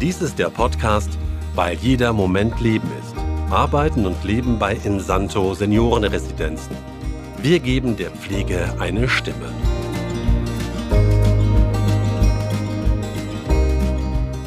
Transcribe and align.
Dies 0.00 0.22
ist 0.22 0.38
der 0.38 0.48
Podcast, 0.48 1.10
weil 1.54 1.76
jeder 1.76 2.14
Moment 2.14 2.58
Leben 2.58 2.88
ist. 3.00 3.14
Arbeiten 3.52 4.06
und 4.06 4.24
Leben 4.24 4.58
bei 4.58 4.72
Insanto 4.72 5.52
Seniorenresidenzen. 5.52 6.74
Wir 7.42 7.58
geben 7.58 7.98
der 7.98 8.10
Pflege 8.10 8.74
eine 8.80 9.10
Stimme. 9.10 9.52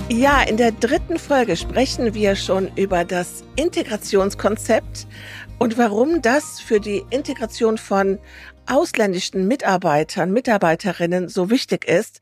Ja, 0.09 0.41
in 0.41 0.57
der 0.57 0.71
dritten 0.71 1.20
Folge 1.20 1.55
sprechen 1.55 2.15
wir 2.15 2.35
schon 2.35 2.71
über 2.75 3.05
das 3.05 3.43
Integrationskonzept 3.55 5.05
und 5.59 5.77
warum 5.77 6.23
das 6.23 6.61
für 6.61 6.79
die 6.79 7.04
Integration 7.11 7.77
von 7.77 8.17
ausländischen 8.65 9.47
Mitarbeitern, 9.47 10.31
Mitarbeiterinnen 10.31 11.29
so 11.29 11.51
wichtig 11.51 11.85
ist. 11.85 12.21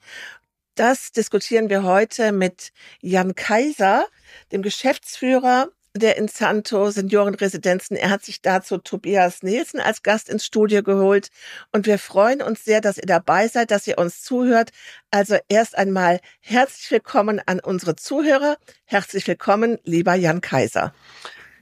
Das 0.82 1.12
diskutieren 1.12 1.70
wir 1.70 1.84
heute 1.84 2.32
mit 2.32 2.72
Jan 3.02 3.36
Kaiser, 3.36 4.08
dem 4.52 4.64
Geschäftsführer 4.64 5.68
der 5.96 6.18
Insanto 6.18 6.90
Seniorenresidenzen. 6.90 7.96
Er 7.96 8.10
hat 8.10 8.26
sich 8.26 8.42
dazu 8.42 8.80
Tobias 8.80 9.44
Nielsen 9.44 9.80
als 9.80 10.02
Gast 10.02 10.28
ins 10.28 10.44
Studio 10.44 10.82
geholt. 10.82 11.30
Und 11.72 11.86
wir 11.86 12.00
freuen 12.00 12.42
uns 12.42 12.66
sehr, 12.66 12.82
dass 12.82 12.98
ihr 12.98 13.06
dabei 13.06 13.48
seid, 13.48 13.70
dass 13.70 13.86
ihr 13.86 14.00
uns 14.00 14.24
zuhört. 14.24 14.72
Also 15.12 15.38
erst 15.50 15.78
einmal 15.78 16.20
herzlich 16.40 16.90
willkommen 16.90 17.40
an 17.46 17.60
unsere 17.60 17.96
Zuhörer. 17.96 18.58
Herzlich 18.86 19.28
willkommen, 19.28 19.78
lieber 19.84 20.16
Jan 20.16 20.42
Kaiser. 20.42 20.96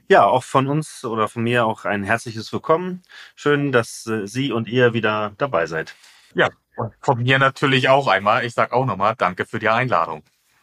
Ja, 0.08 0.24
auch 0.24 0.44
von 0.44 0.66
uns 0.66 1.04
oder 1.04 1.28
von 1.28 1.42
mir 1.42 1.66
auch 1.66 1.84
ein 1.84 2.04
herzliches 2.04 2.54
Willkommen. 2.54 3.02
Schön, 3.36 3.70
dass 3.70 4.06
äh, 4.06 4.26
Sie 4.26 4.50
und 4.50 4.66
ihr 4.66 4.94
wieder 4.94 5.34
dabei 5.36 5.66
seid. 5.66 5.94
Ja, 6.34 6.48
und 6.76 6.92
von 7.00 7.22
mir 7.22 7.38
natürlich 7.38 7.88
auch 7.88 8.06
einmal. 8.06 8.44
Ich 8.44 8.54
sage 8.54 8.72
auch 8.72 8.86
nochmal 8.86 9.14
Danke 9.16 9.44
für 9.44 9.58
die 9.58 9.68
Einladung. 9.68 10.22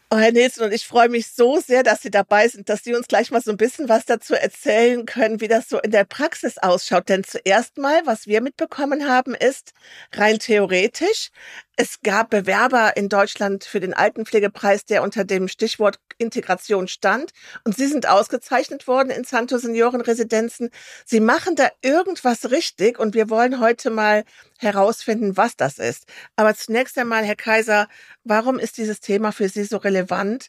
Oh, 0.09 0.15
Herr 0.15 0.31
Nielsen, 0.31 0.63
und 0.63 0.73
ich 0.73 0.87
freue 0.87 1.09
mich 1.09 1.27
so 1.27 1.59
sehr, 1.59 1.83
dass 1.83 2.01
Sie 2.01 2.09
dabei 2.09 2.47
sind, 2.47 2.69
dass 2.69 2.81
Sie 2.81 2.95
uns 2.95 3.09
gleich 3.09 3.29
mal 3.29 3.41
so 3.41 3.51
ein 3.51 3.57
bisschen 3.57 3.89
was 3.89 4.05
dazu 4.05 4.35
erzählen 4.35 5.05
können, 5.05 5.41
wie 5.41 5.49
das 5.49 5.67
so 5.67 5.81
in 5.81 5.91
der 5.91 6.05
Praxis 6.05 6.57
ausschaut. 6.57 7.09
Denn 7.09 7.25
zuerst 7.25 7.77
mal, 7.77 8.01
was 8.05 8.25
wir 8.25 8.39
mitbekommen 8.39 9.09
haben, 9.09 9.35
ist 9.35 9.73
rein 10.13 10.39
theoretisch, 10.39 11.29
es 11.79 12.01
gab 12.01 12.31
Bewerber 12.31 12.97
in 12.97 13.07
Deutschland 13.07 13.63
für 13.63 13.79
den 13.79 13.93
Altenpflegepreis, 13.93 14.85
der 14.85 15.03
unter 15.03 15.23
dem 15.23 15.47
Stichwort 15.47 15.99
Integration 16.17 16.87
stand. 16.87 17.33
Und 17.65 17.77
Sie 17.77 17.85
sind 17.85 18.09
ausgezeichnet 18.09 18.87
worden 18.87 19.11
in 19.11 19.23
Santo 19.23 19.59
Seniorenresidenzen. 19.59 20.71
Sie 21.05 21.19
machen 21.19 21.55
da 21.55 21.69
irgendwas 21.83 22.49
richtig 22.49 22.97
und 22.97 23.13
wir 23.13 23.29
wollen 23.29 23.59
heute 23.59 23.91
mal 23.91 24.25
herausfinden, 24.57 25.37
was 25.37 25.55
das 25.55 25.77
ist. 25.77 26.07
Aber 26.35 26.55
zunächst 26.55 26.97
einmal, 26.97 27.23
Herr 27.23 27.35
Kaiser, 27.35 27.87
warum 28.23 28.57
ist 28.57 28.77
dieses 28.77 28.99
Thema 28.99 29.31
für 29.31 29.47
Sie 29.47 29.63
so 29.63 29.77
relevant? 29.77 30.47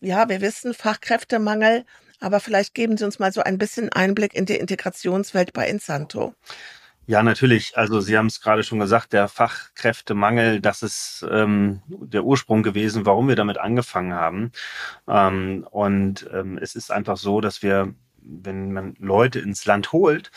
Ja, 0.00 0.30
wir 0.30 0.40
wissen 0.40 0.72
Fachkräftemangel, 0.72 1.84
aber 2.20 2.40
vielleicht 2.40 2.72
geben 2.72 2.96
Sie 2.96 3.04
uns 3.04 3.18
mal 3.18 3.32
so 3.32 3.42
ein 3.42 3.58
bisschen 3.58 3.92
Einblick 3.92 4.32
in 4.32 4.46
die 4.46 4.56
Integrationswelt 4.56 5.52
bei 5.52 5.68
Insanto. 5.68 6.34
Ja, 7.10 7.24
natürlich. 7.24 7.76
Also 7.76 7.98
Sie 8.00 8.16
haben 8.16 8.26
es 8.26 8.40
gerade 8.40 8.62
schon 8.62 8.78
gesagt, 8.78 9.12
der 9.12 9.26
Fachkräftemangel, 9.26 10.60
das 10.60 10.84
ist 10.84 11.26
ähm, 11.28 11.82
der 11.88 12.22
Ursprung 12.22 12.62
gewesen, 12.62 13.04
warum 13.04 13.26
wir 13.26 13.34
damit 13.34 13.58
angefangen 13.58 14.14
haben. 14.14 14.52
Ähm, 15.08 15.66
und 15.72 16.30
ähm, 16.32 16.56
es 16.62 16.76
ist 16.76 16.92
einfach 16.92 17.16
so, 17.16 17.40
dass 17.40 17.64
wir, 17.64 17.92
wenn 18.22 18.72
man 18.72 18.94
Leute 19.00 19.40
ins 19.40 19.64
Land 19.64 19.90
holt, 19.90 20.30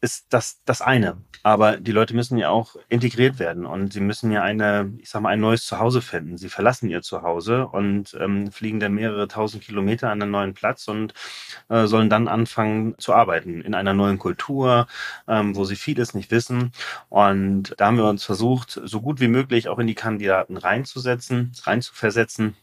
ist 0.00 0.26
das 0.30 0.62
das 0.64 0.80
eine. 0.80 1.18
Aber 1.42 1.76
die 1.76 1.92
Leute 1.92 2.14
müssen 2.14 2.36
ja 2.38 2.50
auch 2.50 2.76
integriert 2.88 3.38
werden 3.38 3.64
und 3.64 3.92
sie 3.92 4.00
müssen 4.00 4.30
ja 4.32 4.42
eine, 4.42 4.92
ich 4.98 5.08
sag 5.08 5.22
mal, 5.22 5.30
ein 5.30 5.40
neues 5.40 5.64
Zuhause 5.66 6.02
finden. 6.02 6.36
Sie 6.36 6.48
verlassen 6.48 6.88
ihr 6.90 7.02
Zuhause 7.02 7.66
und 7.66 8.16
ähm, 8.20 8.50
fliegen 8.52 8.80
dann 8.80 8.94
mehrere 8.94 9.28
tausend 9.28 9.62
Kilometer 9.62 10.10
an 10.10 10.20
einen 10.22 10.30
neuen 10.32 10.54
Platz 10.54 10.88
und 10.88 11.14
äh, 11.68 11.86
sollen 11.86 12.10
dann 12.10 12.28
anfangen 12.28 12.94
zu 12.98 13.14
arbeiten 13.14 13.60
in 13.62 13.74
einer 13.74 13.94
neuen 13.94 14.18
Kultur, 14.18 14.86
ähm, 15.28 15.56
wo 15.56 15.64
sie 15.64 15.76
vieles 15.76 16.14
nicht 16.14 16.30
wissen. 16.30 16.72
Und 17.08 17.74
da 17.78 17.86
haben 17.86 17.96
wir 17.96 18.08
uns 18.08 18.24
versucht, 18.24 18.80
so 18.84 19.00
gut 19.00 19.20
wie 19.20 19.28
möglich 19.28 19.68
auch 19.68 19.78
in 19.78 19.86
die 19.86 19.94
Kandidaten 19.94 20.56
reinzusetzen, 20.56 21.52
reinzuversetzen 21.64 22.56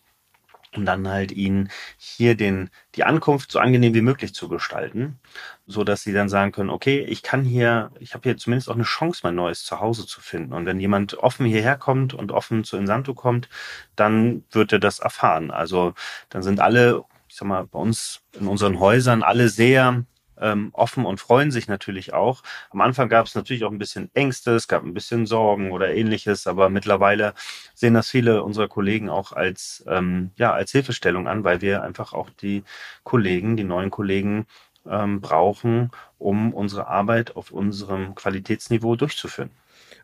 um 0.78 0.86
dann 0.86 1.08
halt 1.08 1.31
ihnen 1.31 1.69
hier 1.97 2.36
den, 2.36 2.69
die 2.96 3.03
Ankunft 3.03 3.52
so 3.52 3.59
angenehm 3.59 3.94
wie 3.94 4.02
möglich 4.02 4.34
zu 4.34 4.50
gestalten, 4.50 5.19
so 5.68 5.84
dass 5.84 6.03
sie 6.03 6.13
dann 6.13 6.30
sagen 6.30 6.52
können, 6.52 6.69
okay, 6.69 7.00
ich 7.02 7.24
kann 7.24 7.44
hier, 7.44 7.91
ich 8.00 8.13
habe 8.13 8.24
hier 8.24 8.38
zumindest 8.38 8.69
auch 8.69 8.75
eine 8.75 8.84
Chance, 8.84 9.22
mein 9.24 9.36
neues 9.36 9.63
Zuhause 9.66 10.06
zu 10.06 10.22
finden. 10.22 10.53
Und 10.53 10.66
wenn 10.66 10.80
jemand 10.80 11.18
offen 11.18 11.46
hierher 11.46 11.78
kommt 11.78 12.13
und 12.13 12.31
offen 12.31 12.63
zu 12.63 12.78
Insanto 12.78 13.13
kommt, 13.13 13.50
dann 13.96 14.44
wird 14.52 14.72
er 14.74 14.80
das 14.80 15.00
erfahren. 15.00 15.52
Also 15.52 15.94
dann 16.30 16.44
sind 16.44 16.59
alle, 16.59 17.03
ich 17.28 17.36
sag 17.36 17.47
mal, 17.47 17.66
bei 17.66 17.80
uns 17.80 18.22
in 18.34 18.47
unseren 18.47 18.80
Häusern 18.80 19.24
alle 19.24 19.50
sehr 19.50 20.06
ähm, 20.40 20.69
offen 20.73 21.06
und 21.06 21.19
freuen 21.19 21.51
sich 21.51 21.68
natürlich 21.68 22.13
auch. 22.13 22.44
Am 22.69 22.81
Anfang 22.81 23.09
gab 23.09 23.28
es 23.28 23.35
natürlich 23.35 23.63
auch 23.63 23.72
ein 23.72 23.78
bisschen 23.78 24.09
Ängste, 24.13 24.56
es 24.56 24.68
gab 24.68 24.84
ein 24.84 24.94
bisschen 24.94 25.25
Sorgen 25.25 25.72
oder 25.72 25.94
ähnliches, 25.94 26.47
aber 26.47 26.69
mittlerweile 26.69 27.34
sehen 27.73 27.94
das 27.94 28.09
viele 28.09 28.44
unserer 28.44 28.68
Kollegen 28.68 29.09
auch 29.09 29.31
als, 29.31 29.84
ähm, 29.88 30.31
ja, 30.35 30.53
als 30.53 30.72
Hilfestellung 30.72 31.28
an, 31.28 31.44
weil 31.44 31.62
wir 31.62 31.84
einfach 31.84 32.13
auch 32.13 32.29
die 32.29 32.63
Kollegen, 33.03 33.57
die 33.57 33.63
neuen 33.63 33.91
Kollegen 33.91 34.45
ähm, 34.88 35.22
brauchen, 35.22 35.91
um 36.18 36.53
unsere 36.53 36.88
Arbeit 36.88 37.35
auf 37.35 37.51
unserem 37.51 38.16
Qualitätsniveau 38.16 38.95
durchzuführen. 38.95 39.50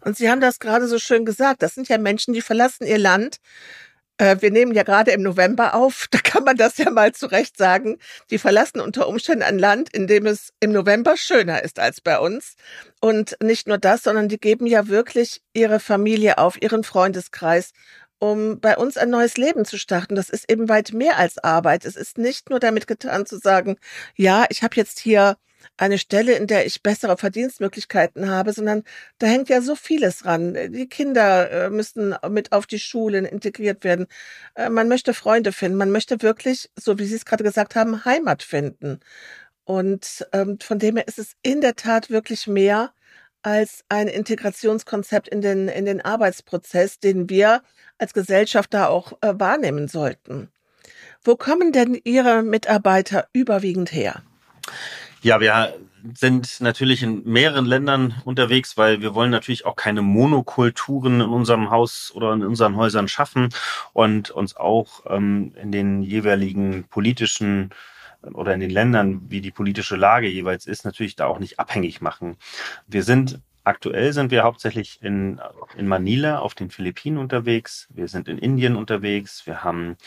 Und 0.01 0.17
Sie 0.17 0.29
haben 0.29 0.41
das 0.41 0.59
gerade 0.59 0.87
so 0.87 0.97
schön 0.97 1.25
gesagt. 1.25 1.61
Das 1.61 1.75
sind 1.75 1.87
ja 1.87 1.97
Menschen, 1.97 2.33
die 2.33 2.41
verlassen 2.41 2.85
ihr 2.85 2.97
Land, 2.97 3.37
wir 4.21 4.51
nehmen 4.51 4.73
ja 4.73 4.83
gerade 4.83 5.11
im 5.11 5.23
November 5.23 5.73
auf, 5.73 6.07
da 6.11 6.19
kann 6.19 6.43
man 6.43 6.55
das 6.55 6.77
ja 6.77 6.89
mal 6.89 7.11
zurecht 7.13 7.57
sagen. 7.57 7.97
Die 8.29 8.37
verlassen 8.37 8.79
unter 8.79 9.07
Umständen 9.07 9.43
ein 9.43 9.57
Land, 9.57 9.89
in 9.93 10.07
dem 10.07 10.25
es 10.25 10.53
im 10.59 10.71
November 10.71 11.17
schöner 11.17 11.63
ist 11.63 11.79
als 11.79 12.01
bei 12.01 12.19
uns. 12.19 12.55
Und 12.99 13.35
nicht 13.41 13.67
nur 13.67 13.77
das, 13.77 14.03
sondern 14.03 14.29
die 14.29 14.39
geben 14.39 14.67
ja 14.67 14.87
wirklich 14.87 15.41
ihre 15.53 15.79
Familie 15.79 16.37
auf, 16.37 16.61
ihren 16.61 16.83
Freundeskreis, 16.83 17.71
um 18.19 18.59
bei 18.59 18.77
uns 18.77 18.97
ein 18.97 19.09
neues 19.09 19.37
Leben 19.37 19.65
zu 19.65 19.79
starten. 19.79 20.15
Das 20.15 20.29
ist 20.29 20.49
eben 20.51 20.69
weit 20.69 20.93
mehr 20.93 21.17
als 21.17 21.39
Arbeit. 21.39 21.85
Es 21.85 21.95
ist 21.95 22.19
nicht 22.19 22.51
nur 22.51 22.59
damit 22.59 22.85
getan 22.85 23.25
zu 23.25 23.37
sagen, 23.39 23.77
ja, 24.15 24.45
ich 24.49 24.61
habe 24.61 24.75
jetzt 24.75 24.99
hier 24.99 25.37
eine 25.77 25.97
Stelle, 25.97 26.33
in 26.33 26.47
der 26.47 26.65
ich 26.65 26.83
bessere 26.83 27.17
Verdienstmöglichkeiten 27.17 28.29
habe, 28.29 28.53
sondern 28.53 28.83
da 29.19 29.27
hängt 29.27 29.49
ja 29.49 29.61
so 29.61 29.75
vieles 29.75 30.25
ran. 30.25 30.53
Die 30.71 30.87
Kinder 30.87 31.51
äh, 31.51 31.69
müssen 31.69 32.15
mit 32.29 32.51
auf 32.51 32.65
die 32.65 32.79
Schulen 32.79 33.25
integriert 33.25 33.83
werden. 33.83 34.07
Äh, 34.55 34.69
man 34.69 34.87
möchte 34.87 35.13
Freunde 35.13 35.51
finden. 35.51 35.77
Man 35.77 35.91
möchte 35.91 36.21
wirklich, 36.21 36.69
so 36.77 36.99
wie 36.99 37.05
Sie 37.05 37.15
es 37.15 37.25
gerade 37.25 37.43
gesagt 37.43 37.75
haben, 37.75 38.05
Heimat 38.05 38.43
finden. 38.43 38.99
Und 39.63 40.27
ähm, 40.33 40.59
von 40.61 40.79
dem 40.79 40.97
her 40.97 41.07
ist 41.07 41.19
es 41.19 41.33
in 41.41 41.61
der 41.61 41.75
Tat 41.75 42.09
wirklich 42.09 42.47
mehr 42.47 42.93
als 43.43 43.83
ein 43.89 44.07
Integrationskonzept 44.07 45.27
in 45.27 45.41
den, 45.41 45.67
in 45.67 45.85
den 45.85 46.01
Arbeitsprozess, 46.01 46.99
den 46.99 47.29
wir 47.29 47.61
als 47.97 48.13
Gesellschaft 48.13 48.73
da 48.73 48.87
auch 48.87 49.13
äh, 49.21 49.33
wahrnehmen 49.39 49.87
sollten. 49.87 50.49
Wo 51.23 51.35
kommen 51.35 51.71
denn 51.71 51.99
Ihre 52.03 52.43
Mitarbeiter 52.43 53.27
überwiegend 53.33 53.91
her? 53.91 54.23
Ja, 55.23 55.39
wir 55.39 55.75
sind 56.15 56.61
natürlich 56.61 57.03
in 57.03 57.23
mehreren 57.25 57.65
Ländern 57.67 58.15
unterwegs, 58.25 58.75
weil 58.75 59.01
wir 59.01 59.13
wollen 59.13 59.29
natürlich 59.29 59.67
auch 59.67 59.75
keine 59.75 60.01
Monokulturen 60.01 61.21
in 61.21 61.29
unserem 61.29 61.69
Haus 61.69 62.11
oder 62.15 62.33
in 62.33 62.43
unseren 62.43 62.75
Häusern 62.75 63.07
schaffen 63.07 63.49
und 63.93 64.31
uns 64.31 64.57
auch 64.57 65.05
ähm, 65.07 65.53
in 65.61 65.71
den 65.71 66.01
jeweiligen 66.01 66.85
politischen 66.85 67.69
oder 68.33 68.55
in 68.55 68.61
den 68.61 68.71
Ländern, 68.71 69.21
wie 69.29 69.41
die 69.41 69.51
politische 69.51 69.95
Lage 69.95 70.27
jeweils 70.27 70.65
ist, 70.65 70.85
natürlich 70.85 71.15
da 71.15 71.27
auch 71.27 71.37
nicht 71.37 71.59
abhängig 71.59 72.01
machen. 72.01 72.37
Wir 72.87 73.03
sind 73.03 73.39
Aktuell 73.63 74.11
sind 74.11 74.31
wir 74.31 74.41
hauptsächlich 74.41 75.03
in, 75.03 75.39
in 75.77 75.87
Manila 75.87 76.39
auf 76.39 76.55
den 76.55 76.71
Philippinen 76.71 77.19
unterwegs. 77.19 77.87
Wir 77.93 78.07
sind 78.07 78.27
in 78.27 78.39
Indien 78.39 78.75
unterwegs. 78.75 79.45
Wir 79.45 79.63
haben 79.63 79.97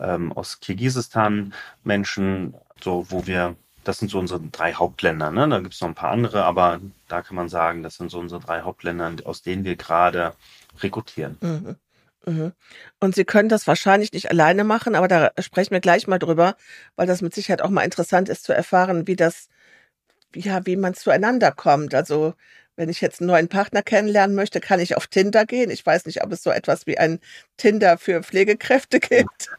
ähm, 0.00 0.30
aus 0.30 0.60
Kirgisistan 0.60 1.52
Menschen, 1.82 2.54
so 2.80 3.06
wo 3.10 3.26
wir 3.26 3.56
das 3.84 3.98
sind 3.98 4.10
so 4.10 4.18
unsere 4.18 4.40
drei 4.40 4.74
Hauptländer. 4.74 5.30
Ne? 5.30 5.48
Da 5.48 5.60
gibt 5.60 5.74
es 5.74 5.80
noch 5.80 5.88
ein 5.88 5.94
paar 5.94 6.10
andere, 6.10 6.44
aber 6.44 6.80
da 7.08 7.22
kann 7.22 7.36
man 7.36 7.48
sagen, 7.48 7.82
das 7.82 7.96
sind 7.96 8.10
so 8.10 8.18
unsere 8.18 8.40
drei 8.40 8.62
Hauptländer, 8.62 9.12
aus 9.24 9.42
denen 9.42 9.64
wir 9.64 9.76
gerade 9.76 10.34
rekrutieren. 10.80 11.38
Mhm. 11.40 11.76
Mhm. 12.26 12.52
Und 12.98 13.14
Sie 13.14 13.24
können 13.24 13.48
das 13.48 13.66
wahrscheinlich 13.66 14.12
nicht 14.12 14.30
alleine 14.30 14.64
machen, 14.64 14.94
aber 14.94 15.08
da 15.08 15.32
sprechen 15.38 15.70
wir 15.72 15.80
gleich 15.80 16.06
mal 16.06 16.18
drüber, 16.18 16.56
weil 16.96 17.06
das 17.06 17.22
mit 17.22 17.34
Sicherheit 17.34 17.62
auch 17.62 17.70
mal 17.70 17.82
interessant 17.82 18.28
ist 18.28 18.44
zu 18.44 18.52
erfahren, 18.52 19.06
wie 19.06 19.16
das, 19.16 19.48
ja, 20.34 20.66
wie 20.66 20.76
man 20.76 20.94
zueinander 20.94 21.50
kommt. 21.50 21.94
Also 21.94 22.34
wenn 22.76 22.88
ich 22.88 23.00
jetzt 23.00 23.20
einen 23.20 23.28
neuen 23.28 23.48
Partner 23.48 23.82
kennenlernen 23.82 24.36
möchte, 24.36 24.60
kann 24.60 24.80
ich 24.80 24.96
auf 24.96 25.06
Tinder 25.06 25.46
gehen. 25.46 25.70
Ich 25.70 25.84
weiß 25.84 26.06
nicht, 26.06 26.22
ob 26.22 26.32
es 26.32 26.42
so 26.42 26.50
etwas 26.50 26.86
wie 26.86 26.98
ein 26.98 27.20
Tinder 27.56 27.98
für 27.98 28.22
Pflegekräfte 28.22 29.00
gibt. 29.00 29.50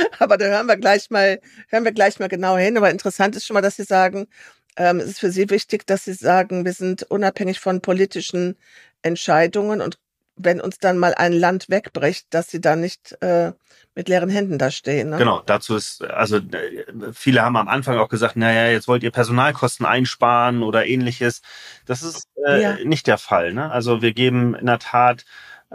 Aber 0.18 0.36
da 0.36 0.46
hören 0.46 0.66
wir 0.66 0.76
gleich 0.76 1.10
mal, 1.10 1.40
hören 1.68 1.84
wir 1.84 1.92
gleich 1.92 2.18
mal 2.18 2.28
genau 2.28 2.56
hin. 2.56 2.76
Aber 2.76 2.90
interessant 2.90 3.36
ist 3.36 3.46
schon 3.46 3.54
mal, 3.54 3.60
dass 3.60 3.76
Sie 3.76 3.84
sagen, 3.84 4.26
ähm, 4.76 5.00
es 5.00 5.06
ist 5.06 5.20
für 5.20 5.30
Sie 5.30 5.50
wichtig, 5.50 5.86
dass 5.86 6.04
Sie 6.04 6.14
sagen, 6.14 6.64
wir 6.64 6.72
sind 6.72 7.02
unabhängig 7.04 7.60
von 7.60 7.80
politischen 7.80 8.56
Entscheidungen 9.02 9.80
und 9.80 9.98
wenn 10.36 10.60
uns 10.60 10.78
dann 10.78 10.98
mal 10.98 11.14
ein 11.14 11.32
Land 11.32 11.68
wegbricht, 11.68 12.26
dass 12.30 12.50
sie 12.50 12.60
dann 12.60 12.80
nicht 12.80 13.16
äh, 13.20 13.52
mit 13.94 14.08
leeren 14.08 14.30
Händen 14.30 14.58
da 14.58 14.70
stehen. 14.70 15.10
Ne? 15.10 15.18
Genau, 15.18 15.42
dazu 15.44 15.76
ist, 15.76 16.02
also 16.02 16.38
äh, 16.38 16.84
viele 17.12 17.42
haben 17.42 17.56
am 17.56 17.68
Anfang 17.68 17.98
auch 17.98 18.08
gesagt, 18.08 18.36
naja, 18.36 18.70
jetzt 18.70 18.88
wollt 18.88 19.02
ihr 19.02 19.10
Personalkosten 19.10 19.84
einsparen 19.84 20.62
oder 20.62 20.86
ähnliches. 20.86 21.42
Das 21.84 22.02
ist 22.02 22.26
äh, 22.46 22.62
ja. 22.62 22.76
nicht 22.84 23.06
der 23.06 23.18
Fall. 23.18 23.52
Ne? 23.52 23.70
Also 23.70 24.00
wir 24.00 24.14
geben 24.14 24.54
in 24.54 24.66
der 24.66 24.78
Tat 24.78 25.24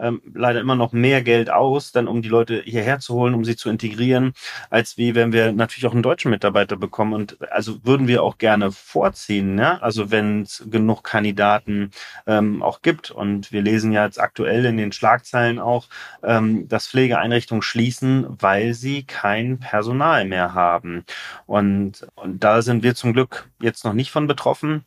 ähm, 0.01 0.21
leider 0.33 0.59
immer 0.59 0.75
noch 0.75 0.91
mehr 0.93 1.21
Geld 1.21 1.49
aus, 1.49 1.91
dann 1.91 2.07
um 2.07 2.21
die 2.21 2.29
Leute 2.29 2.61
hierher 2.63 2.99
zu 2.99 3.15
holen, 3.15 3.33
um 3.33 3.45
sie 3.45 3.55
zu 3.55 3.69
integrieren, 3.69 4.33
als 4.69 4.97
wie 4.97 5.15
wenn 5.15 5.31
wir 5.31 5.51
natürlich 5.51 5.85
auch 5.85 5.93
einen 5.93 6.03
deutschen 6.03 6.31
Mitarbeiter 6.31 6.77
bekommen. 6.77 7.13
Und 7.13 7.37
also 7.51 7.83
würden 7.85 8.07
wir 8.07 8.23
auch 8.23 8.37
gerne 8.37 8.71
vorziehen, 8.71 9.55
ne? 9.55 9.81
also 9.81 10.11
wenn 10.11 10.43
es 10.43 10.63
genug 10.69 11.03
Kandidaten 11.03 11.91
ähm, 12.25 12.61
auch 12.63 12.81
gibt. 12.81 13.11
Und 13.11 13.51
wir 13.51 13.61
lesen 13.61 13.91
ja 13.91 14.05
jetzt 14.05 14.19
aktuell 14.19 14.65
in 14.65 14.77
den 14.77 14.91
Schlagzeilen 14.91 15.59
auch, 15.59 15.87
ähm, 16.23 16.67
dass 16.67 16.87
Pflegeeinrichtungen 16.87 17.61
schließen, 17.61 18.25
weil 18.39 18.73
sie 18.73 19.03
kein 19.03 19.59
Personal 19.59 20.25
mehr 20.25 20.53
haben. 20.53 21.05
Und, 21.45 22.07
und 22.15 22.43
da 22.43 22.61
sind 22.61 22.83
wir 22.83 22.95
zum 22.95 23.13
Glück 23.13 23.49
jetzt 23.61 23.85
noch 23.85 23.93
nicht 23.93 24.11
von 24.11 24.27
betroffen. 24.27 24.83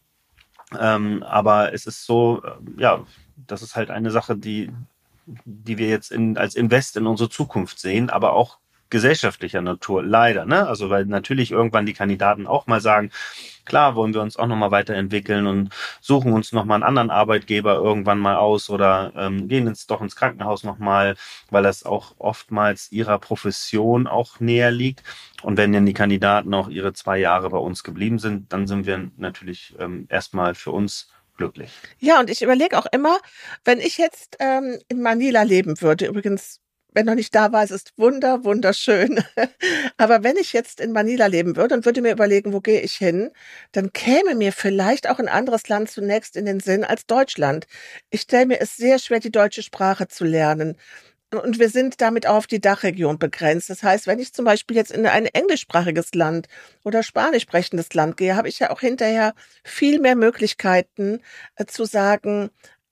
Ähm, 0.78 1.22
aber 1.24 1.72
es 1.72 1.86
ist 1.86 2.04
so, 2.06 2.42
äh, 2.44 2.80
ja, 2.80 3.04
das 3.46 3.62
ist 3.62 3.76
halt 3.76 3.90
eine 3.90 4.10
Sache, 4.10 4.36
die 4.36 4.70
die 5.44 5.78
wir 5.78 5.88
jetzt 5.88 6.10
in, 6.12 6.36
als 6.36 6.54
Invest 6.54 6.96
in 6.96 7.06
unsere 7.06 7.30
Zukunft 7.30 7.78
sehen, 7.78 8.10
aber 8.10 8.32
auch 8.32 8.58
gesellschaftlicher 8.90 9.62
Natur, 9.62 10.02
leider. 10.02 10.44
Ne? 10.44 10.66
Also 10.66 10.90
weil 10.90 11.06
natürlich 11.06 11.52
irgendwann 11.52 11.86
die 11.86 11.92
Kandidaten 11.92 12.46
auch 12.46 12.66
mal 12.66 12.80
sagen, 12.80 13.10
klar 13.64 13.94
wollen 13.94 14.12
wir 14.12 14.20
uns 14.20 14.36
auch 14.36 14.48
nochmal 14.48 14.72
weiterentwickeln 14.72 15.46
und 15.46 15.70
suchen 16.00 16.32
uns 16.32 16.52
nochmal 16.52 16.76
einen 16.76 16.82
anderen 16.82 17.10
Arbeitgeber 17.10 17.76
irgendwann 17.76 18.18
mal 18.18 18.36
aus 18.36 18.68
oder 18.68 19.12
ähm, 19.16 19.48
gehen 19.48 19.68
jetzt 19.68 19.90
doch 19.90 20.02
ins 20.02 20.16
Krankenhaus 20.16 20.64
nochmal, 20.64 21.16
weil 21.50 21.62
das 21.62 21.84
auch 21.84 22.14
oftmals 22.18 22.90
ihrer 22.90 23.18
Profession 23.18 24.06
auch 24.06 24.40
näher 24.40 24.72
liegt. 24.72 25.04
Und 25.42 25.56
wenn 25.56 25.72
dann 25.72 25.86
die 25.86 25.94
Kandidaten 25.94 26.52
auch 26.52 26.68
ihre 26.68 26.92
zwei 26.92 27.18
Jahre 27.18 27.50
bei 27.50 27.58
uns 27.58 27.84
geblieben 27.84 28.18
sind, 28.18 28.52
dann 28.52 28.66
sind 28.66 28.86
wir 28.86 29.10
natürlich 29.16 29.74
ähm, 29.78 30.06
erstmal 30.08 30.54
für 30.54 30.72
uns 30.72 31.08
glücklich. 31.40 31.82
Ja, 31.98 32.20
und 32.20 32.30
ich 32.30 32.42
überlege 32.42 32.78
auch 32.78 32.86
immer, 32.92 33.18
wenn 33.64 33.80
ich 33.80 33.96
jetzt 33.96 34.36
ähm, 34.40 34.78
in 34.88 35.00
Manila 35.00 35.42
leben 35.42 35.80
würde, 35.80 36.06
übrigens, 36.06 36.60
wenn 36.92 37.06
noch 37.06 37.14
nicht 37.14 37.34
da 37.34 37.52
war, 37.52 37.62
es 37.62 37.70
ist 37.70 37.92
wunder, 37.96 38.44
wunderschön. 38.44 39.22
Aber 39.96 40.22
wenn 40.22 40.36
ich 40.36 40.52
jetzt 40.52 40.80
in 40.80 40.92
Manila 40.92 41.26
leben 41.26 41.56
würde 41.56 41.74
und 41.74 41.86
würde 41.86 42.02
mir 42.02 42.12
überlegen, 42.12 42.52
wo 42.52 42.60
gehe 42.60 42.80
ich 42.80 42.94
hin, 42.94 43.30
dann 43.72 43.92
käme 43.92 44.34
mir 44.34 44.52
vielleicht 44.52 45.08
auch 45.08 45.18
ein 45.18 45.28
anderes 45.28 45.68
Land 45.68 45.90
zunächst 45.90 46.36
in 46.36 46.44
den 46.44 46.60
Sinn 46.60 46.84
als 46.84 47.06
Deutschland. 47.06 47.66
Ich 48.10 48.22
stelle 48.22 48.46
mir 48.46 48.60
es 48.60 48.76
sehr 48.76 48.98
schwer, 48.98 49.20
die 49.20 49.30
deutsche 49.30 49.62
Sprache 49.62 50.08
zu 50.08 50.24
lernen. 50.24 50.76
Und 51.32 51.60
wir 51.60 51.68
sind 51.68 52.00
damit 52.00 52.26
auch 52.26 52.34
auf 52.34 52.46
die 52.48 52.60
Dachregion 52.60 53.18
begrenzt. 53.18 53.70
Das 53.70 53.84
heißt, 53.84 54.08
wenn 54.08 54.18
ich 54.18 54.32
zum 54.32 54.44
Beispiel 54.44 54.76
jetzt 54.76 54.90
in 54.90 55.06
ein 55.06 55.26
englischsprachiges 55.26 56.12
Land 56.14 56.48
oder 56.82 57.04
spanisch 57.04 57.44
sprechendes 57.44 57.94
Land 57.94 58.16
gehe, 58.16 58.34
habe 58.34 58.48
ich 58.48 58.58
ja 58.58 58.70
auch 58.70 58.80
hinterher 58.80 59.34
viel 59.62 60.00
mehr 60.00 60.16
Möglichkeiten 60.16 61.20
äh, 61.54 61.66
zu 61.66 61.84
sagen, 61.84 62.50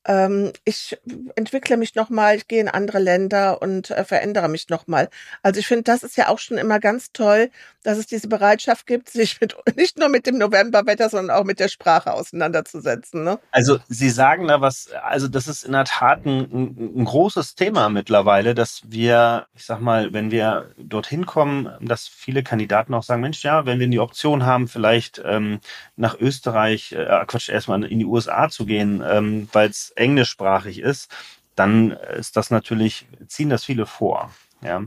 ähm, 0.08 0.52
ich 0.64 0.98
entwickle 1.36 1.76
mich 1.76 1.94
nochmal, 1.94 2.36
ich 2.36 2.48
gehe 2.48 2.60
in 2.60 2.68
andere 2.68 2.98
Länder 2.98 3.60
und 3.60 3.90
äh, 3.90 4.04
verändere 4.04 4.48
mich 4.48 4.70
nochmal. 4.70 5.10
Also 5.42 5.60
ich 5.60 5.66
finde, 5.66 5.84
das 5.84 6.02
ist 6.02 6.16
ja 6.16 6.28
auch 6.28 6.38
schon 6.38 6.56
immer 6.56 6.80
ganz 6.80 7.12
toll, 7.12 7.50
dass 7.82 7.98
es 7.98 8.06
diese 8.06 8.26
Bereitschaft 8.26 8.86
gibt, 8.86 9.08
sich 9.10 9.38
mit, 9.40 9.54
nicht 9.76 9.98
nur 9.98 10.08
mit 10.08 10.26
dem 10.26 10.38
Novemberwetter, 10.38 11.10
sondern 11.10 11.36
auch 11.36 11.44
mit 11.44 11.60
der 11.60 11.68
Sprache 11.68 12.14
auseinanderzusetzen. 12.14 13.22
Ne? 13.22 13.38
Also 13.50 13.78
Sie 13.88 14.08
sagen 14.08 14.48
da 14.48 14.62
was, 14.62 14.88
also 15.02 15.28
das 15.28 15.46
ist 15.46 15.64
in 15.64 15.72
der 15.72 15.84
Tat 15.84 16.24
ein, 16.24 16.96
ein 16.96 17.04
großes 17.04 17.54
Thema 17.54 17.90
mittlerweile, 17.90 18.54
dass 18.54 18.80
wir, 18.86 19.46
ich 19.54 19.66
sag 19.66 19.80
mal, 19.80 20.14
wenn 20.14 20.30
wir 20.30 20.70
dorthin 20.78 21.26
kommen, 21.26 21.70
dass 21.82 22.08
viele 22.08 22.42
Kandidaten 22.42 22.94
auch 22.94 23.02
sagen, 23.02 23.20
Mensch, 23.20 23.44
ja, 23.44 23.66
wenn 23.66 23.78
wir 23.78 23.86
die 23.88 24.00
Option 24.00 24.46
haben, 24.46 24.68
vielleicht 24.68 25.20
ähm, 25.22 25.60
nach 25.96 26.18
Österreich, 26.18 26.92
äh, 26.92 27.24
Quatsch, 27.26 27.50
erstmal 27.50 27.84
in 27.84 27.98
die 27.98 28.06
USA 28.06 28.48
zu 28.48 28.64
gehen, 28.64 29.02
ähm, 29.06 29.48
weil 29.52 29.68
es 29.68 29.92
englischsprachig 29.98 30.80
ist, 30.80 31.14
dann 31.54 31.90
ist 31.90 32.36
das 32.36 32.50
natürlich, 32.50 33.06
ziehen 33.26 33.50
das 33.50 33.64
viele 33.64 33.86
vor. 33.86 34.30
Ja. 34.62 34.82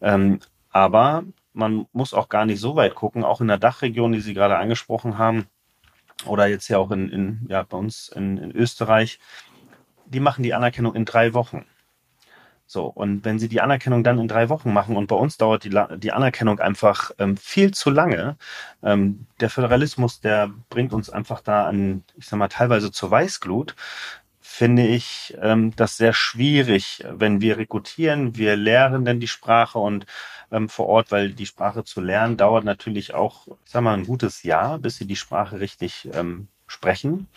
Ähm, 0.00 0.40
aber 0.70 1.24
man 1.52 1.86
muss 1.92 2.14
auch 2.14 2.28
gar 2.28 2.46
nicht 2.46 2.60
so 2.60 2.76
weit 2.76 2.94
gucken, 2.94 3.24
auch 3.24 3.40
in 3.40 3.48
der 3.48 3.58
Dachregion, 3.58 4.12
die 4.12 4.20
Sie 4.20 4.34
gerade 4.34 4.56
angesprochen 4.56 5.18
haben, 5.18 5.46
oder 6.26 6.46
jetzt 6.46 6.68
ja 6.68 6.78
auch 6.78 6.90
in, 6.90 7.08
in 7.10 7.46
ja, 7.48 7.62
bei 7.62 7.76
uns 7.76 8.08
in, 8.08 8.36
in 8.36 8.50
Österreich, 8.52 9.18
die 10.06 10.20
machen 10.20 10.42
die 10.42 10.54
Anerkennung 10.54 10.94
in 10.94 11.04
drei 11.04 11.34
Wochen. 11.34 11.64
So, 12.66 12.84
und 12.84 13.24
wenn 13.24 13.40
sie 13.40 13.48
die 13.48 13.60
Anerkennung 13.60 14.04
dann 14.04 14.20
in 14.20 14.28
drei 14.28 14.48
Wochen 14.48 14.72
machen 14.72 14.96
und 14.96 15.08
bei 15.08 15.16
uns 15.16 15.36
dauert 15.36 15.64
die, 15.64 15.76
die 15.96 16.12
Anerkennung 16.12 16.60
einfach 16.60 17.10
ähm, 17.18 17.36
viel 17.36 17.72
zu 17.72 17.90
lange, 17.90 18.36
ähm, 18.84 19.26
der 19.40 19.50
Föderalismus, 19.50 20.20
der 20.20 20.50
bringt 20.68 20.92
uns 20.92 21.10
einfach 21.10 21.40
da 21.40 21.66
an, 21.66 22.04
ich 22.16 22.26
sag 22.26 22.38
mal, 22.38 22.46
teilweise 22.46 22.92
zur 22.92 23.10
Weißglut, 23.10 23.74
finde 24.50 24.84
ich 24.84 25.36
ähm, 25.40 25.74
das 25.76 25.96
sehr 25.96 26.12
schwierig, 26.12 27.04
wenn 27.08 27.40
wir 27.40 27.56
rekrutieren, 27.56 28.36
wir 28.36 28.56
lernen 28.56 29.04
denn 29.04 29.20
die 29.20 29.28
Sprache 29.28 29.78
und 29.78 30.06
ähm, 30.50 30.68
vor 30.68 30.86
Ort, 30.86 31.12
weil 31.12 31.30
die 31.32 31.46
Sprache 31.46 31.84
zu 31.84 32.00
lernen 32.00 32.36
dauert 32.36 32.64
natürlich 32.64 33.14
auch, 33.14 33.46
ich 33.64 33.70
sag 33.70 33.82
mal, 33.82 33.94
ein 33.94 34.06
gutes 34.06 34.42
Jahr, 34.42 34.78
bis 34.78 34.96
sie 34.96 35.06
die 35.06 35.16
Sprache 35.16 35.60
richtig 35.60 36.08
ähm, 36.14 36.48
sprechen. 36.66 37.28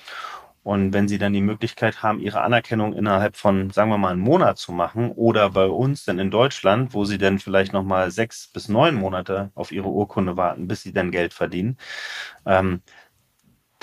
Und 0.63 0.94
wenn 0.94 1.10
Sie 1.10 1.18
dann 1.18 1.33
die 1.33 1.42
Möglichkeit 1.42 2.04
haben, 2.04 2.19
Ihre 2.19 2.42
Anerkennung 2.42 2.94
innerhalb 2.94 3.36
von, 3.36 3.69
sagen 3.71 3.89
wir 3.89 3.98
mal, 3.98 4.12
einem 4.12 4.21
Monat 4.21 4.57
zu 4.57 4.71
machen 4.71 5.12
oder 5.12 5.50
bei 5.50 5.66
uns 5.66 6.06
dann 6.06 6.19
in 6.19 6.31
Deutschland, 6.31 6.94
wo 6.94 7.04
Sie 7.06 7.18
dann 7.18 7.39
vielleicht 7.39 7.74
nochmal 7.74 8.12
sechs 8.12 8.48
bis 8.48 8.69
neun 8.69 8.95
Monate 8.95 9.51
auf 9.56 9.74
Ihre 9.74 9.89
Urkunde 9.89 10.38
warten, 10.38 10.68
bis 10.68 10.83
Sie 10.83 10.94
dann 10.94 11.12
Geld 11.12 11.33
verdienen, 11.33 11.77
ähm, 12.45 12.81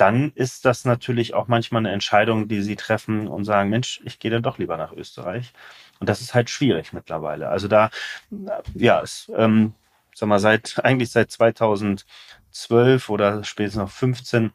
dann 0.01 0.33
ist 0.35 0.65
das 0.65 0.85
natürlich 0.85 1.35
auch 1.35 1.47
manchmal 1.49 1.81
eine 1.81 1.93
Entscheidung, 1.93 2.49
die 2.49 2.63
sie 2.63 2.77
treffen 2.77 3.29
und 3.29 3.45
sagen, 3.45 3.69
Mensch, 3.69 4.01
ich 4.05 4.19
gehe 4.19 4.31
dann 4.31 4.43
doch 4.43 4.59
lieber 4.59 4.77
nach 4.77 4.93
Österreich. 4.93 5.53
Und 5.99 6.09
das 6.09 6.23
ist 6.23 6.35
halt 6.35 6.49
schwierig 6.49 6.93
mittlerweile. 6.95 7.49
Also 7.49 7.69
da, 7.69 7.91
ja, 8.75 9.03
es, 9.03 9.31
ähm, 9.37 9.75
sag 10.15 10.29
mal, 10.29 10.39
seit, 10.39 10.83
eigentlich 10.85 11.11
seit 11.11 11.31
2012 11.31 13.11
oder 13.11 13.45
spätestens 13.45 13.83
noch 13.83 13.91
15 13.91 14.53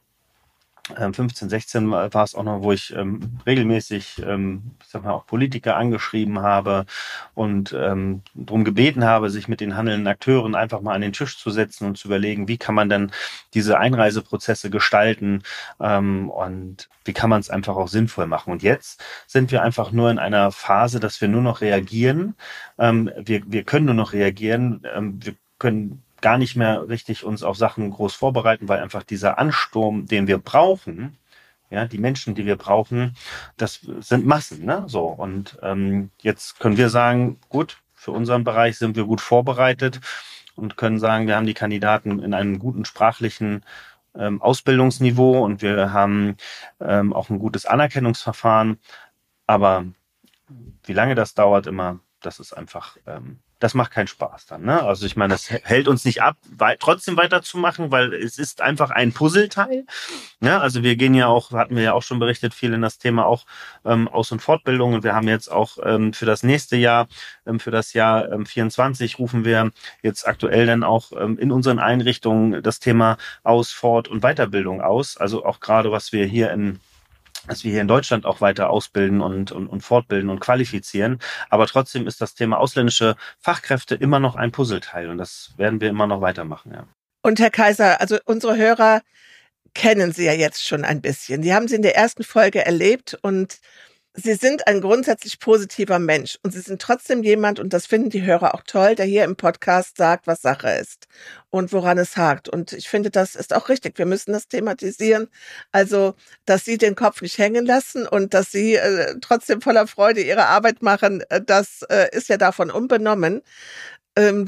15, 0.93 1.47
ähm, 1.47 1.49
16 1.49 1.91
war 1.91 2.23
es 2.23 2.35
auch 2.35 2.43
noch, 2.43 2.61
wo 2.61 2.71
ich 2.71 2.95
ähm, 2.95 3.39
regelmäßig, 3.45 4.21
ähm, 4.23 4.75
ich 4.87 4.93
mal, 4.93 5.11
auch 5.11 5.25
Politiker 5.25 5.77
angeschrieben 5.77 6.39
habe 6.39 6.85
und 7.33 7.73
ähm, 7.73 8.21
darum 8.35 8.63
gebeten 8.63 9.03
habe, 9.03 9.31
sich 9.31 9.47
mit 9.47 9.61
den 9.61 9.75
handelnden 9.75 10.07
Akteuren 10.07 10.53
einfach 10.53 10.81
mal 10.81 10.93
an 10.93 11.01
den 11.01 11.13
Tisch 11.13 11.39
zu 11.39 11.49
setzen 11.49 11.87
und 11.87 11.97
zu 11.97 12.07
überlegen, 12.07 12.47
wie 12.47 12.57
kann 12.57 12.75
man 12.75 12.89
denn 12.89 13.11
diese 13.55 13.79
Einreiseprozesse 13.79 14.69
gestalten 14.69 15.41
ähm, 15.79 16.29
und 16.29 16.87
wie 17.03 17.13
kann 17.13 17.31
man 17.31 17.39
es 17.39 17.49
einfach 17.49 17.75
auch 17.75 17.87
sinnvoll 17.87 18.27
machen. 18.27 18.51
Und 18.51 18.61
jetzt 18.61 19.03
sind 19.25 19.51
wir 19.51 19.63
einfach 19.63 19.91
nur 19.91 20.11
in 20.11 20.19
einer 20.19 20.51
Phase, 20.51 20.99
dass 20.99 21.19
wir 21.19 21.27
nur 21.27 21.41
noch 21.41 21.61
reagieren. 21.61 22.35
Ähm, 22.77 23.09
wir, 23.17 23.41
wir 23.47 23.63
können 23.63 23.87
nur 23.87 23.95
noch 23.95 24.13
reagieren. 24.13 24.83
Ähm, 24.93 25.19
wir 25.23 25.35
können 25.57 26.04
gar 26.25 26.39
nicht 26.39 26.55
mehr 26.55 26.89
richtig 26.89 27.23
uns 27.23 27.43
auf 27.43 27.55
Sachen 27.55 27.91
groß 27.91 28.15
vorbereiten, 28.15 28.67
weil 28.67 28.79
einfach 28.79 29.03
dieser 29.03 29.37
Ansturm, 29.37 30.07
den 30.07 30.25
wir 30.25 30.39
brauchen, 30.39 31.19
ja, 31.69 31.85
die 31.85 31.99
Menschen, 31.99 32.33
die 32.33 32.47
wir 32.47 32.55
brauchen, 32.55 33.15
das 33.57 33.81
sind 33.99 34.25
Massen, 34.25 34.65
ne? 34.65 34.85
So 34.87 35.05
und 35.05 35.59
ähm, 35.61 36.09
jetzt 36.23 36.59
können 36.59 36.77
wir 36.77 36.89
sagen, 36.89 37.37
gut, 37.47 37.77
für 37.93 38.09
unseren 38.09 38.43
Bereich 38.43 38.79
sind 38.79 38.95
wir 38.95 39.03
gut 39.03 39.21
vorbereitet 39.21 40.01
und 40.55 40.77
können 40.77 40.97
sagen, 40.97 41.27
wir 41.27 41.35
haben 41.35 41.45
die 41.45 41.53
Kandidaten 41.53 42.17
in 42.17 42.33
einem 42.33 42.57
guten 42.57 42.85
sprachlichen 42.85 43.63
ähm, 44.15 44.41
Ausbildungsniveau 44.41 45.45
und 45.45 45.61
wir 45.61 45.93
haben 45.93 46.37
ähm, 46.79 47.13
auch 47.13 47.29
ein 47.29 47.37
gutes 47.37 47.67
Anerkennungsverfahren. 47.67 48.79
Aber 49.45 49.85
wie 50.85 50.93
lange 50.93 51.13
das 51.13 51.35
dauert 51.35 51.67
immer, 51.67 51.99
das 52.21 52.39
ist 52.39 52.53
einfach 52.53 52.97
ähm, 53.05 53.41
das 53.65 53.73
macht 53.73 53.91
keinen 53.91 54.05
Spaß 54.05 54.45
dann. 54.45 54.61
Ne? 54.61 54.83
Also 54.83 55.07
ich 55.07 55.15
meine, 55.15 55.33
das 55.33 55.49
hält 55.49 55.87
uns 55.87 56.05
nicht 56.05 56.21
ab, 56.21 56.37
wei 56.55 56.75
trotzdem 56.79 57.17
weiterzumachen, 57.17 57.89
weil 57.89 58.13
es 58.13 58.37
ist 58.37 58.61
einfach 58.61 58.91
ein 58.91 59.11
Puzzleteil. 59.11 59.85
Ne? 60.39 60.61
Also 60.61 60.83
wir 60.83 60.95
gehen 60.97 61.15
ja 61.15 61.25
auch, 61.25 61.49
hatten 61.51 61.75
wir 61.75 61.81
ja 61.81 61.93
auch 61.93 62.03
schon 62.03 62.19
berichtet, 62.19 62.53
viel 62.53 62.73
in 62.73 62.83
das 62.83 62.99
Thema 62.99 63.25
auch 63.25 63.47
ähm, 63.83 64.07
Aus- 64.07 64.31
und 64.31 64.43
Fortbildung. 64.43 64.93
Und 64.93 65.03
wir 65.03 65.15
haben 65.15 65.27
jetzt 65.27 65.51
auch 65.51 65.79
ähm, 65.83 66.13
für 66.13 66.27
das 66.27 66.43
nächste 66.43 66.75
Jahr, 66.75 67.07
ähm, 67.47 67.59
für 67.59 67.71
das 67.71 67.93
Jahr 67.93 68.31
ähm, 68.31 68.45
24, 68.45 69.17
rufen 69.17 69.45
wir 69.45 69.71
jetzt 70.03 70.27
aktuell 70.27 70.67
dann 70.67 70.83
auch 70.83 71.11
ähm, 71.19 71.39
in 71.39 71.51
unseren 71.51 71.79
Einrichtungen 71.79 72.61
das 72.61 72.79
Thema 72.79 73.17
Aus-, 73.41 73.71
Fort- 73.71 74.09
und 74.09 74.21
Weiterbildung 74.21 74.81
aus. 74.81 75.17
Also 75.17 75.43
auch 75.43 75.59
gerade, 75.59 75.91
was 75.91 76.11
wir 76.11 76.27
hier 76.27 76.51
in 76.51 76.79
dass 77.47 77.63
wir 77.63 77.71
hier 77.71 77.81
in 77.81 77.87
Deutschland 77.87 78.25
auch 78.25 78.41
weiter 78.41 78.69
ausbilden 78.69 79.21
und, 79.21 79.51
und, 79.51 79.67
und 79.67 79.81
fortbilden 79.81 80.29
und 80.29 80.39
qualifizieren. 80.39 81.19
Aber 81.49 81.67
trotzdem 81.67 82.07
ist 82.07 82.21
das 82.21 82.35
Thema 82.35 82.59
ausländische 82.59 83.15
Fachkräfte 83.39 83.95
immer 83.95 84.19
noch 84.19 84.35
ein 84.35 84.51
Puzzleteil 84.51 85.09
und 85.09 85.17
das 85.17 85.53
werden 85.57 85.81
wir 85.81 85.89
immer 85.89 86.07
noch 86.07 86.21
weitermachen. 86.21 86.73
Ja. 86.73 86.87
Und 87.21 87.39
Herr 87.39 87.51
Kaiser, 87.51 88.01
also 88.01 88.17
unsere 88.25 88.55
Hörer 88.57 89.01
kennen 89.73 90.11
Sie 90.11 90.25
ja 90.25 90.33
jetzt 90.33 90.65
schon 90.65 90.85
ein 90.85 91.01
bisschen. 91.01 91.41
Die 91.41 91.53
haben 91.53 91.67
Sie 91.67 91.75
in 91.75 91.81
der 91.81 91.95
ersten 91.95 92.23
Folge 92.23 92.65
erlebt 92.65 93.17
und 93.21 93.59
Sie 94.17 94.33
sind 94.35 94.65
ein 94.67 94.79
grundsätzlich 94.79 95.39
positiver 95.39 95.99
Mensch 95.99 96.39
und 96.41 96.51
Sie 96.51 96.61
sind 96.61 96.81
trotzdem 96.81 97.21
jemand, 97.21 97.59
und 97.59 97.73
das 97.73 97.85
finden 97.85 98.09
die 98.09 98.23
Hörer 98.23 98.55
auch 98.55 98.63
toll, 98.65 98.95
der 98.95 99.05
hier 99.05 99.25
im 99.25 99.35
Podcast 99.35 99.97
sagt, 99.97 100.25
was 100.25 100.41
Sache 100.41 100.69
ist 100.69 101.07
und 101.49 101.73
woran 101.73 101.97
es 101.97 102.15
hakt. 102.15 102.47
Und 102.47 102.71
ich 102.71 102.87
finde, 102.87 103.11
das 103.11 103.35
ist 103.35 103.53
auch 103.53 103.67
richtig. 103.67 103.97
Wir 103.97 104.05
müssen 104.05 104.31
das 104.31 104.47
thematisieren. 104.47 105.27
Also, 105.73 106.15
dass 106.45 106.63
Sie 106.63 106.77
den 106.77 106.95
Kopf 106.95 107.21
nicht 107.21 107.37
hängen 107.37 107.65
lassen 107.65 108.07
und 108.07 108.33
dass 108.33 108.51
Sie 108.51 108.75
äh, 108.75 109.15
trotzdem 109.19 109.61
voller 109.61 109.85
Freude 109.87 110.21
Ihre 110.21 110.45
Arbeit 110.47 110.81
machen, 110.81 111.21
äh, 111.29 111.41
das 111.41 111.81
äh, 111.89 112.07
ist 112.15 112.29
ja 112.29 112.37
davon 112.37 112.71
unbenommen. 112.71 113.41
Ähm, 114.15 114.47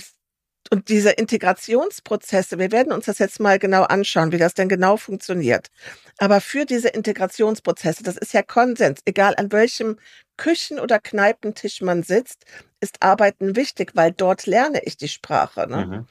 und 0.70 0.90
diese 0.90 1.12
Integrationsprozesse, 1.12 2.60
wir 2.60 2.72
werden 2.72 2.92
uns 2.92 3.06
das 3.06 3.20
jetzt 3.20 3.40
mal 3.40 3.60
genau 3.60 3.84
anschauen, 3.84 4.32
wie 4.32 4.38
das 4.38 4.54
denn 4.54 4.70
genau 4.70 4.98
funktioniert. 4.98 5.70
Aber 6.18 6.42
für 6.42 6.66
diese 6.66 6.90
Integrationsprozesse, 6.90 8.04
das 8.04 8.18
ist 8.18 8.34
ja 8.34 8.42
Konsens, 8.42 9.02
egal 9.06 9.36
an 9.38 9.52
welchem 9.52 9.98
Küchen- 10.38 10.80
oder 10.80 11.00
Kneipentisch 11.00 11.82
man 11.82 12.04
sitzt, 12.04 12.46
ist 12.80 13.02
Arbeiten 13.02 13.56
wichtig, 13.56 13.92
weil 13.96 14.12
dort 14.12 14.46
lerne 14.46 14.82
ich 14.84 14.98
die 14.98 15.08
Sprache. 15.08 15.68
Ne? 15.68 15.86
Mhm. 15.86 16.08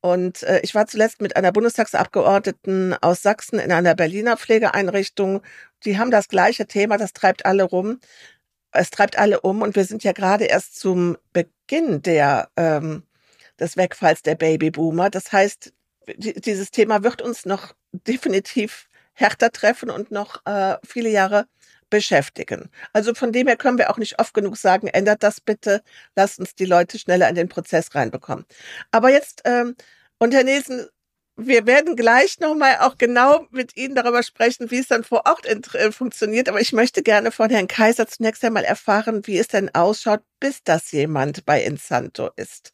Und 0.00 0.42
äh, 0.42 0.60
ich 0.62 0.74
war 0.74 0.86
zuletzt 0.86 1.22
mit 1.22 1.36
einer 1.36 1.50
Bundestagsabgeordneten 1.50 2.94
aus 3.00 3.22
Sachsen 3.22 3.58
in 3.58 3.72
einer 3.72 3.94
Berliner 3.94 4.36
Pflegeeinrichtung. 4.36 5.40
Die 5.84 5.98
haben 5.98 6.10
das 6.10 6.28
gleiche 6.28 6.66
Thema, 6.66 6.98
das 6.98 7.14
treibt 7.14 7.46
alle 7.46 7.62
rum. 7.62 8.00
Es 8.70 8.90
treibt 8.90 9.18
alle 9.18 9.40
um 9.40 9.62
und 9.62 9.76
wir 9.76 9.84
sind 9.84 10.04
ja 10.04 10.12
gerade 10.12 10.44
erst 10.44 10.78
zum 10.78 11.16
Beginn 11.32 12.02
der 12.02 12.50
ähm, 12.56 13.04
des 13.60 13.76
Wegfalls 13.76 14.22
der 14.22 14.34
Babyboomer. 14.34 15.10
Das 15.10 15.32
heißt, 15.32 15.72
dieses 16.16 16.70
Thema 16.70 17.02
wird 17.02 17.22
uns 17.22 17.46
noch 17.46 17.74
definitiv 17.92 18.88
härter 19.14 19.50
treffen 19.50 19.90
und 19.90 20.10
noch 20.10 20.44
äh, 20.44 20.76
viele 20.84 21.08
Jahre 21.08 21.46
beschäftigen. 21.90 22.70
Also 22.92 23.14
von 23.14 23.32
dem 23.32 23.46
her 23.46 23.56
können 23.56 23.78
wir 23.78 23.90
auch 23.90 23.98
nicht 23.98 24.18
oft 24.18 24.34
genug 24.34 24.56
sagen, 24.56 24.88
ändert 24.88 25.22
das 25.22 25.40
bitte, 25.40 25.82
lasst 26.16 26.40
uns 26.40 26.54
die 26.54 26.64
Leute 26.64 26.98
schneller 26.98 27.28
in 27.28 27.36
den 27.36 27.48
Prozess 27.48 27.94
reinbekommen. 27.94 28.44
Aber 28.90 29.10
jetzt, 29.10 29.42
ähm, 29.44 29.76
und 30.18 30.34
Herr 30.34 30.44
Nielsen, 30.44 30.88
wir 31.36 31.66
werden 31.66 31.96
gleich 31.96 32.38
nochmal 32.38 32.78
auch 32.80 32.96
genau 32.96 33.46
mit 33.50 33.76
Ihnen 33.76 33.94
darüber 33.94 34.22
sprechen, 34.22 34.70
wie 34.70 34.78
es 34.78 34.88
dann 34.88 35.04
vor 35.04 35.22
Ort 35.26 35.46
äh, 35.46 35.92
funktioniert. 35.92 36.48
Aber 36.48 36.60
ich 36.60 36.72
möchte 36.72 37.02
gerne 37.02 37.32
von 37.32 37.50
Herrn 37.50 37.68
Kaiser 37.68 38.06
zunächst 38.06 38.44
einmal 38.44 38.64
erfahren, 38.64 39.26
wie 39.26 39.38
es 39.38 39.48
denn 39.48 39.74
ausschaut, 39.74 40.22
bis 40.38 40.62
das 40.62 40.92
jemand 40.92 41.44
bei 41.44 41.62
Insanto 41.62 42.30
ist. 42.36 42.72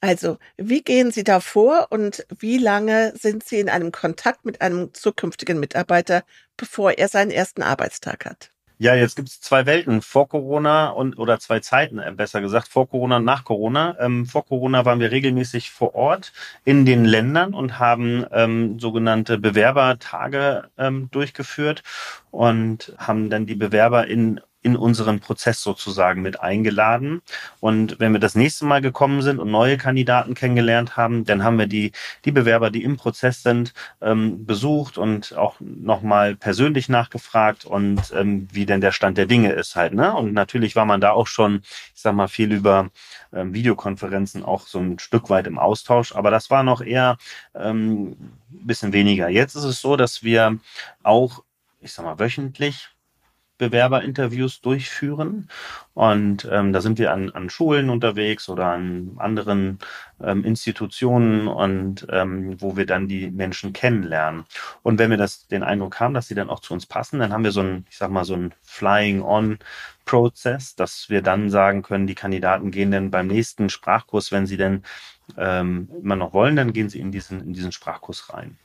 Also, 0.00 0.38
wie 0.56 0.82
gehen 0.82 1.10
Sie 1.10 1.24
da 1.24 1.40
vor 1.40 1.88
und 1.90 2.24
wie 2.38 2.58
lange 2.58 3.12
sind 3.16 3.44
Sie 3.44 3.58
in 3.58 3.68
einem 3.68 3.90
Kontakt 3.90 4.44
mit 4.44 4.60
einem 4.60 4.94
zukünftigen 4.94 5.58
Mitarbeiter, 5.58 6.22
bevor 6.56 6.92
er 6.92 7.08
seinen 7.08 7.32
ersten 7.32 7.62
Arbeitstag 7.62 8.24
hat? 8.24 8.52
Ja, 8.80 8.94
jetzt 8.94 9.16
gibt 9.16 9.28
es 9.28 9.40
zwei 9.40 9.66
Welten, 9.66 10.02
vor 10.02 10.28
Corona 10.28 10.90
und 10.90 11.18
oder 11.18 11.40
zwei 11.40 11.58
Zeiten, 11.58 11.98
äh, 11.98 12.12
besser 12.12 12.40
gesagt, 12.40 12.68
vor 12.68 12.88
Corona 12.88 13.16
und 13.16 13.24
nach 13.24 13.42
Corona. 13.42 13.96
Ähm, 13.98 14.24
vor 14.24 14.46
Corona 14.46 14.84
waren 14.84 15.00
wir 15.00 15.10
regelmäßig 15.10 15.72
vor 15.72 15.96
Ort 15.96 16.32
in 16.64 16.86
den 16.86 17.04
Ländern 17.04 17.54
und 17.54 17.80
haben 17.80 18.24
ähm, 18.30 18.78
sogenannte 18.78 19.36
Bewerbertage 19.36 20.70
ähm, 20.78 21.10
durchgeführt 21.10 21.82
und 22.30 22.94
haben 22.98 23.30
dann 23.30 23.46
die 23.46 23.56
Bewerber 23.56 24.06
in 24.06 24.40
in 24.62 24.76
unseren 24.76 25.20
Prozess 25.20 25.62
sozusagen 25.62 26.20
mit 26.20 26.40
eingeladen. 26.40 27.22
Und 27.60 28.00
wenn 28.00 28.12
wir 28.12 28.20
das 28.20 28.34
nächste 28.34 28.64
Mal 28.64 28.80
gekommen 28.80 29.22
sind 29.22 29.38
und 29.38 29.50
neue 29.50 29.76
Kandidaten 29.76 30.34
kennengelernt 30.34 30.96
haben, 30.96 31.24
dann 31.24 31.44
haben 31.44 31.58
wir 31.58 31.66
die, 31.66 31.92
die 32.24 32.32
Bewerber, 32.32 32.70
die 32.70 32.82
im 32.82 32.96
Prozess 32.96 33.42
sind, 33.42 33.72
ähm, 34.00 34.46
besucht 34.46 34.98
und 34.98 35.36
auch 35.36 35.56
nochmal 35.60 36.34
persönlich 36.34 36.88
nachgefragt 36.88 37.64
und 37.64 38.00
ähm, 38.14 38.48
wie 38.52 38.66
denn 38.66 38.80
der 38.80 38.92
Stand 38.92 39.16
der 39.16 39.26
Dinge 39.26 39.52
ist 39.52 39.76
halt. 39.76 39.94
Ne? 39.94 40.12
Und 40.14 40.32
natürlich 40.32 40.74
war 40.74 40.84
man 40.84 41.00
da 41.00 41.12
auch 41.12 41.28
schon, 41.28 41.60
ich 41.94 42.00
sag 42.00 42.14
mal, 42.14 42.28
viel 42.28 42.52
über 42.52 42.90
ähm, 43.32 43.54
Videokonferenzen 43.54 44.44
auch 44.44 44.66
so 44.66 44.80
ein 44.80 44.98
Stück 44.98 45.30
weit 45.30 45.46
im 45.46 45.58
Austausch. 45.58 46.14
Aber 46.14 46.30
das 46.32 46.50
war 46.50 46.64
noch 46.64 46.80
eher 46.80 47.16
ähm, 47.54 48.16
bisschen 48.50 48.92
weniger. 48.92 49.28
Jetzt 49.28 49.54
ist 49.54 49.64
es 49.64 49.80
so, 49.80 49.96
dass 49.96 50.22
wir 50.22 50.58
auch, 51.02 51.44
ich 51.80 51.92
sag 51.92 52.04
mal, 52.04 52.18
wöchentlich 52.18 52.90
Bewerberinterviews 53.58 54.60
durchführen. 54.60 55.48
Und 55.94 56.48
ähm, 56.50 56.72
da 56.72 56.80
sind 56.80 56.98
wir 56.98 57.12
an, 57.12 57.30
an 57.30 57.50
Schulen 57.50 57.90
unterwegs 57.90 58.48
oder 58.48 58.66
an 58.66 59.12
anderen 59.16 59.78
ähm, 60.22 60.44
Institutionen 60.44 61.48
und 61.48 62.06
ähm, 62.10 62.60
wo 62.60 62.76
wir 62.76 62.86
dann 62.86 63.08
die 63.08 63.30
Menschen 63.30 63.72
kennenlernen. 63.72 64.44
Und 64.82 64.98
wenn 64.98 65.10
wir 65.10 65.16
das 65.16 65.48
den 65.48 65.62
Eindruck 65.62 66.00
haben, 66.00 66.14
dass 66.14 66.28
sie 66.28 66.34
dann 66.34 66.50
auch 66.50 66.60
zu 66.60 66.72
uns 66.72 66.86
passen, 66.86 67.18
dann 67.18 67.32
haben 67.32 67.44
wir 67.44 67.52
so 67.52 67.60
ein, 67.60 67.84
ich 67.90 67.98
sag 67.98 68.10
mal, 68.10 68.24
so 68.24 68.34
ein 68.34 68.54
Flying-on-Prozess, 68.62 70.76
dass 70.76 71.10
wir 71.10 71.22
dann 71.22 71.50
sagen 71.50 71.82
können, 71.82 72.06
die 72.06 72.14
Kandidaten 72.14 72.70
gehen 72.70 72.90
dann 72.90 73.10
beim 73.10 73.26
nächsten 73.26 73.68
Sprachkurs, 73.68 74.32
wenn 74.32 74.46
sie 74.46 74.56
denn 74.56 74.82
ähm, 75.36 75.90
immer 76.02 76.16
noch 76.16 76.32
wollen, 76.32 76.56
dann 76.56 76.72
gehen 76.72 76.88
sie 76.88 77.00
in 77.00 77.12
diesen, 77.12 77.40
in 77.40 77.52
diesen 77.52 77.72
Sprachkurs 77.72 78.32
rein. 78.32 78.58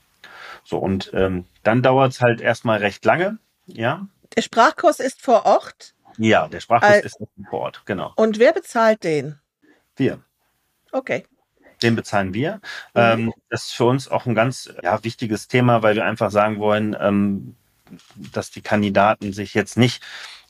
So, 0.64 0.78
und 0.78 1.12
ähm, 1.14 1.46
dann 1.64 1.82
dauert 1.82 2.14
es 2.14 2.22
halt 2.22 2.42
erstmal 2.42 2.80
recht 2.80 3.04
lange, 3.06 3.38
ja, 3.66 4.08
der 4.36 4.42
Sprachkurs 4.42 5.00
ist 5.00 5.22
vor 5.22 5.46
Ort? 5.46 5.94
Ja, 6.18 6.48
der 6.48 6.60
Sprachkurs 6.60 6.92
Al 6.92 7.00
ist 7.00 7.18
vor 7.50 7.62
Ort, 7.62 7.82
genau. 7.86 8.14
Und 8.16 8.40
wer 8.40 8.54
bezahlt 8.54 9.04
den? 9.04 9.40
Wir. 9.96 10.24
Okay. 10.92 11.26
Den 11.82 11.96
bezahlen 11.96 12.34
wir. 12.34 12.56
Mhm. 12.94 13.02
Ähm, 13.02 13.34
das 13.50 13.66
ist 13.66 13.74
für 13.74 13.86
uns 13.86 14.08
auch 14.08 14.26
ein 14.26 14.36
ganz 14.36 14.72
ja, 14.84 15.04
wichtiges 15.04 15.48
Thema, 15.48 15.84
weil 15.84 15.96
wir 15.96 16.06
einfach 16.06 16.32
sagen 16.32 16.60
wollen, 16.60 16.96
ähm, 17.00 17.56
dass 18.16 18.52
die 18.52 18.62
Kandidaten 18.62 19.34
sich 19.34 19.54
jetzt 19.54 19.78
nicht 19.78 20.04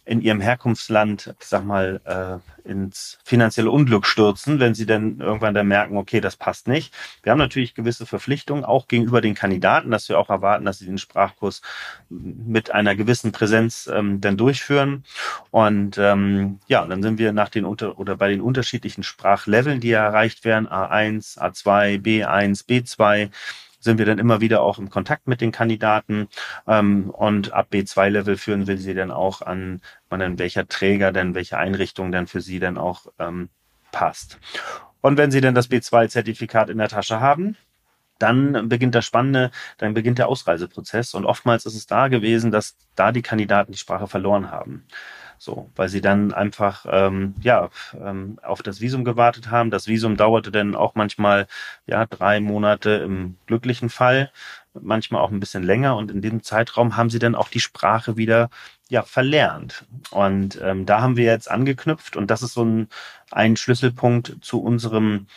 in 0.06 0.22
ihrem 0.22 0.42
Herkunftsland, 0.42 1.34
ich 1.40 1.46
sag 1.46 1.64
mal, 1.64 2.02
äh, 2.04 2.70
ins 2.70 3.20
finanzielle 3.24 3.72
Unglück 3.72 4.06
stürzen, 4.06 4.60
wenn 4.60 4.74
sie 4.74 4.86
dann 4.86 5.20
irgendwann 5.20 5.54
dann 5.54 5.68
merken, 5.68 5.98
okay, 5.98 6.20
das 6.20 6.36
passt 6.36 6.68
nicht. 6.68 6.94
Wir 7.24 7.32
haben 7.32 7.40
natürlich 7.40 7.74
gewisse 7.74 8.06
Verpflichtungen, 8.06 8.66
auch 8.66 8.88
gegenüber 8.88 9.22
den 9.22 9.34
Kandidaten, 9.34 9.92
dass 9.92 10.10
wir 10.10 10.20
auch 10.20 10.30
erwarten, 10.30 10.66
dass 10.66 10.80
sie 10.80 10.86
den 10.86 10.98
Sprachkurs 10.98 11.62
mit 12.10 12.72
einer 12.72 12.96
gewissen 12.96 13.32
Präsenz 13.32 13.90
ähm, 13.92 14.20
dann 14.20 14.38
durchführen. 14.38 15.04
Und 15.52 15.98
ähm, 15.98 16.60
ja, 16.68 16.86
dann 16.86 17.02
sind 17.02 17.18
wir 17.18 17.32
nach 17.32 17.50
den 17.50 17.66
unter 17.66 17.98
oder 17.98 18.18
bei 18.18 18.30
den 18.30 18.42
unterschiedlichen 18.42 19.04
Sprachleveln, 19.04 19.80
die 19.80 19.92
erreicht 19.92 20.44
werden, 20.44 20.68
A1, 20.68 21.38
A2, 21.38 22.02
B1, 22.02 22.68
B2, 22.68 23.30
sind 23.84 23.98
wir 23.98 24.06
dann 24.06 24.18
immer 24.18 24.42
wieder 24.42 24.62
auch 24.62 24.80
im 24.80 24.90
Kontakt 24.90 25.28
mit 25.28 25.42
den 25.42 25.52
Kandidaten 25.52 26.28
ähm, 26.68 27.10
und 27.10 27.52
ab 27.52 27.68
B2-Level 27.72 28.38
führen 28.38 28.66
wir 28.68 28.78
sie 28.78 28.94
dann 28.94 29.12
auch 29.12 29.42
an, 29.42 29.82
an 30.10 30.40
welcher 30.40 30.68
Träger 30.68 31.12
denn, 31.12 31.36
welche 31.36 31.58
Einrichtung 31.58 32.12
denn 32.12 32.28
für 32.28 32.42
sie 32.42 32.60
dann 32.60 32.78
auch 32.78 33.08
ähm, 33.20 33.50
passt. 33.92 34.40
Und 35.02 35.18
wenn 35.18 35.32
sie 35.32 35.42
dann 35.42 35.54
das 35.54 35.70
B2-Zertifikat 35.70 36.70
in 36.70 36.78
der 36.78 36.88
Tasche 36.88 37.20
haben, 37.20 37.58
dann 38.20 38.70
beginnt 38.70 38.96
das 38.96 39.06
Spannende, 39.06 39.52
dann 39.78 39.94
beginnt 39.94 40.18
der 40.18 40.30
Ausreiseprozess. 40.30 41.14
Und 41.14 41.26
oftmals 41.26 41.66
ist 41.66 41.76
es 41.76 41.88
da 41.88 42.08
gewesen, 42.08 42.52
dass 42.52 42.78
da 42.96 43.12
die 43.12 43.22
Kandidaten 43.22 43.74
die 43.74 43.78
Sprache 43.78 44.08
verloren 44.08 44.50
haben. 44.50 44.86
So, 45.44 45.70
weil 45.76 45.90
sie 45.90 46.00
dann 46.00 46.34
einfach 46.34 46.86
ähm, 46.90 47.36
ja 47.42 47.70
ähm, 48.02 48.40
auf 48.44 48.64
das 48.64 48.80
Visum 48.80 49.04
gewartet 49.04 49.52
haben. 49.52 49.72
Das 49.72 49.88
Visum 49.88 50.16
dauerte 50.16 50.54
dann 50.54 50.74
auch 50.74 50.96
manchmal 50.96 51.48
ja 51.86 52.06
drei 52.06 52.40
Monate 52.40 52.92
im 52.92 53.36
glücklichen 53.46 53.90
Fall, 53.90 54.32
manchmal 54.74 55.22
auch 55.22 55.32
ein 55.32 55.42
bisschen 55.42 55.64
länger. 55.64 55.98
Und 55.98 56.12
in 56.12 56.22
diesem 56.22 56.44
Zeitraum 56.44 56.96
haben 56.96 57.10
sie 57.10 57.20
dann 57.20 57.36
auch 57.36 57.50
die 57.50 57.60
Sprache 57.60 58.16
wieder 58.16 58.50
ja 58.88 59.04
verlernt. 59.04 59.84
Und 60.12 60.62
ähm, 60.64 60.86
da 60.86 61.02
haben 61.02 61.18
wir 61.18 61.26
jetzt 61.26 61.52
angeknüpft 61.52 62.16
und 62.16 62.32
das 62.32 62.42
ist 62.42 62.54
so 62.54 62.64
ein, 62.64 62.88
ein 63.30 63.58
Schlüsselpunkt 63.58 64.38
zu 64.40 64.62
unserem 64.64 65.28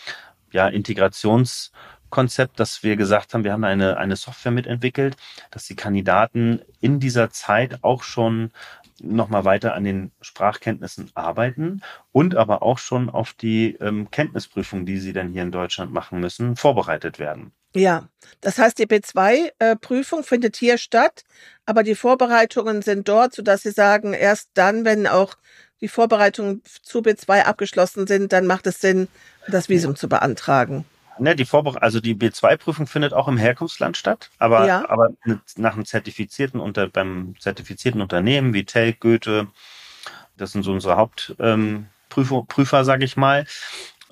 ja 0.53 0.69
Integrations 0.69 1.73
Konzept, 2.11 2.61
dass 2.61 2.85
wir 2.85 2.95
gesagt 2.95 3.35
haben, 3.35 3.43
wir 3.43 3.53
haben 3.53 3.65
eine, 3.65 3.97
eine 3.97 4.15
Software 4.15 4.53
mitentwickelt, 4.53 5.17
dass 5.51 5.67
die 5.67 5.75
Kandidaten 5.75 6.61
in 6.81 7.01
dieser 7.01 7.31
Zeit 7.31 7.83
auch 7.83 8.05
schon 8.05 8.53
nochmal 9.01 9.45
weiter 9.45 9.75
an 9.75 9.85
den 9.85 10.13
Sprachkenntnissen 10.21 11.11
arbeiten 11.15 11.83
und 12.13 12.35
aber 12.35 12.63
auch 12.63 12.79
schon 12.79 13.11
auf 13.11 13.33
die 13.33 13.77
ähm, 13.81 14.11
Kenntnisprüfung, 14.11 14.87
die 14.87 14.99
sie 14.99 15.13
dann 15.13 15.33
hier 15.33 15.43
in 15.43 15.53
Deutschland 15.53 15.93
machen 15.93 16.21
müssen, 16.21 16.57
vorbereitet 16.57 17.19
werden. 17.19 17.53
Ja, 17.75 18.09
das 18.41 18.59
heißt, 18.59 18.79
die 18.79 18.87
B2-Prüfung 18.87 20.21
äh, 20.21 20.23
findet 20.23 20.57
hier 20.57 20.79
statt, 20.79 21.25
aber 21.67 21.83
die 21.83 21.95
Vorbereitungen 21.95 22.81
sind 22.81 23.07
dort, 23.07 23.35
sodass 23.35 23.65
Sie 23.65 23.71
sagen, 23.71 24.15
erst 24.15 24.49
dann, 24.55 24.87
wenn 24.87 25.07
auch 25.07 25.35
die 25.83 25.89
Vorbereitungen 25.89 26.63
zu 26.83 27.01
B2 27.01 27.43
abgeschlossen 27.43 28.07
sind, 28.07 28.33
dann 28.33 28.47
macht 28.47 28.67
es 28.67 28.81
Sinn, 28.81 29.09
das 29.49 29.69
Visum 29.69 29.93
ja. 29.93 29.97
zu 29.97 30.09
beantragen. 30.09 30.87
Ne, 31.19 31.35
die 31.35 31.45
Vorbere 31.45 31.83
also 31.83 32.01
die 32.01 32.15
B2-Prüfung 32.15 32.87
findet 32.87 33.13
auch 33.15 33.29
im 33.29 33.37
Herkunftsland 33.37 33.97
statt, 33.97 34.31
aber, 34.39 34.67
ja. 34.67 34.89
aber 34.89 35.11
nach 35.57 35.75
einem 35.75 35.85
zertifizierten 35.85 36.61
unter 36.61 36.89
beim 36.89 37.35
zertifizierten 37.39 38.01
Unternehmen 38.01 38.53
wie 38.55 38.65
Telk, 38.65 39.01
Goethe, 39.01 39.49
das 40.37 40.53
sind 40.53 40.63
so 40.63 40.73
unsere 40.73 40.97
Hauptprüfer, 40.97 41.39
ähm, 41.41 41.87
Prüfer, 42.09 42.85
sage 42.85 43.05
ich 43.05 43.17
mal. 43.17 43.47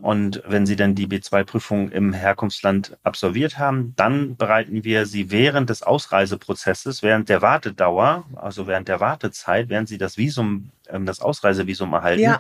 Und 0.01 0.43
wenn 0.47 0.67
Sie 0.67 0.75
dann 0.77 0.95
die 0.95 1.07
B2-Prüfung 1.07 1.91
im 1.91 2.13
Herkunftsland 2.13 2.97
absolviert 3.05 3.59
haben, 3.59 3.95
dann 3.97 4.37
bereiten 4.37 4.83
wir 4.83 5.07
Sie 5.07 5.31
während 5.31 5.71
des 5.71 5.83
Ausreiseprozesses, 5.83 7.03
während 7.03 7.29
der 7.29 7.43
Wartedauer, 7.43 8.25
also 8.35 8.67
während 8.67 8.89
der 8.89 9.01
Wartezeit, 9.01 9.69
während 9.69 9.89
Sie 9.89 9.99
das 9.99 10.19
Visum, 10.19 10.71
ähm, 10.89 11.07
das 11.07 11.21
Ausreisevisum 11.21 11.93
erhalten, 11.93 12.23
ja. 12.23 12.39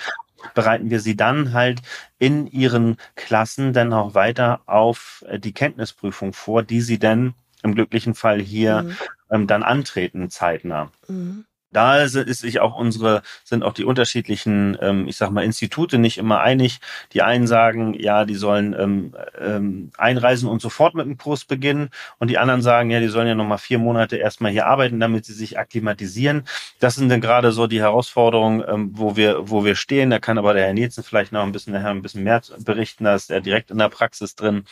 bereiten 0.54 0.90
wir 0.90 0.98
Sie 0.98 1.16
dann 1.16 1.52
halt 1.52 1.80
in 2.18 2.48
Ihren 2.48 2.96
Klassen 3.14 3.72
dann 3.72 3.92
auch 3.92 4.14
weiter 4.14 4.62
auf 4.66 5.24
äh, 5.28 5.38
die 5.38 5.52
Kenntnisprüfung 5.52 6.32
vor, 6.32 6.64
die 6.64 6.80
Sie 6.80 6.98
dann 6.98 7.34
im 7.62 7.74
glücklichen 7.74 8.14
Fall 8.14 8.40
hier 8.40 8.82
mhm. 8.82 8.96
ähm, 9.30 9.46
dann 9.46 9.62
antreten 9.62 10.28
zeitnah. 10.28 10.90
Mhm 11.06 11.44
da 11.74 12.02
ist 12.02 12.12
sich 12.12 12.60
auch 12.60 12.76
unsere, 12.76 13.22
sind 13.42 13.64
auch 13.64 13.72
die 13.72 13.84
unterschiedlichen, 13.84 14.78
ähm, 14.80 15.08
ich 15.08 15.16
sag 15.16 15.30
mal, 15.30 15.44
Institute 15.44 15.98
nicht 15.98 16.18
immer 16.18 16.40
einig. 16.40 16.78
Die 17.12 17.22
einen 17.22 17.46
sagen, 17.46 17.94
ja, 17.94 18.24
die 18.24 18.36
sollen 18.36 18.76
ähm, 18.78 19.14
ähm, 19.40 19.90
einreisen 19.98 20.48
und 20.48 20.62
sofort 20.62 20.94
mit 20.94 21.06
dem 21.06 21.18
Kurs 21.18 21.44
beginnen. 21.44 21.90
Und 22.18 22.28
die 22.28 22.38
anderen 22.38 22.62
sagen, 22.62 22.90
ja, 22.90 23.00
die 23.00 23.08
sollen 23.08 23.26
ja 23.26 23.34
nochmal 23.34 23.58
vier 23.58 23.78
Monate 23.78 24.16
erstmal 24.16 24.52
hier 24.52 24.66
arbeiten, 24.66 25.00
damit 25.00 25.24
sie 25.24 25.32
sich 25.32 25.58
akklimatisieren. 25.58 26.44
Das 26.78 26.94
sind 26.94 27.08
dann 27.08 27.20
gerade 27.20 27.50
so 27.50 27.66
die 27.66 27.80
Herausforderungen, 27.80 28.62
ähm, 28.68 28.90
wo 28.92 29.16
wir, 29.16 29.50
wo 29.50 29.64
wir 29.64 29.74
stehen. 29.74 30.10
Da 30.10 30.20
kann 30.20 30.38
aber 30.38 30.54
der 30.54 30.66
Herr 30.66 30.74
Nielsen 30.74 31.02
vielleicht 31.02 31.32
noch 31.32 31.42
ein 31.42 31.52
bisschen 31.52 31.72
nachher 31.72 31.90
ein 31.90 32.02
bisschen 32.02 32.22
mehr 32.22 32.40
berichten. 32.58 33.04
Da 33.04 33.16
ist 33.16 33.32
er 33.32 33.40
direkt 33.40 33.72
in 33.72 33.78
der 33.78 33.88
Praxis 33.88 34.36
drin. 34.36 34.64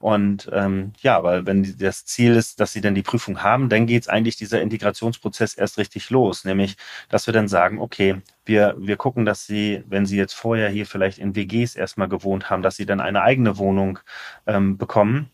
Und 0.00 0.50
ähm, 0.52 0.94
ja, 1.00 1.22
weil 1.22 1.46
wenn 1.46 1.76
das 1.78 2.04
Ziel 2.06 2.34
ist, 2.34 2.58
dass 2.58 2.72
sie 2.72 2.80
dann 2.80 2.96
die 2.96 3.02
Prüfung 3.02 3.42
haben, 3.44 3.68
dann 3.68 3.86
geht's 3.86 4.08
eigentlich 4.08 4.36
dieser 4.36 4.60
Integrationsprozess 4.60 5.54
erst 5.54 5.78
richtig 5.78 6.10
los 6.10 6.39
nämlich, 6.44 6.76
dass 7.08 7.26
wir 7.26 7.34
dann 7.34 7.48
sagen, 7.48 7.80
okay, 7.80 8.20
wir, 8.44 8.74
wir 8.78 8.96
gucken, 8.96 9.24
dass 9.24 9.46
sie, 9.46 9.84
wenn 9.88 10.06
sie 10.06 10.16
jetzt 10.16 10.34
vorher 10.34 10.68
hier 10.68 10.86
vielleicht 10.86 11.18
in 11.18 11.34
WGs 11.36 11.76
erstmal 11.76 12.08
gewohnt 12.08 12.50
haben, 12.50 12.62
dass 12.62 12.76
sie 12.76 12.86
dann 12.86 13.00
eine 13.00 13.22
eigene 13.22 13.58
Wohnung 13.58 13.98
ähm, 14.46 14.76
bekommen 14.78 15.30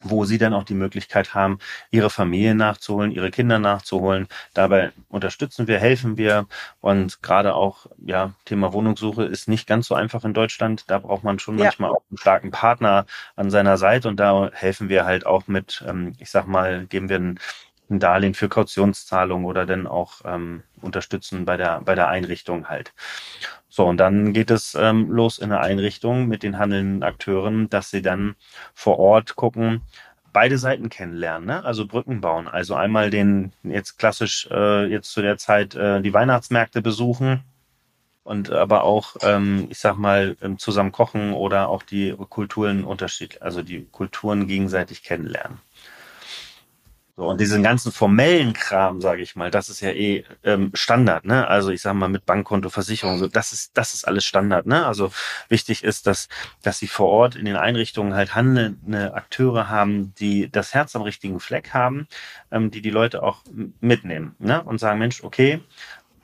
wo 0.00 0.24
sie 0.24 0.38
dann 0.38 0.54
auch 0.54 0.64
die 0.64 0.74
Möglichkeit 0.74 1.34
haben, 1.34 1.58
ihre 1.90 2.10
Familie 2.10 2.54
nachzuholen, 2.54 3.10
ihre 3.10 3.30
Kinder 3.30 3.58
nachzuholen. 3.58 4.28
Dabei 4.54 4.92
unterstützen 5.08 5.66
wir, 5.66 5.78
helfen 5.78 6.16
wir 6.16 6.46
und 6.80 7.22
gerade 7.22 7.54
auch 7.54 7.86
ja 8.04 8.32
Thema 8.44 8.72
Wohnungssuche 8.72 9.24
ist 9.24 9.48
nicht 9.48 9.66
ganz 9.66 9.88
so 9.88 9.94
einfach 9.94 10.24
in 10.24 10.34
Deutschland. 10.34 10.84
Da 10.88 10.98
braucht 10.98 11.24
man 11.24 11.38
schon 11.38 11.58
ja. 11.58 11.64
manchmal 11.64 11.90
auch 11.90 12.02
einen 12.10 12.18
starken 12.18 12.50
Partner 12.50 13.06
an 13.36 13.50
seiner 13.50 13.76
Seite 13.76 14.08
und 14.08 14.18
da 14.18 14.50
helfen 14.52 14.88
wir 14.88 15.04
halt 15.04 15.26
auch 15.26 15.46
mit, 15.48 15.84
ähm, 15.86 16.14
ich 16.18 16.30
sag 16.30 16.46
mal, 16.46 16.86
geben 16.86 17.08
wir 17.08 17.16
einen 17.16 17.40
ein 17.90 18.00
Darlehen 18.00 18.34
für 18.34 18.48
Kautionszahlung 18.48 19.44
oder 19.44 19.66
dann 19.66 19.86
auch 19.86 20.20
ähm, 20.24 20.62
unterstützen 20.80 21.44
bei 21.44 21.56
der, 21.56 21.80
bei 21.82 21.94
der 21.94 22.08
Einrichtung 22.08 22.68
halt. 22.68 22.92
So, 23.68 23.86
und 23.86 23.98
dann 23.98 24.32
geht 24.32 24.50
es 24.50 24.74
ähm, 24.74 25.10
los 25.10 25.38
in 25.38 25.50
der 25.50 25.60
Einrichtung 25.60 26.26
mit 26.26 26.42
den 26.42 26.58
handelnden 26.58 27.02
Akteuren, 27.02 27.68
dass 27.70 27.90
sie 27.90 28.02
dann 28.02 28.34
vor 28.74 28.98
Ort 28.98 29.36
gucken, 29.36 29.82
beide 30.32 30.58
Seiten 30.58 30.88
kennenlernen, 30.88 31.46
ne? 31.46 31.64
also 31.64 31.86
Brücken 31.86 32.20
bauen. 32.20 32.48
Also 32.48 32.74
einmal 32.74 33.10
den 33.10 33.52
jetzt 33.62 33.98
klassisch 33.98 34.48
äh, 34.50 34.86
jetzt 34.86 35.10
zu 35.12 35.22
der 35.22 35.38
Zeit 35.38 35.74
äh, 35.74 36.00
die 36.00 36.14
Weihnachtsmärkte 36.14 36.82
besuchen 36.82 37.42
und 38.28 38.50
aber 38.50 38.84
auch, 38.84 39.16
ähm, 39.22 39.68
ich 39.70 39.78
sag 39.78 39.96
mal, 39.96 40.36
ähm, 40.42 40.58
zusammen 40.58 40.92
kochen 40.92 41.32
oder 41.32 41.68
auch 41.68 41.82
die 41.82 42.14
Kulturen 42.28 42.84
unterschiedlich, 42.84 43.42
also 43.42 43.62
die 43.62 43.86
Kulturen 43.86 44.46
gegenseitig 44.46 45.02
kennenlernen. 45.02 45.58
So, 47.18 47.26
und 47.26 47.40
diesen 47.40 47.64
ganzen 47.64 47.90
formellen 47.90 48.52
Kram, 48.52 49.00
sage 49.00 49.22
ich 49.22 49.34
mal, 49.34 49.50
das 49.50 49.68
ist 49.68 49.80
ja 49.80 49.90
eh 49.90 50.24
ähm, 50.44 50.70
Standard, 50.74 51.24
ne? 51.24 51.48
Also 51.48 51.70
ich 51.70 51.82
sage 51.82 51.96
mal 51.96 52.08
mit 52.08 52.24
Bankkonto, 52.24 52.70
Versicherung, 52.70 53.18
so 53.18 53.26
das 53.26 53.52
ist 53.52 53.76
das 53.76 53.92
ist 53.92 54.06
alles 54.06 54.24
Standard, 54.24 54.66
ne? 54.66 54.86
Also 54.86 55.10
wichtig 55.48 55.82
ist, 55.82 56.06
dass 56.06 56.28
dass 56.62 56.78
sie 56.78 56.86
vor 56.86 57.08
Ort 57.08 57.34
in 57.34 57.44
den 57.44 57.56
Einrichtungen 57.56 58.14
halt 58.14 58.36
handelnde 58.36 59.14
Akteure 59.14 59.68
haben, 59.68 60.14
die 60.20 60.48
das 60.48 60.74
Herz 60.74 60.94
am 60.94 61.02
richtigen 61.02 61.40
Fleck 61.40 61.74
haben, 61.74 62.06
ähm, 62.52 62.70
die 62.70 62.82
die 62.82 62.90
Leute 62.90 63.24
auch 63.24 63.42
mitnehmen, 63.80 64.36
ne? 64.38 64.62
Und 64.62 64.78
sagen, 64.78 65.00
Mensch, 65.00 65.24
okay, 65.24 65.60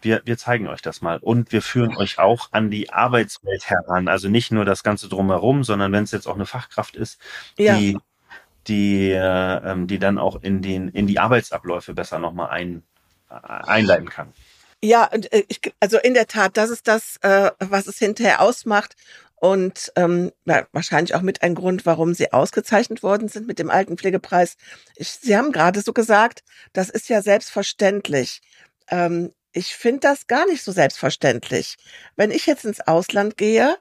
wir, 0.01 0.23
wir 0.25 0.39
zeigen 0.39 0.69
euch 0.69 0.81
das 0.81 1.03
mal 1.03 1.19
und 1.19 1.51
wir 1.51 1.63
führen 1.63 1.97
euch 1.97 2.21
auch 2.21 2.51
an 2.53 2.71
die 2.71 2.93
Arbeitswelt 2.93 3.69
heran. 3.69 4.07
Also 4.07 4.29
nicht 4.29 4.53
nur 4.53 4.65
das 4.65 4.85
Ganze 4.85 5.09
drumherum, 5.09 5.65
sondern 5.65 5.91
wenn 5.91 6.05
es 6.05 6.13
jetzt 6.13 6.29
auch 6.29 6.37
eine 6.37 6.47
Fachkraft 6.47 6.95
ist, 6.95 7.21
ja. 7.59 7.77
die 7.77 7.99
die, 8.67 9.11
äh, 9.11 9.71
ähm, 9.71 9.87
die 9.87 9.99
dann 9.99 10.19
auch 10.19 10.43
in, 10.43 10.63
den, 10.63 10.89
in 10.89 11.07
die 11.07 11.19
Arbeitsabläufe 11.19 11.95
besser 11.95 12.19
nochmal 12.19 12.51
ein, 12.51 12.83
äh, 13.31 13.35
einleiten 13.35 14.09
kann. 14.09 14.33
Ja, 14.83 15.09
äh, 15.13 15.45
also 15.81 15.99
in 15.99 16.15
der 16.15 16.27
Tat, 16.27 16.57
das 16.57 16.71
ist 16.71 16.89
das, 16.89 17.17
äh, 17.23 17.51
was 17.59 17.87
es 17.87 17.99
hinterher 17.99 18.41
ausmacht. 18.41 18.97
Und 19.37 19.93
ähm, 19.97 20.33
wahrscheinlich 20.73 21.15
auch 21.15 21.21
mit 21.21 21.43
ein 21.43 21.55
Grund, 21.55 21.85
warum 21.85 22.15
sie 22.15 22.33
ausgezeichnet 22.33 23.03
worden 23.03 23.29
sind 23.29 23.47
mit 23.47 23.59
dem 23.59 23.69
Altenpflegepreis. 23.69 24.57
Ich, 24.97 25.11
sie 25.11 25.37
haben 25.37 25.53
gerade 25.53 25.83
so 25.83 25.93
gesagt, 25.93 26.43
das 26.73 26.89
ist 26.89 27.11
ja 27.11 27.21
selbstverständlich. 27.21 28.41
Ähm, 28.89 29.33
ich 29.53 29.77
finde 29.77 30.01
das 30.01 30.27
gar 30.29 30.47
nicht 30.47 30.65
so 30.65 30.73
selbstverständlich. 30.73 31.77
Wenn 32.17 32.31
ich 32.31 32.47
jetzt 32.47 32.65
ins 32.65 32.81
Ausland 32.81 33.37
gehe, 33.37 33.77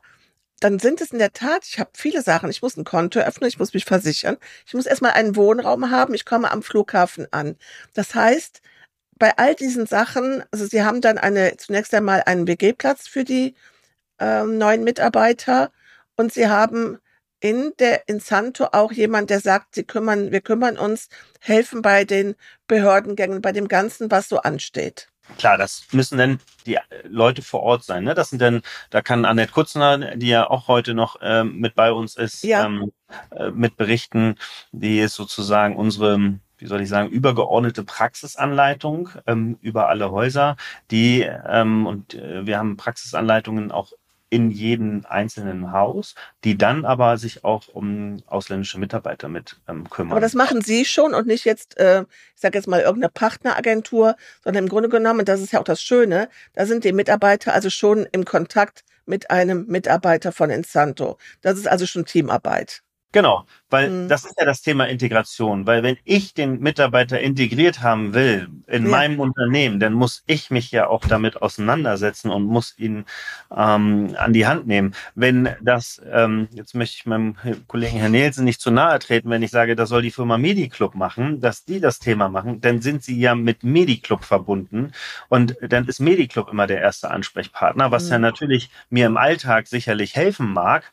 dann 0.63 0.79
sind 0.79 1.01
es 1.01 1.11
in 1.11 1.19
der 1.19 1.33
Tat, 1.33 1.65
ich 1.67 1.79
habe 1.79 1.91
viele 1.93 2.21
Sachen. 2.21 2.49
Ich 2.49 2.61
muss 2.61 2.77
ein 2.77 2.85
Konto 2.85 3.19
öffnen, 3.19 3.49
ich 3.49 3.59
muss 3.59 3.73
mich 3.73 3.85
versichern, 3.85 4.37
ich 4.65 4.73
muss 4.73 4.85
erstmal 4.85 5.11
einen 5.11 5.35
Wohnraum 5.35 5.91
haben, 5.91 6.13
ich 6.13 6.25
komme 6.25 6.51
am 6.51 6.63
Flughafen 6.63 7.27
an. 7.31 7.57
Das 7.93 8.15
heißt, 8.15 8.61
bei 9.17 9.37
all 9.37 9.55
diesen 9.55 9.87
Sachen, 9.87 10.43
also 10.51 10.65
Sie 10.65 10.83
haben 10.83 11.01
dann 11.01 11.17
eine 11.17 11.57
zunächst 11.57 11.93
einmal 11.93 12.23
einen 12.25 12.47
WG-Platz 12.47 13.07
für 13.07 13.23
die 13.25 13.55
äh, 14.19 14.43
neuen 14.45 14.83
Mitarbeiter 14.83 15.71
und 16.17 16.33
Sie 16.33 16.47
haben 16.47 16.99
in 17.41 17.73
der 17.79 18.07
Insanto 18.07 18.67
auch 18.71 18.93
jemand, 18.93 19.29
der 19.29 19.41
sagt, 19.41 19.75
sie 19.75 19.83
kümmern, 19.83 20.31
wir 20.31 20.41
kümmern 20.41 20.77
uns, 20.77 21.09
helfen 21.41 21.81
bei 21.81 22.05
den 22.05 22.35
Behördengängen, 22.67 23.41
bei 23.41 23.51
dem 23.51 23.67
Ganzen, 23.67 24.09
was 24.11 24.29
so 24.29 24.39
ansteht. 24.39 25.12
Klar, 25.37 25.57
das 25.57 25.87
müssen 25.91 26.17
dann 26.17 26.39
die 26.65 26.77
Leute 27.03 27.41
vor 27.41 27.61
Ort 27.61 27.83
sein. 27.83 28.03
Ne? 28.03 28.13
Das 28.13 28.29
sind 28.29 28.41
dann, 28.41 28.61
da 28.89 29.01
kann 29.01 29.25
Annette 29.25 29.51
Kutzner, 29.51 30.15
die 30.15 30.27
ja 30.27 30.49
auch 30.49 30.67
heute 30.67 30.93
noch 30.93 31.17
ähm, 31.21 31.57
mit 31.59 31.75
bei 31.75 31.91
uns 31.91 32.15
ist, 32.15 32.43
ja. 32.43 32.65
ähm, 32.65 32.91
äh, 33.31 33.49
mit 33.51 33.77
berichten. 33.77 34.35
Die 34.71 34.99
ist 34.99 35.15
sozusagen 35.15 35.75
unsere 35.75 36.39
wie 36.63 36.67
soll 36.67 36.79
ich 36.79 36.87
sagen, 36.87 37.09
übergeordnete 37.09 37.83
Praxisanleitung 37.83 39.09
ähm, 39.27 39.57
über 39.59 39.89
alle 39.89 40.11
Häuser, 40.11 40.55
die 40.91 41.21
ähm, 41.21 41.85
und 41.85 42.13
äh, 42.13 42.45
wir 42.45 42.57
haben 42.57 42.77
Praxisanleitungen 42.77 43.69
auch 43.73 43.91
in 44.33 44.49
jedem 44.49 45.05
einzelnen 45.07 45.71
Haus, 45.71 46.15
die 46.43 46.57
dann 46.57 46.85
aber 46.85 47.17
sich 47.17 47.43
auch 47.43 47.67
um 47.67 48.17
ausländische 48.25 48.79
Mitarbeiter 48.79 49.29
mit 49.29 49.57
ähm, 49.67 49.87
kümmern. 49.87 50.13
Aber 50.13 50.21
das 50.21 50.33
machen 50.33 50.61
Sie 50.61 50.85
schon 50.85 51.13
und 51.13 51.27
nicht 51.27 51.45
jetzt, 51.45 51.77
äh, 51.77 52.01
ich 52.01 52.41
sage 52.41 52.57
jetzt 52.57 52.67
mal 52.67 52.81
irgendeine 52.81 53.11
Partneragentur, 53.11 54.15
sondern 54.43 54.63
im 54.63 54.69
Grunde 54.69 54.89
genommen, 54.89 55.23
das 55.23 55.39
ist 55.39 55.53
ja 55.53 55.59
auch 55.59 55.63
das 55.63 55.83
Schöne, 55.83 56.29
da 56.53 56.65
sind 56.65 56.83
die 56.83 56.93
Mitarbeiter 56.93 57.53
also 57.53 57.69
schon 57.69 58.07
im 58.11 58.25
Kontakt 58.25 58.83
mit 59.05 59.29
einem 59.29 59.67
Mitarbeiter 59.67 60.31
von 60.31 60.49
Insanto. 60.49 61.19
Das 61.41 61.59
ist 61.59 61.67
also 61.67 61.85
schon 61.85 62.05
Teamarbeit. 62.05 62.81
Genau, 63.13 63.45
weil 63.69 63.89
mhm. 63.89 64.07
das 64.09 64.25
ist 64.25 64.39
ja 64.39 64.45
das 64.45 64.63
Thema 64.63 64.85
Integration. 64.85 65.67
Weil 65.67 65.83
wenn 65.83 65.97
ich 66.03 66.33
den 66.33 66.59
Mitarbeiter 66.59 67.19
integriert 67.19 67.81
haben 67.81 68.15
will 68.15 68.49
in 68.67 68.85
ja. 68.85 68.89
meinem 68.89 69.19
Unternehmen, 69.19 69.79
dann 69.79 69.93
muss 69.93 70.23
ich 70.25 70.49
mich 70.49 70.71
ja 70.71 70.87
auch 70.87 71.05
damit 71.05 71.39
auseinandersetzen 71.39 72.31
und 72.31 72.43
muss 72.43 72.77
ihn 72.77 73.05
ähm, 73.55 74.15
an 74.17 74.33
die 74.33 74.47
Hand 74.47 74.65
nehmen. 74.65 74.95
Wenn 75.13 75.49
das, 75.61 76.01
ähm, 76.11 76.47
jetzt 76.53 76.73
möchte 76.73 76.97
ich 76.97 77.05
meinem 77.05 77.35
Kollegen 77.67 77.99
Herrn 77.99 78.13
Nielsen 78.13 78.45
nicht 78.45 78.59
zu 78.59 78.71
nahe 78.71 78.97
treten, 78.97 79.29
wenn 79.29 79.43
ich 79.43 79.51
sage, 79.51 79.75
das 79.75 79.89
soll 79.89 80.01
die 80.01 80.11
Firma 80.11 80.39
Mediclub 80.39 80.95
machen, 80.95 81.39
dass 81.39 81.65
die 81.65 81.79
das 81.79 81.99
Thema 81.99 82.29
machen, 82.29 82.61
dann 82.61 82.81
sind 82.81 83.03
sie 83.03 83.19
ja 83.19 83.35
mit 83.35 83.63
Mediclub 83.63 84.23
verbunden 84.23 84.91
und 85.29 85.55
dann 85.61 85.87
ist 85.87 85.99
Mediclub 85.99 86.49
immer 86.49 86.65
der 86.65 86.81
erste 86.81 87.11
Ansprechpartner, 87.11 87.91
was 87.91 88.05
mhm. 88.05 88.11
ja 88.11 88.19
natürlich 88.19 88.71
mir 88.89 89.05
im 89.05 89.17
Alltag 89.17 89.67
sicherlich 89.67 90.15
helfen 90.15 90.51
mag. 90.51 90.91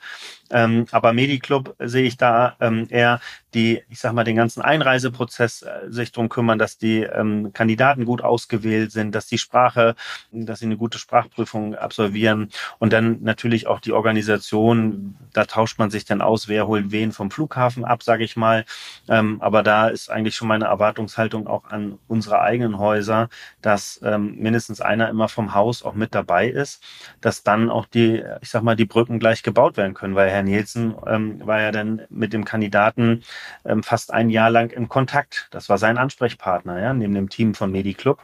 Ähm, 0.50 0.86
aber 0.90 1.12
Mediclub 1.12 1.76
sehe 1.78 2.04
ich 2.04 2.09
da 2.16 2.56
ähm, 2.60 2.86
eher 2.90 3.20
die, 3.54 3.82
ich 3.88 4.00
sag 4.00 4.12
mal, 4.12 4.24
den 4.24 4.36
ganzen 4.36 4.62
Einreiseprozess 4.62 5.62
äh, 5.62 5.90
sich 5.90 6.12
drum 6.12 6.28
kümmern, 6.28 6.58
dass 6.58 6.78
die 6.78 7.02
ähm, 7.02 7.52
Kandidaten 7.52 8.04
gut 8.04 8.22
ausgewählt 8.22 8.92
sind, 8.92 9.14
dass 9.14 9.26
die 9.26 9.38
Sprache, 9.38 9.94
dass 10.32 10.60
sie 10.60 10.66
eine 10.66 10.76
gute 10.76 10.98
Sprachprüfung 10.98 11.74
absolvieren 11.74 12.50
und 12.78 12.92
dann 12.92 13.22
natürlich 13.22 13.66
auch 13.66 13.80
die 13.80 13.92
Organisation, 13.92 15.16
da 15.32 15.44
tauscht 15.44 15.78
man 15.78 15.90
sich 15.90 16.04
dann 16.04 16.22
aus, 16.22 16.48
wer 16.48 16.66
holt 16.66 16.90
wen 16.90 17.12
vom 17.12 17.30
Flughafen 17.30 17.84
ab, 17.84 18.02
sage 18.02 18.24
ich 18.24 18.36
mal. 18.36 18.64
Ähm, 19.08 19.40
aber 19.40 19.62
da 19.62 19.88
ist 19.88 20.10
eigentlich 20.10 20.36
schon 20.36 20.48
meine 20.48 20.66
Erwartungshaltung 20.66 21.46
auch 21.46 21.64
an 21.70 21.98
unsere 22.08 22.40
eigenen 22.40 22.78
Häuser, 22.78 23.28
dass 23.62 24.00
ähm, 24.02 24.36
mindestens 24.36 24.80
einer 24.80 25.08
immer 25.08 25.28
vom 25.28 25.54
Haus 25.54 25.82
auch 25.82 25.94
mit 25.94 26.14
dabei 26.14 26.48
ist, 26.48 26.82
dass 27.20 27.42
dann 27.42 27.70
auch 27.70 27.86
die, 27.86 28.22
ich 28.40 28.50
sag 28.50 28.62
mal, 28.62 28.76
die 28.76 28.84
Brücken 28.84 29.18
gleich 29.18 29.42
gebaut 29.42 29.76
werden 29.76 29.94
können, 29.94 30.14
weil 30.14 30.30
Herr 30.30 30.42
Nielsen 30.42 30.94
ähm, 31.06 31.44
war 31.46 31.60
ja 31.60 31.72
dann 31.72 32.02
mit 32.10 32.32
dem 32.32 32.44
Kandidaten 32.44 33.22
ähm, 33.64 33.82
fast 33.82 34.12
ein 34.12 34.30
Jahr 34.30 34.50
lang 34.50 34.70
im 34.70 34.88
Kontakt. 34.88 35.48
Das 35.50 35.68
war 35.68 35.78
sein 35.78 35.98
Ansprechpartner, 35.98 36.80
ja, 36.80 36.92
neben 36.92 37.14
dem 37.14 37.28
Team 37.28 37.54
von 37.54 37.70
Mediclub. 37.70 38.20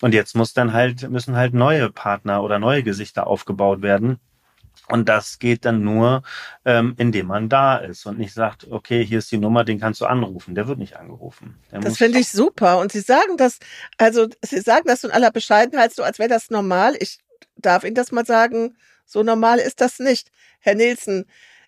Und 0.00 0.14
jetzt 0.14 0.34
muss 0.34 0.54
dann 0.54 0.72
halt, 0.72 1.08
müssen 1.10 1.36
halt 1.36 1.54
neue 1.54 1.90
Partner 1.90 2.42
oder 2.42 2.58
neue 2.58 2.82
Gesichter 2.82 3.26
aufgebaut 3.26 3.82
werden. 3.82 4.18
Und 4.88 5.08
das 5.08 5.38
geht 5.38 5.64
dann 5.64 5.84
nur, 5.84 6.22
ähm, 6.64 6.94
indem 6.96 7.26
man 7.26 7.48
da 7.48 7.76
ist 7.76 8.06
und 8.06 8.18
nicht 8.18 8.34
sagt, 8.34 8.66
okay, 8.70 9.04
hier 9.04 9.18
ist 9.18 9.30
die 9.30 9.38
Nummer, 9.38 9.62
den 9.62 9.78
kannst 9.78 10.00
du 10.00 10.06
anrufen. 10.06 10.54
Der 10.54 10.66
wird 10.66 10.78
nicht 10.78 10.96
angerufen. 10.96 11.56
Der 11.70 11.80
das 11.80 11.98
finde 11.98 12.18
ich 12.18 12.28
super. 12.28 12.78
Und 12.78 12.90
Sie 12.90 13.00
sagen 13.00 13.36
das, 13.36 13.58
also 13.98 14.26
Sie 14.42 14.60
sagen 14.60 14.84
das 14.86 15.04
in 15.04 15.12
aller 15.12 15.30
Bescheidenheit 15.30 15.94
so, 15.94 16.02
als 16.02 16.18
wäre 16.18 16.28
das 16.28 16.50
normal. 16.50 16.96
Ich 16.98 17.20
darf 17.56 17.84
Ihnen 17.84 17.94
das 17.94 18.10
mal 18.10 18.26
sagen, 18.26 18.76
so 19.04 19.22
normal 19.22 19.58
ist 19.58 19.80
das 19.80 20.00
nicht. 20.00 20.32
Herr 20.58 20.74
Nielsen, 20.74 21.26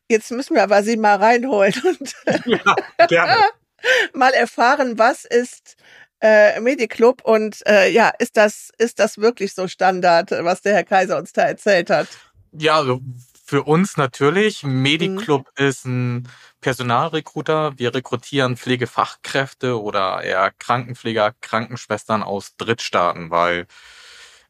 jetzt 0.09 0.31
müssen 0.31 0.55
wir 0.55 0.63
aber 0.63 0.83
Sie 0.83 0.97
mal 0.97 1.17
reinholen 1.17 1.75
und 1.85 2.15
ja, 2.47 3.07
gerne. 3.07 3.37
mal 4.15 4.33
erfahren, 4.33 4.99
was 4.99 5.25
ist 5.25 5.77
äh, 6.21 6.61
Mediclub 6.61 7.23
und 7.25 7.67
äh, 7.67 7.91
ja, 7.91 8.11
ist 8.19 8.37
das, 8.37 8.71
ist 8.79 8.99
das 8.99 9.19
wirklich 9.19 9.55
so 9.55 9.67
Standard, 9.67 10.31
was 10.31 10.63
der 10.63 10.75
Herr 10.75 10.85
Kaiser 10.85 11.19
uns 11.19 11.33
da 11.33 11.43
erzählt 11.43 11.91
hat? 11.91 12.09
Ja, 12.53 12.77
also 12.77 13.01
für 13.45 13.65
uns 13.65 13.99
natürlich. 13.99 14.63
Mediclub 14.63 15.47
mhm. 15.59 15.67
ist 15.67 15.85
ein 15.85 16.29
Personalrekruter. 16.63 17.79
Wir 17.79 17.95
rekrutieren 17.95 18.57
Pflegefachkräfte 18.57 19.79
oder 19.79 20.23
eher 20.23 20.53
Krankenpfleger, 20.59 21.35
Krankenschwestern 21.41 22.23
aus 22.23 22.57
Drittstaaten, 22.57 23.31
weil 23.31 23.67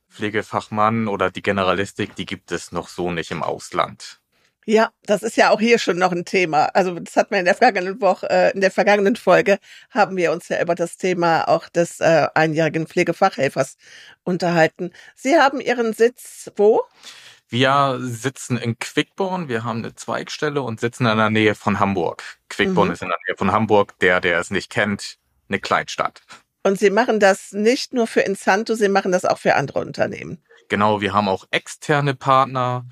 Pflegefachmann 0.08 1.08
oder 1.08 1.30
die 1.30 1.42
Generalistik, 1.42 2.14
die 2.14 2.26
gibt 2.26 2.52
es 2.52 2.70
noch 2.70 2.86
so 2.86 3.10
nicht 3.10 3.30
im 3.30 3.42
Ausland. 3.42 4.21
Ja, 4.64 4.92
das 5.06 5.24
ist 5.24 5.36
ja 5.36 5.50
auch 5.50 5.58
hier 5.58 5.78
schon 5.78 5.98
noch 5.98 6.12
ein 6.12 6.24
Thema. 6.24 6.66
Also 6.66 6.98
das 6.98 7.16
hat 7.16 7.30
man 7.30 7.40
in 7.40 7.46
der 7.46 7.56
vergangenen 7.56 8.00
Woche, 8.00 8.30
äh, 8.30 8.52
in 8.52 8.60
der 8.60 8.70
vergangenen 8.70 9.16
Folge 9.16 9.58
haben 9.90 10.16
wir 10.16 10.30
uns 10.30 10.48
ja 10.48 10.62
über 10.62 10.76
das 10.76 10.96
Thema 10.96 11.48
auch 11.48 11.68
des 11.68 11.98
äh, 12.00 12.28
einjährigen 12.34 12.86
Pflegefachhelfers 12.86 13.76
unterhalten. 14.22 14.92
Sie 15.16 15.36
haben 15.36 15.60
Ihren 15.60 15.92
Sitz 15.94 16.50
wo? 16.56 16.82
Wir 17.48 17.98
sitzen 18.00 18.56
in 18.56 18.78
Quickborn, 18.78 19.48
wir 19.48 19.64
haben 19.64 19.80
eine 19.80 19.94
Zweigstelle 19.94 20.62
und 20.62 20.80
sitzen 20.80 21.06
in 21.06 21.18
der 21.18 21.28
Nähe 21.28 21.54
von 21.54 21.80
Hamburg. 21.80 22.22
Quickborn 22.48 22.88
mhm. 22.88 22.94
ist 22.94 23.02
in 23.02 23.08
der 23.08 23.18
Nähe 23.26 23.36
von 23.36 23.52
Hamburg, 23.52 23.98
der, 23.98 24.20
der 24.20 24.38
es 24.38 24.50
nicht 24.50 24.70
kennt, 24.70 25.18
eine 25.48 25.58
Kleinstadt. 25.58 26.22
Und 26.62 26.78
Sie 26.78 26.90
machen 26.90 27.18
das 27.18 27.52
nicht 27.52 27.92
nur 27.92 28.06
für 28.06 28.20
Insanto, 28.20 28.74
Sie 28.74 28.88
machen 28.88 29.12
das 29.12 29.24
auch 29.24 29.38
für 29.38 29.56
andere 29.56 29.80
Unternehmen. 29.80 30.42
Genau, 30.68 31.00
wir 31.00 31.12
haben 31.12 31.28
auch 31.28 31.44
externe 31.50 32.14
Partner, 32.14 32.86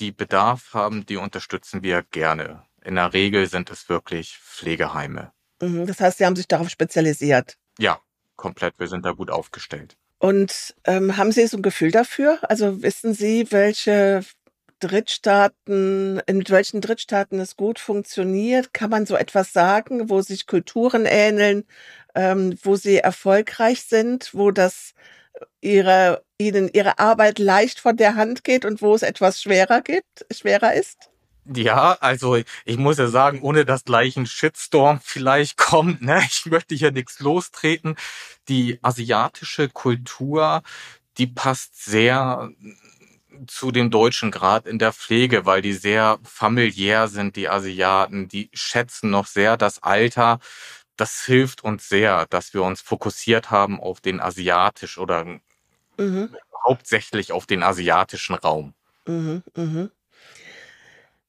die 0.00 0.12
Bedarf 0.12 0.74
haben, 0.74 1.06
die 1.06 1.16
unterstützen 1.16 1.82
wir 1.82 2.02
gerne. 2.02 2.64
In 2.82 2.94
der 2.96 3.12
Regel 3.12 3.46
sind 3.46 3.70
es 3.70 3.88
wirklich 3.88 4.38
Pflegeheime. 4.38 5.32
Mhm, 5.60 5.86
das 5.86 6.00
heißt, 6.00 6.18
Sie 6.18 6.26
haben 6.26 6.36
sich 6.36 6.48
darauf 6.48 6.70
spezialisiert. 6.70 7.56
Ja, 7.78 8.00
komplett. 8.36 8.78
Wir 8.78 8.88
sind 8.88 9.04
da 9.04 9.12
gut 9.12 9.30
aufgestellt. 9.30 9.96
Und 10.18 10.74
ähm, 10.84 11.16
haben 11.16 11.32
Sie 11.32 11.46
so 11.46 11.58
ein 11.58 11.62
Gefühl 11.62 11.90
dafür? 11.90 12.38
Also 12.42 12.82
wissen 12.82 13.14
Sie, 13.14 13.46
welche 13.50 14.22
Drittstaaten, 14.80 16.20
in 16.26 16.48
welchen 16.48 16.80
Drittstaaten 16.80 17.38
es 17.38 17.56
gut 17.56 17.78
funktioniert? 17.78 18.72
Kann 18.72 18.90
man 18.90 19.06
so 19.06 19.14
etwas 19.14 19.52
sagen, 19.52 20.08
wo 20.08 20.22
sich 20.22 20.46
Kulturen 20.46 21.04
ähneln, 21.06 21.64
ähm, 22.14 22.58
wo 22.62 22.76
sie 22.76 22.96
erfolgreich 22.96 23.82
sind, 23.82 24.30
wo 24.32 24.50
das 24.50 24.94
ihre, 25.60 26.22
ihnen 26.38 26.68
ihre 26.72 26.98
Arbeit 26.98 27.38
leicht 27.38 27.80
von 27.80 27.96
der 27.96 28.16
Hand 28.16 28.44
geht 28.44 28.64
und 28.64 28.82
wo 28.82 28.94
es 28.94 29.02
etwas 29.02 29.40
schwerer 29.42 29.80
gibt, 29.80 30.26
schwerer 30.30 30.74
ist? 30.74 31.10
Ja, 31.46 31.96
also 32.00 32.36
ich 32.36 32.76
muss 32.76 32.98
ja 32.98 33.08
sagen, 33.08 33.40
ohne 33.42 33.64
dass 33.64 33.84
gleich 33.84 34.16
ein 34.16 34.26
Shitstorm 34.26 35.00
vielleicht 35.04 35.56
kommt, 35.56 36.02
ne, 36.02 36.22
ich 36.26 36.46
möchte 36.46 36.74
hier 36.74 36.92
nichts 36.92 37.20
lostreten. 37.20 37.96
Die 38.48 38.78
asiatische 38.82 39.68
Kultur, 39.68 40.62
die 41.18 41.26
passt 41.26 41.84
sehr 41.84 42.50
zu 43.46 43.70
dem 43.70 43.90
deutschen 43.90 44.30
Grad 44.30 44.66
in 44.66 44.78
der 44.78 44.92
Pflege, 44.92 45.46
weil 45.46 45.62
die 45.62 45.72
sehr 45.72 46.18
familiär 46.24 47.08
sind, 47.08 47.36
die 47.36 47.48
Asiaten, 47.48 48.28
die 48.28 48.50
schätzen 48.52 49.10
noch 49.10 49.26
sehr 49.26 49.56
das 49.56 49.82
Alter. 49.82 50.40
Das 51.00 51.24
hilft 51.24 51.64
uns 51.64 51.88
sehr, 51.88 52.26
dass 52.26 52.52
wir 52.52 52.62
uns 52.62 52.82
fokussiert 52.82 53.50
haben 53.50 53.80
auf 53.80 54.02
den 54.02 54.20
asiatisch 54.20 54.98
oder 54.98 55.24
mhm. 55.96 56.36
hauptsächlich 56.66 57.32
auf 57.32 57.46
den 57.46 57.62
asiatischen 57.62 58.34
Raum. 58.34 58.74
Mhm, 59.06 59.42
mh. 59.56 59.88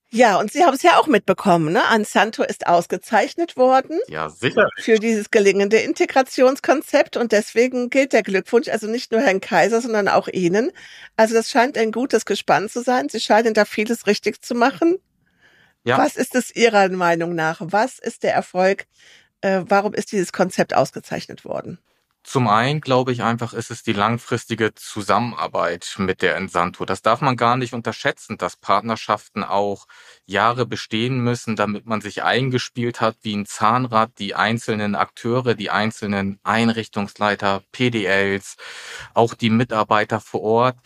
Ja, 0.10 0.38
und 0.38 0.52
Sie 0.52 0.66
haben 0.66 0.74
es 0.74 0.84
ja 0.84 1.00
auch 1.00 1.08
mitbekommen, 1.08 1.72
ne? 1.72 1.86
Ansanto 1.88 2.44
ist 2.44 2.68
ausgezeichnet 2.68 3.56
worden. 3.56 3.98
Ja, 4.10 4.28
sicher. 4.28 4.68
Für 4.78 5.00
dieses 5.00 5.32
gelingende 5.32 5.78
Integrationskonzept 5.78 7.16
und 7.16 7.32
deswegen 7.32 7.90
gilt 7.90 8.12
der 8.12 8.24
Glückwunsch 8.24 8.68
also 8.68 8.88
nicht 8.88 9.14
nur 9.14 9.22
Herrn 9.22 9.40
Kaiser, 9.40 9.80
sondern 9.80 10.10
auch 10.10 10.28
Ihnen. 10.28 10.74
Also 11.16 11.34
das 11.34 11.50
scheint 11.50 11.78
ein 11.78 11.94
gutes 11.94 12.26
Gespann 12.26 12.68
zu 12.68 12.82
sein. 12.82 13.08
Sie 13.08 13.22
scheinen 13.22 13.54
da 13.54 13.64
vieles 13.64 14.06
richtig 14.06 14.42
zu 14.42 14.54
machen. 14.54 14.98
Ja. 15.86 15.98
Was 15.98 16.18
ist 16.18 16.36
es 16.36 16.54
Ihrer 16.54 16.90
Meinung 16.90 17.34
nach? 17.34 17.62
Was 17.62 17.98
ist 17.98 18.24
der 18.24 18.34
Erfolg? 18.34 18.88
Äh, 19.42 19.64
warum 19.68 19.94
ist 19.94 20.12
dieses 20.12 20.32
Konzept 20.32 20.74
ausgezeichnet 20.74 21.46
worden? 21.46 21.80
Zum 22.24 22.48
einen 22.48 22.82
glaube 22.82 23.12
ich 23.12 23.24
einfach, 23.24 23.54
ist 23.54 23.72
es 23.72 23.82
die 23.82 23.94
langfristige 23.94 24.76
Zusammenarbeit 24.76 25.96
mit 25.98 26.22
der 26.22 26.36
Ensanto. 26.36 26.86
Das 26.86 27.02
darf 27.02 27.20
man 27.22 27.36
gar 27.36 27.58
nicht 27.58 27.74
unterschätzen, 27.74 28.38
dass 28.38 28.56
Partnerschaften 28.56 29.44
auch 29.44 29.88
Jahre 30.28 30.68
bestehen 30.68 31.20
müssen, 31.20 31.56
damit 31.56 31.88
man 31.88 32.00
sich 32.00 32.22
eingespielt 32.22 33.02
hat 33.02 33.18
wie 33.24 33.36
ein 33.36 33.48
Zahnrad, 33.48 34.12
die 34.20 34.36
einzelnen 34.36 34.94
Akteure, 34.94 35.56
die 35.56 35.72
einzelnen 35.72 36.40
Einrichtungsleiter, 36.44 37.64
PDLs, 37.72 38.56
auch 39.16 39.34
die 39.34 39.50
Mitarbeiter 39.50 40.20
vor 40.20 40.42
Ort. 40.42 40.78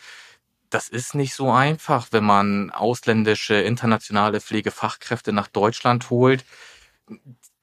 Das 0.70 0.88
ist 0.88 1.14
nicht 1.14 1.34
so 1.34 1.50
einfach, 1.52 2.08
wenn 2.12 2.24
man 2.24 2.70
ausländische, 2.70 3.56
internationale 3.56 4.40
Pflegefachkräfte 4.40 5.32
nach 5.34 5.48
Deutschland 5.48 6.08
holt 6.08 6.44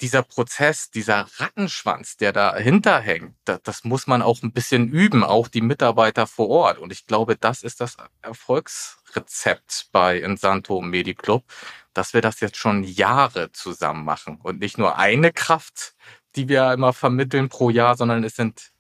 dieser 0.04 0.22
Prozess, 0.22 0.92
dieser 0.92 1.28
Rattenschwanz, 1.38 2.18
der 2.18 2.34
dahinter 2.34 3.00
hängt, 3.00 3.36
das, 3.46 3.62
das 3.64 3.84
muss 3.86 4.06
man 4.06 4.22
auch 4.22 4.44
ein 4.44 4.52
bisschen 4.52 4.90
üben, 4.90 5.24
auch 5.24 5.48
die 5.48 5.62
Mitarbeiter 5.62 6.28
vor 6.28 6.50
Ort. 6.50 6.78
Und 6.78 6.92
ich 6.92 7.08
glaube, 7.08 7.38
das 7.38 7.64
ist 7.64 7.80
das 7.80 7.96
Erfolgsrezept 8.22 9.88
bei 9.94 10.18
Insanto 10.18 10.82
Mediclub, 10.82 11.46
dass 11.94 12.14
wir 12.14 12.20
das 12.20 12.42
jetzt 12.42 12.58
schon 12.58 12.84
Jahre 12.84 13.54
zusammen 13.54 14.04
machen 14.04 14.42
und 14.44 14.60
nicht 14.60 14.78
nur 14.78 14.98
eine 14.98 15.32
Kraft, 15.32 15.96
die 16.36 16.50
wir 16.50 16.74
immer 16.74 16.92
vermitteln 16.92 17.48
pro 17.48 17.70
Jahr, 17.70 17.96
sondern 17.96 18.26
es 18.26 18.36
sind 18.36 18.74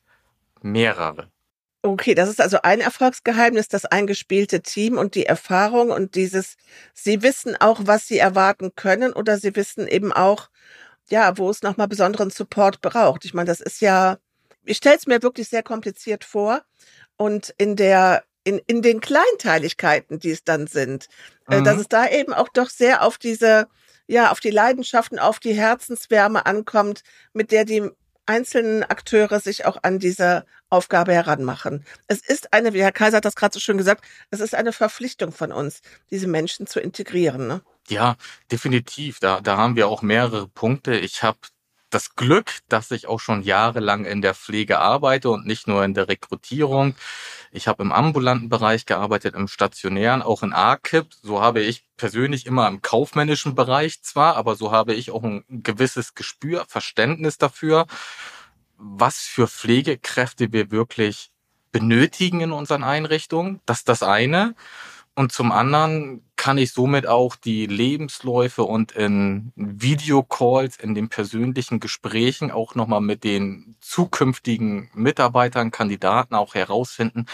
mehrere. 0.61 1.31
Okay, 1.83 2.15
das 2.15 2.27
ist 2.27 2.41
also 2.41 2.59
ein 2.63 2.81
Erfolgsgeheimnis, 2.81 3.69
das 3.69 3.85
eingespielte 3.85 4.61
Team 4.61 4.97
und 4.97 5.15
die 5.15 5.25
Erfahrung 5.25 5.89
und 5.89 6.15
dieses, 6.15 6.57
Sie 6.93 7.21
wissen 7.21 7.55
auch, 7.61 7.81
was 7.85 8.07
Sie 8.07 8.17
erwarten 8.17 8.75
können 8.75 9.13
oder 9.13 9.37
Sie 9.37 9.55
wissen 9.55 9.87
eben 9.87 10.11
auch, 10.11 10.49
ja, 11.09 11.37
wo 11.37 11.49
es 11.49 11.61
nochmal 11.61 11.87
besonderen 11.87 12.29
Support 12.29 12.81
braucht. 12.81 13.25
Ich 13.25 13.33
meine, 13.33 13.47
das 13.47 13.61
ist 13.61 13.81
ja, 13.81 14.17
ich 14.65 14.77
stelle 14.77 14.97
es 14.97 15.07
mir 15.07 15.21
wirklich 15.21 15.49
sehr 15.49 15.63
kompliziert 15.63 16.23
vor. 16.23 16.61
Und 17.17 17.53
in 17.57 17.75
der, 17.75 18.23
in, 18.43 18.59
in 18.67 18.81
den 18.81 18.99
Kleinteiligkeiten, 18.99 20.19
die 20.19 20.31
es 20.31 20.43
dann 20.43 20.67
sind, 20.67 21.07
äh, 21.49 21.59
mhm. 21.59 21.63
dass 21.63 21.77
es 21.77 21.87
da 21.87 22.07
eben 22.09 22.33
auch 22.33 22.49
doch 22.49 22.69
sehr 22.69 23.03
auf 23.03 23.17
diese, 23.17 23.67
ja, 24.07 24.31
auf 24.31 24.39
die 24.39 24.49
Leidenschaften, 24.49 25.19
auf 25.19 25.39
die 25.39 25.53
Herzenswärme 25.53 26.45
ankommt, 26.45 27.03
mit 27.33 27.51
der 27.51 27.65
die 27.65 27.89
einzelnen 28.25 28.83
Akteure 28.83 29.39
sich 29.39 29.65
auch 29.65 29.77
an 29.83 29.99
diese 29.99 30.45
Aufgabe 30.69 31.13
heranmachen. 31.13 31.85
Es 32.07 32.21
ist 32.21 32.53
eine, 32.53 32.73
wie 32.73 32.81
Herr 32.81 32.91
Kaiser 32.91 33.17
hat 33.17 33.25
das 33.25 33.35
gerade 33.35 33.53
so 33.53 33.59
schön 33.59 33.77
gesagt, 33.77 34.05
es 34.31 34.39
ist 34.39 34.55
eine 34.55 34.71
Verpflichtung 34.71 35.31
von 35.31 35.51
uns, 35.51 35.81
diese 36.09 36.27
Menschen 36.27 36.65
zu 36.65 36.79
integrieren. 36.79 37.47
Ne? 37.47 37.61
Ja, 37.89 38.15
definitiv. 38.51 39.19
Da, 39.19 39.41
da 39.41 39.57
haben 39.57 39.75
wir 39.75 39.87
auch 39.87 40.01
mehrere 40.01 40.47
Punkte. 40.47 40.97
Ich 40.97 41.23
habe 41.23 41.39
das 41.93 42.15
Glück, 42.15 42.59
dass 42.69 42.91
ich 42.91 43.07
auch 43.07 43.19
schon 43.19 43.43
jahrelang 43.43 44.05
in 44.05 44.21
der 44.21 44.33
Pflege 44.33 44.79
arbeite 44.79 45.29
und 45.29 45.45
nicht 45.45 45.67
nur 45.67 45.83
in 45.83 45.93
der 45.93 46.07
Rekrutierung. 46.07 46.95
Ich 47.51 47.67
habe 47.67 47.83
im 47.83 47.91
ambulanten 47.91 48.49
Bereich 48.49 48.85
gearbeitet, 48.85 49.35
im 49.35 49.47
stationären, 49.47 50.23
auch 50.23 50.41
in 50.41 50.53
AKIP. 50.53 51.13
So 51.21 51.41
habe 51.41 51.61
ich 51.61 51.85
persönlich 51.97 52.45
immer 52.47 52.67
im 52.67 52.81
kaufmännischen 52.81 53.53
Bereich 53.53 54.01
zwar, 54.01 54.37
aber 54.37 54.55
so 54.55 54.71
habe 54.71 54.93
ich 54.93 55.11
auch 55.11 55.23
ein 55.23 55.43
gewisses 55.49 56.15
Gespür, 56.15 56.65
Verständnis 56.67 57.37
dafür, 57.37 57.85
was 58.77 59.19
für 59.19 59.47
Pflegekräfte 59.47 60.51
wir 60.51 60.71
wirklich 60.71 61.31
benötigen 61.71 62.41
in 62.41 62.51
unseren 62.51 62.83
Einrichtungen. 62.83 63.61
Das 63.65 63.79
ist 63.79 63.89
das 63.89 64.03
eine. 64.03 64.55
Und 65.15 65.31
zum 65.31 65.51
anderen 65.51 66.23
kann 66.43 66.57
ich 66.57 66.73
somit 66.73 67.07
auch 67.07 67.37
die 67.37 67.67
Lebensläufe 67.67 68.63
und 68.63 68.91
in 68.91 69.53
Videocalls, 69.55 70.75
in 70.75 70.93
den 70.93 71.07
persönlichen 71.07 71.79
Gesprächen 71.79 72.51
auch 72.51 72.75
nochmal 72.75 72.99
mit 72.99 73.23
den 73.23 73.77
zukünftigen 73.79 74.89
Mitarbeitern, 74.93 75.71
Kandidaten 75.71 76.35
auch 76.35 76.53
herausfinden, 76.53 77.27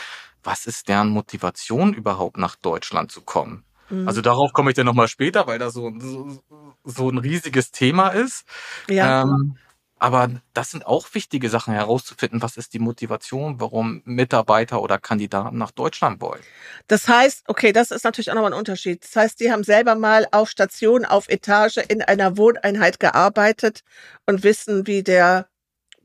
was 0.44 0.68
ist 0.68 0.90
deren 0.90 1.10
Motivation 1.10 1.96
überhaupt 1.96 2.38
nach 2.38 2.56
Deutschland 2.56 3.12
zu 3.12 3.22
kommen. 3.22 3.64
Mhm. 3.90 4.08
Also 4.08 4.22
darauf 4.22 4.54
komme 4.54 4.70
ich 4.70 4.76
dann 4.76 4.86
nochmal 4.86 5.08
später, 5.08 5.48
weil 5.48 5.58
das 5.58 5.74
so, 5.74 5.92
so, 5.98 6.44
so 6.84 7.10
ein 7.10 7.18
riesiges 7.18 7.72
Thema 7.72 8.10
ist. 8.10 8.46
Ja. 8.88 9.24
Ähm, 9.24 9.58
Aber 10.00 10.30
das 10.54 10.72
sind 10.72 10.86
auch 10.86 11.14
wichtige 11.14 11.50
Sachen 11.50 11.74
herauszufinden. 11.74 12.42
Was 12.42 12.56
ist 12.56 12.74
die 12.74 12.80
Motivation, 12.80 13.60
warum 13.60 14.02
Mitarbeiter 14.06 14.82
oder 14.82 14.98
Kandidaten 14.98 15.58
nach 15.58 15.72
Deutschland 15.72 16.22
wollen? 16.22 16.42
Das 16.88 17.08
heißt, 17.08 17.44
okay, 17.48 17.74
das 17.74 17.92
ist 17.92 18.06
natürlich 18.06 18.32
auch 18.32 18.36
nochmal 18.36 18.54
ein 18.54 18.60
Unterschied. 18.60 19.04
Das 19.04 19.16
heißt, 19.16 19.40
die 19.42 19.52
haben 19.52 19.66
selber 19.66 19.96
mal 19.96 20.26
auf 20.32 20.50
Station, 20.50 21.04
auf 21.04 21.28
Etage 21.28 21.78
in 21.78 22.02
einer 22.02 22.38
Wohneinheit 22.38 23.00
gearbeitet 23.00 23.84
und 24.26 24.44
wissen, 24.44 24.88
wie 24.88 25.04
der 25.04 25.48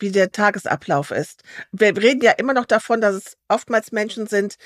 wie 0.00 0.10
der 0.10 0.32
Tagesablauf 0.32 1.12
ist. 1.12 1.44
Wir 1.70 1.96
reden 1.96 2.20
ja 2.20 2.32
immer 2.32 2.52
noch 2.52 2.66
davon, 2.66 3.00
dass 3.00 3.14
es 3.14 3.36
oftmals 3.48 3.92
Menschen 3.92 4.26
sind, 4.26 4.56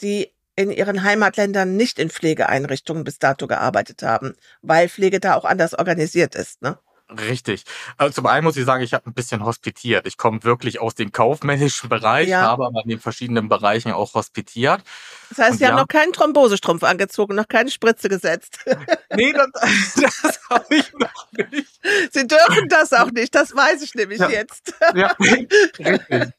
die 0.00 0.32
in 0.54 0.70
ihren 0.70 1.02
Heimatländern 1.02 1.76
nicht 1.76 1.98
in 1.98 2.08
Pflegeeinrichtungen 2.08 3.04
bis 3.04 3.18
dato 3.18 3.46
gearbeitet 3.46 4.02
haben, 4.02 4.34
weil 4.62 4.88
Pflege 4.88 5.20
da 5.20 5.34
auch 5.34 5.44
anders 5.44 5.74
organisiert 5.74 6.34
ist. 6.34 6.62
Ne? 6.62 6.78
Richtig. 7.08 7.64
Also 7.98 8.14
zum 8.14 8.26
einen 8.26 8.42
muss 8.44 8.56
ich 8.56 8.64
sagen, 8.64 8.82
ich 8.82 8.92
habe 8.92 9.08
ein 9.08 9.14
bisschen 9.14 9.44
hospitiert. 9.44 10.06
Ich 10.08 10.16
komme 10.18 10.42
wirklich 10.42 10.80
aus 10.80 10.96
dem 10.96 11.12
kaufmännischen 11.12 11.88
Bereich, 11.88 12.28
Ja. 12.28 12.40
habe 12.42 12.66
aber 12.66 12.82
in 12.82 12.88
den 12.88 12.98
verschiedenen 13.00 13.48
Bereichen 13.48 13.92
auch 13.92 14.14
hospitiert. 14.14 14.82
Das 15.28 15.38
heißt, 15.38 15.50
Und 15.52 15.58
sie 15.58 15.66
haben 15.66 15.76
ja. 15.76 15.80
noch 15.82 15.88
keinen 15.88 16.12
Thrombosestrumpf 16.12 16.82
angezogen, 16.82 17.36
noch 17.36 17.46
keine 17.46 17.70
Spritze 17.70 18.08
gesetzt. 18.08 18.58
Nee, 19.14 19.32
das, 19.32 19.48
das 19.94 20.40
habe 20.50 20.74
ich 20.76 20.92
noch 20.94 21.32
nicht. 21.50 21.80
sie 22.12 22.26
dürfen 22.26 22.68
das 22.68 22.92
auch 22.92 23.10
nicht, 23.12 23.34
das 23.34 23.54
weiß 23.54 23.80
ich 23.82 23.94
nämlich 23.94 24.18
Ja. 24.18 24.28
jetzt. 24.28 24.74
Ja, 24.94 25.06
richtig. 25.20 26.32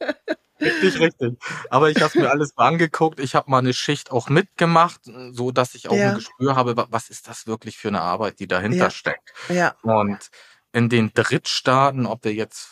Richtig, 0.59 0.99
richtig. 0.99 1.37
Aber 1.69 1.89
ich 1.91 2.01
habe 2.01 2.19
mir 2.19 2.29
alles 2.31 2.55
mal 2.55 2.67
angeguckt. 2.67 3.19
Ich 3.19 3.35
habe 3.35 3.49
mal 3.51 3.59
eine 3.59 3.73
Schicht 3.73 4.11
auch 4.11 4.27
mitgemacht, 4.29 5.01
so 5.31 5.51
dass 5.51 5.75
ich 5.75 5.87
auch 5.89 5.93
Ja. 5.95 6.09
ein 6.09 6.15
Gespür 6.15 6.55
habe, 6.55 6.75
wa- 6.75 6.87
was 6.89 7.09
ist 7.09 7.27
das 7.27 7.45
wirklich 7.47 7.77
für 7.77 7.89
eine 7.89 8.01
Arbeit, 8.01 8.39
die 8.39 8.47
dahinter 8.47 8.77
Ja. 8.85 8.89
steckt. 8.89 9.33
Ja, 9.49 9.75
Und 9.83 10.17
in 10.73 10.89
den 10.89 11.11
Drittstaaten, 11.13 12.05
ob 12.05 12.23
wir 12.25 12.33
jetzt 12.33 12.69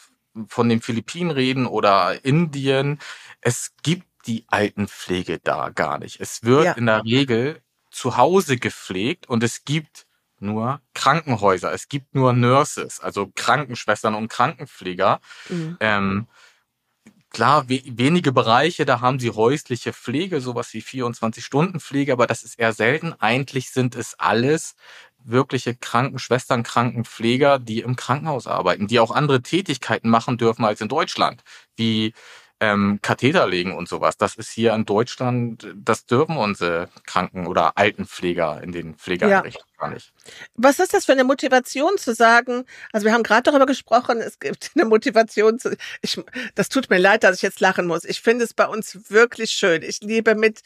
von 0.48 0.70
den 0.70 0.82
Philippinen 0.82 1.32
reden 1.32 1.66
oder 1.66 2.24
Indien, 2.26 3.00
es 3.42 3.74
gibt 3.84 4.06
die 4.28 4.46
Altenpflege 4.48 5.40
da 5.40 5.70
gar 5.70 5.98
nicht. 6.00 6.20
Es 6.20 6.44
wird 6.44 6.66
Ja. 6.66 6.72
in 6.74 6.88
der 6.88 7.04
Regel 7.04 7.62
zu 7.92 8.18
Hause 8.18 8.58
gepflegt 8.58 9.28
und 9.30 9.44
es 9.44 9.64
gibt 9.66 10.08
nur 10.40 10.82
Krankenhäuser. 10.94 11.72
Es 11.74 11.88
gibt 11.88 12.14
nur 12.16 12.34
Nurses, 12.34 13.00
also 13.00 13.32
Krankenschwestern 13.36 14.16
und 14.16 14.28
Krankenpfleger. 14.28 15.22
mhm. 15.50 15.78
Ähm, 15.80 16.28
klar, 17.30 17.68
we 17.70 17.82
wenige 17.86 18.32
Bereiche, 18.32 18.86
da 18.86 19.02
haben 19.02 19.20
sie 19.20 19.32
häusliche 19.32 19.94
Pflege, 19.94 20.42
sowas 20.42 20.74
wie 20.74 20.82
24-Stunden-Pflege, 20.82 22.14
aber 22.14 22.28
das 22.28 22.44
ist 22.44 22.60
eher 22.60 22.74
selten. 22.74 23.14
Eigentlich 23.20 23.72
sind 23.72 23.96
es 23.96 24.18
alles 24.20 24.76
wirkliche 25.26 25.76
Krankenschwestern, 25.76 26.64
Krankenpfleger, 26.64 27.60
die 27.60 27.82
im 27.82 27.96
Krankenhaus 27.96 28.48
arbeiten, 28.48 28.88
die 28.88 29.00
auch 29.00 29.12
andere 29.12 29.42
Tätigkeiten 29.42 30.10
machen 30.10 30.38
dürfen 30.38 30.66
als 30.66 30.82
in 30.82 30.88
Deutschland, 30.88 31.44
wie 31.76 32.14
ähm, 32.62 33.00
Katheter 33.02 33.48
legen 33.48 33.76
und 33.76 33.90
sowas. 33.90 34.18
Das 34.18 34.36
ist 34.36 34.50
hier 34.50 34.74
in 34.74 34.86
Deutschland, 34.86 35.68
das 35.76 36.06
dürfen 36.06 36.38
unsere 36.38 36.90
Kranken- 37.06 37.48
oder 37.48 37.78
Altenpfleger 37.78 38.62
in 38.64 38.72
den 38.72 38.96
Pflegeeinrichtungen 38.96 39.76
gar 39.78 39.90
nicht. 39.90 40.14
Was 40.56 40.80
ist 40.80 40.94
das 40.94 41.06
für 41.06 41.12
eine 41.12 41.26
Motivation 41.26 41.98
zu 41.98 42.16
sagen? 42.16 42.66
Also 42.94 43.06
wir 43.06 43.14
haben 43.14 43.24
gerade 43.24 43.44
darüber 43.44 43.66
gesprochen, 43.66 44.20
es 44.20 44.40
gibt 44.40 44.72
eine 44.76 44.86
Motivation 44.86 45.60
zu, 45.60 45.76
ich, 46.02 46.22
das 46.56 46.70
tut 46.70 46.90
mir 46.90 46.98
leid, 46.98 47.24
dass 47.24 47.38
ich 47.38 47.42
jetzt 47.42 47.60
lachen 47.60 47.88
muss. 47.88 48.06
Ich 48.06 48.22
finde 48.22 48.46
es 48.46 48.54
bei 48.54 48.68
uns 48.68 49.10
wirklich 49.10 49.52
schön. 49.52 49.82
Ich 49.82 50.00
liebe 50.02 50.36
mit 50.36 50.62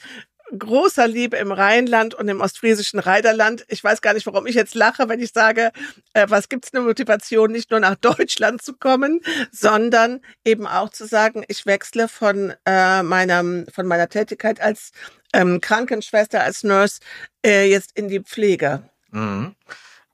großer 0.58 1.08
Liebe 1.08 1.38
im 1.38 1.52
Rheinland 1.52 2.16
und 2.16 2.28
im 2.28 2.42
ostfriesischen 2.42 3.00
Reiderland. 3.00 3.66
Ich 3.68 3.84
weiß 3.84 4.02
gar 4.02 4.14
nicht, 4.14 4.26
warum 4.26 4.48
ich 4.48 4.56
jetzt 4.56 4.76
lache, 4.76 5.10
wenn 5.10 5.20
ich 5.20 5.32
sage, 5.32 5.72
äh, 6.14 6.26
was 6.30 6.50
gibt's 6.50 6.74
eine 6.74 6.84
Motivation, 6.84 7.52
nicht 7.52 7.72
nur 7.72 7.80
nach 7.80 7.96
Deutschland 8.02 8.62
zu 8.62 8.74
kommen, 8.74 9.22
sondern 9.52 10.22
eben 10.44 10.68
auch 10.68 10.90
zu 10.90 11.06
sagen, 11.06 11.44
ich 11.48 11.66
wechsle 11.66 12.08
von 12.08 12.54
äh, 12.66 13.04
meiner 13.04 13.44
von 13.74 13.88
meiner 13.88 14.10
Tätigkeit 14.10 14.60
als 14.60 14.92
ähm, 15.34 15.62
Krankenschwester, 15.62 16.42
als 16.42 16.64
Nurse 16.64 17.00
äh, 17.46 17.70
jetzt 17.70 17.92
in 17.96 18.08
die 18.08 18.22
Pflege. 18.22 18.90
Mhm. 19.12 19.56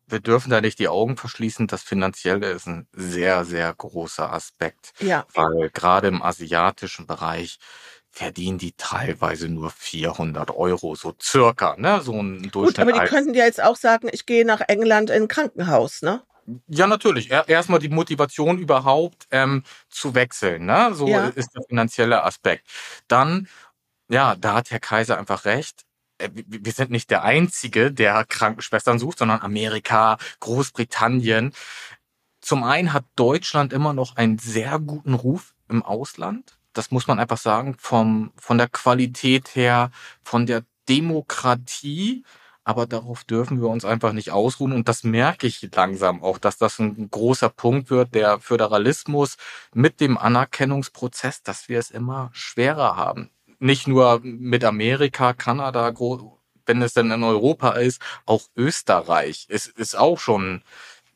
Wir 0.08 0.20
dürfen 0.20 0.52
da 0.52 0.62
nicht 0.62 0.78
die 0.78 0.88
Augen 0.88 1.18
verschließen. 1.18 1.66
Das 1.66 1.82
Finanzielle 1.82 2.52
ist 2.52 2.68
ein 2.68 2.88
sehr, 2.94 3.44
sehr 3.44 3.74
großer 3.74 4.32
Aspekt. 4.32 4.94
Ja. 5.00 5.26
Weil 5.34 5.72
gerade 5.72 6.10
im 6.10 6.22
asiatischen 6.22 7.08
Bereich 7.08 7.58
verdienen 8.16 8.58
die 8.58 8.72
teilweise 8.78 9.50
nur 9.50 9.70
400 9.72 10.50
Euro, 10.52 10.96
so 10.96 11.14
circa, 11.22 11.76
ne? 11.78 12.00
So 12.02 12.14
ein 12.14 12.44
Gut, 12.44 12.56
Durchschnitt. 12.56 12.80
aber 12.80 12.94
die 12.94 13.00
als- 13.00 13.10
könnten 13.10 13.34
ja 13.34 13.44
jetzt 13.44 13.62
auch 13.62 13.76
sagen, 13.76 14.08
ich 14.12 14.26
gehe 14.26 14.46
nach 14.46 14.62
England 14.70 15.10
in 15.10 15.24
ein 15.24 15.28
Krankenhaus, 15.28 16.02
ne? 16.02 16.24
Ja, 16.68 16.88
natürlich. 16.88 17.30
Er- 17.32 17.50
Erstmal 17.50 17.80
die 17.80 17.90
Motivation 17.90 18.58
überhaupt 18.58 19.28
ähm, 19.32 19.64
zu 19.90 20.16
wechseln. 20.16 20.66
Ne? 20.66 20.94
So 20.94 21.08
Ja. 21.08 21.28
ist 21.28 21.50
der 21.56 21.64
finanzielle 21.68 22.24
Aspekt. 22.24 22.68
Dann, 23.10 23.50
ja, 24.10 24.36
da 24.36 24.54
hat 24.54 24.72
Herr 24.72 24.80
Kaiser 24.80 25.18
einfach 25.18 25.44
recht. 25.46 25.84
Äh, 26.20 26.30
Wir 26.34 26.72
sind 26.72 26.92
nicht 26.92 27.10
der 27.10 27.24
Einzige, 27.24 27.92
der 27.92 28.24
Krankenschwestern 28.26 28.98
sucht, 29.00 29.18
sondern 29.18 29.42
Amerika, 29.42 30.18
Großbritannien. 30.40 31.52
Zum 32.42 32.64
einen 32.64 32.94
hat 32.94 33.06
Deutschland 33.18 33.74
immer 33.74 33.94
noch 33.94 34.16
einen 34.16 34.38
sehr 34.38 34.80
guten 34.80 35.16
Ruf 35.16 35.56
im 35.68 35.82
Ausland. 35.84 36.55
Das 36.78 36.92
muss 36.92 37.08
man 37.08 37.20
einfach 37.20 37.38
sagen, 37.38 37.76
vom, 37.80 38.32
von 38.38 38.58
der 38.58 38.68
Qualität 38.68 39.56
her, 39.56 39.92
von 40.24 40.46
der 40.46 40.64
Demokratie. 40.88 42.24
Aber 42.64 42.88
darauf 42.88 43.24
dürfen 43.24 43.62
wir 43.62 43.70
uns 43.70 43.86
einfach 43.86 44.12
nicht 44.12 44.32
ausruhen. 44.32 44.74
Und 44.74 44.88
das 44.88 45.04
merke 45.04 45.46
ich 45.46 45.68
langsam 45.76 46.24
auch, 46.24 46.40
dass 46.40 46.58
das 46.58 46.80
ein 46.80 47.10
großer 47.12 47.50
Punkt 47.50 47.90
wird, 47.92 48.16
der 48.16 48.40
Föderalismus 48.40 49.38
mit 49.74 50.00
dem 50.00 50.18
Anerkennungsprozess, 50.18 51.44
dass 51.44 51.70
wir 51.70 51.78
es 51.78 51.92
immer 51.92 52.32
schwerer 52.34 52.96
haben. 52.96 53.30
Nicht 53.60 53.88
nur 53.88 54.20
mit 54.24 54.64
Amerika, 54.64 55.34
Kanada, 55.34 55.94
wenn 56.66 56.82
es 56.82 56.94
denn 56.94 57.12
in 57.12 57.24
Europa 57.24 57.72
ist, 57.72 58.02
auch 58.26 58.44
Österreich 58.56 59.46
ist, 59.50 59.68
ist 59.68 59.96
auch 59.96 60.20
schon 60.20 60.64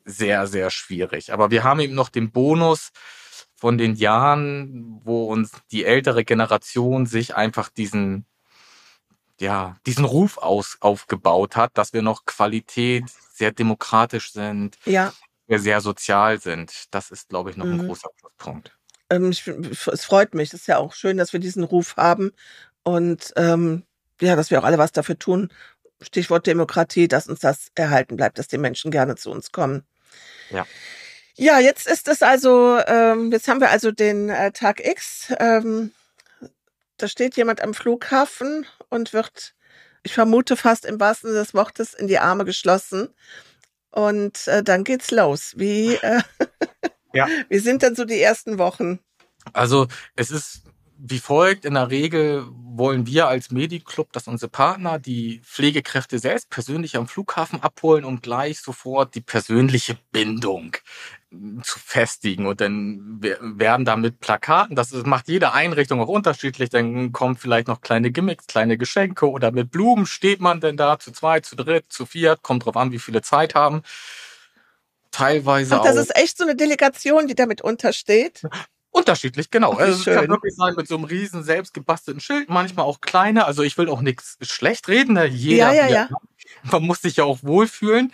sehr, 0.05 0.47
sehr 0.47 0.69
schwierig. 0.69 1.33
Aber 1.33 1.51
wir 1.51 1.63
haben 1.63 1.79
eben 1.79 1.95
noch 1.95 2.09
den 2.09 2.31
Bonus 2.31 2.91
von 3.59 3.77
den 3.77 3.95
Jahren, 3.95 5.01
wo 5.03 5.25
uns 5.25 5.51
die 5.71 5.85
ältere 5.85 6.23
Generation 6.25 7.05
sich 7.05 7.35
einfach 7.35 7.69
diesen 7.69 8.25
ja, 9.39 9.77
diesen 9.85 10.03
Ruf 10.05 10.37
aus, 10.37 10.77
aufgebaut 10.81 11.55
hat, 11.55 11.77
dass 11.77 11.93
wir 11.93 12.01
noch 12.01 12.25
Qualität, 12.25 13.05
sehr 13.33 13.51
demokratisch 13.51 14.33
sind, 14.33 14.77
Ja, 14.85 15.13
wir 15.47 15.59
sehr 15.59 15.79
sozial 15.81 16.39
sind. 16.41 16.85
Das 16.91 17.09
ist, 17.11 17.29
glaube 17.29 17.49
ich, 17.49 17.57
noch 17.57 17.65
ein 17.65 17.77
Mhm. 17.77 17.87
großer 17.87 18.09
Pluspunkt. 18.19 18.77
ähm, 19.09 19.31
ich, 19.31 19.47
es 19.47 20.05
freut 20.05 20.33
mich. 20.33 20.49
Es 20.49 20.61
ist 20.61 20.67
ja 20.67 20.77
auch 20.77 20.93
schön, 20.93 21.17
dass 21.17 21.33
wir 21.33 21.39
diesen 21.39 21.63
Ruf 21.63 21.95
haben 21.97 22.31
und 22.83 23.33
ähm, 23.37 23.83
ja, 24.21 24.35
dass 24.35 24.51
wir 24.51 24.59
auch 24.59 24.65
alle 24.65 24.77
was 24.77 24.91
dafür 24.91 25.17
tun. 25.17 25.49
Stichwort 26.01 26.45
Demokratie, 26.47 27.07
dass 27.07 27.27
uns 27.27 27.39
das 27.39 27.69
erhalten 27.75 28.15
bleibt, 28.17 28.37
dass 28.39 28.47
die 28.47 28.57
Menschen 28.57 28.91
gerne 28.91 29.15
zu 29.15 29.31
uns 29.31 29.51
kommen. 29.51 29.83
Ja. 30.49 30.67
Ja, 31.39 31.57
jetzt 31.57 31.87
ist 31.87 32.09
es 32.09 32.21
also, 32.21 32.81
ähm, 32.85 33.31
jetzt 33.31 33.47
haben 33.47 33.61
wir 33.61 33.69
also 33.69 33.91
den 33.91 34.27
äh, 34.27 34.51
Tag 34.51 34.85
X. 34.85 35.33
Ähm, 35.39 35.93
da 36.97 37.07
steht 37.07 37.37
jemand 37.37 37.61
am 37.61 37.73
Flughafen 37.73 38.65
und 38.89 39.13
wird, 39.13 39.55
ich 40.03 40.13
vermute 40.13 40.57
fast 40.57 40.83
im 40.83 40.99
wahrsten 40.99 41.29
Sinne 41.29 41.39
des 41.41 41.53
Wortes, 41.53 41.93
in 41.93 42.07
die 42.07 42.19
Arme 42.19 42.43
geschlossen. 42.43 43.07
Und 43.89 44.49
äh, 44.49 44.63
dann 44.63 44.83
geht's 44.83 45.11
los. 45.11 45.53
Wie, 45.55 45.95
äh, 45.95 46.21
Ja. 47.13 47.29
wie 47.47 47.59
sind 47.59 47.83
denn 47.83 47.95
so 47.95 48.03
die 48.03 48.19
ersten 48.19 48.57
Wochen? 48.57 48.99
Also 49.53 49.87
es 50.17 50.31
ist 50.31 50.63
wie 51.01 51.19
folgt. 51.19 51.65
In 51.65 51.75
der 51.75 51.89
Regel 51.89 52.45
wollen 52.51 53.07
wir 53.07 53.27
als 53.27 53.51
Mediclub, 53.51 54.11
dass 54.11 54.27
unsere 54.27 54.49
Partner 54.49 54.99
die 54.99 55.41
Pflegekräfte 55.43 56.19
selbst 56.19 56.49
persönlich 56.49 56.97
am 56.97 57.07
Flughafen 57.07 57.61
abholen, 57.61 58.03
um 58.05 58.21
gleich 58.21 58.59
sofort 58.59 59.15
die 59.15 59.21
persönliche 59.21 59.97
Bindung 60.11 60.75
zu 61.63 61.79
festigen. 61.79 62.47
Und 62.47 62.59
dann 62.59 63.17
wer- 63.21 63.39
werden 63.41 63.85
da 63.85 63.95
mit 63.95 64.19
Plakaten, 64.19 64.75
das 64.75 64.91
macht 64.91 65.27
jede 65.29 65.53
Einrichtung 65.53 66.01
auch 66.01 66.07
unterschiedlich, 66.07 66.69
dann 66.69 67.11
kommen 67.11 67.37
vielleicht 67.37 67.67
noch 67.67 67.81
kleine 67.81 68.11
Gimmicks, 68.11 68.47
kleine 68.47 68.77
Geschenke 68.77 69.29
oder 69.29 69.51
mit 69.51 69.71
Blumen 69.71 70.05
steht 70.05 70.41
man 70.41 70.59
denn 70.59 70.75
da 70.75 70.99
zu 70.99 71.11
zweit, 71.11 71.45
zu 71.45 71.55
dritt, 71.55 71.85
zu 71.89 72.05
viert, 72.05 72.41
kommt 72.41 72.65
drauf 72.65 72.75
an, 72.75 72.91
wie 72.91 72.99
viele 72.99 73.21
Zeit 73.21 73.55
haben. 73.55 73.83
Teilweise 75.11 75.77
Ach, 75.77 75.83
das 75.83 75.97
auch 75.97 76.01
ist 76.01 76.15
echt 76.15 76.37
so 76.37 76.43
eine 76.43 76.55
Delegation, 76.55 77.27
die 77.27 77.35
damit 77.35 77.61
untersteht. 77.61 78.43
Unterschiedlich, 78.91 79.51
genau. 79.51 79.73
Ach, 79.73 79.79
Also 79.79 80.09
es 80.09 80.17
kann 80.17 80.27
wirklich 80.29 80.55
sein 80.55 80.73
mit 80.75 80.87
so 80.87 80.95
einem 80.95 81.03
riesen 81.03 81.43
selbst 81.43 81.73
gebastelten 81.73 82.21
Schild, 82.21 82.49
manchmal 82.49 82.85
auch 82.85 83.01
kleiner. 83.01 83.45
Also 83.45 83.63
ich 83.63 83.77
will 83.77 83.89
auch 83.89 84.01
nichts 84.01 84.37
schlecht 84.41 84.87
reden. 84.87 85.13
Ne? 85.13 85.27
Jeder, 85.27 85.73
Ja, 85.73 85.87
ja, 85.87 85.89
ja. 85.89 86.09
Man 86.63 86.83
muss 86.83 87.01
sich 87.01 87.17
ja 87.17 87.23
auch 87.23 87.39
wohlfühlen. 87.43 88.11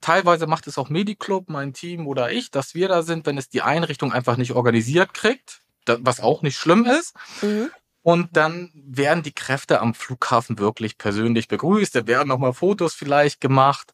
Teilweise 0.00 0.46
macht 0.46 0.66
es 0.66 0.78
auch 0.78 0.90
Mediclub, 0.90 1.48
mein 1.48 1.72
Team 1.72 2.06
oder 2.06 2.30
ich, 2.30 2.50
dass 2.50 2.74
wir 2.74 2.88
da 2.88 3.02
sind, 3.02 3.26
wenn 3.26 3.38
es 3.38 3.48
die 3.48 3.62
Einrichtung 3.62 4.12
einfach 4.12 4.36
nicht 4.36 4.52
organisiert 4.52 5.14
kriegt, 5.14 5.60
was 5.86 6.20
auch 6.20 6.42
nicht 6.42 6.56
schlimm 6.56 6.84
ist. 6.84 7.14
Mhm. 7.42 7.70
Und 8.02 8.36
dann 8.36 8.70
werden 8.74 9.22
die 9.22 9.34
Kräfte 9.34 9.80
am 9.80 9.94
Flughafen 9.94 10.58
wirklich 10.58 10.98
persönlich 10.98 11.48
begrüßt. 11.48 11.94
Da 11.94 12.06
werden 12.06 12.28
nochmal 12.28 12.54
Fotos 12.54 12.94
vielleicht 12.94 13.40
gemacht. 13.40 13.92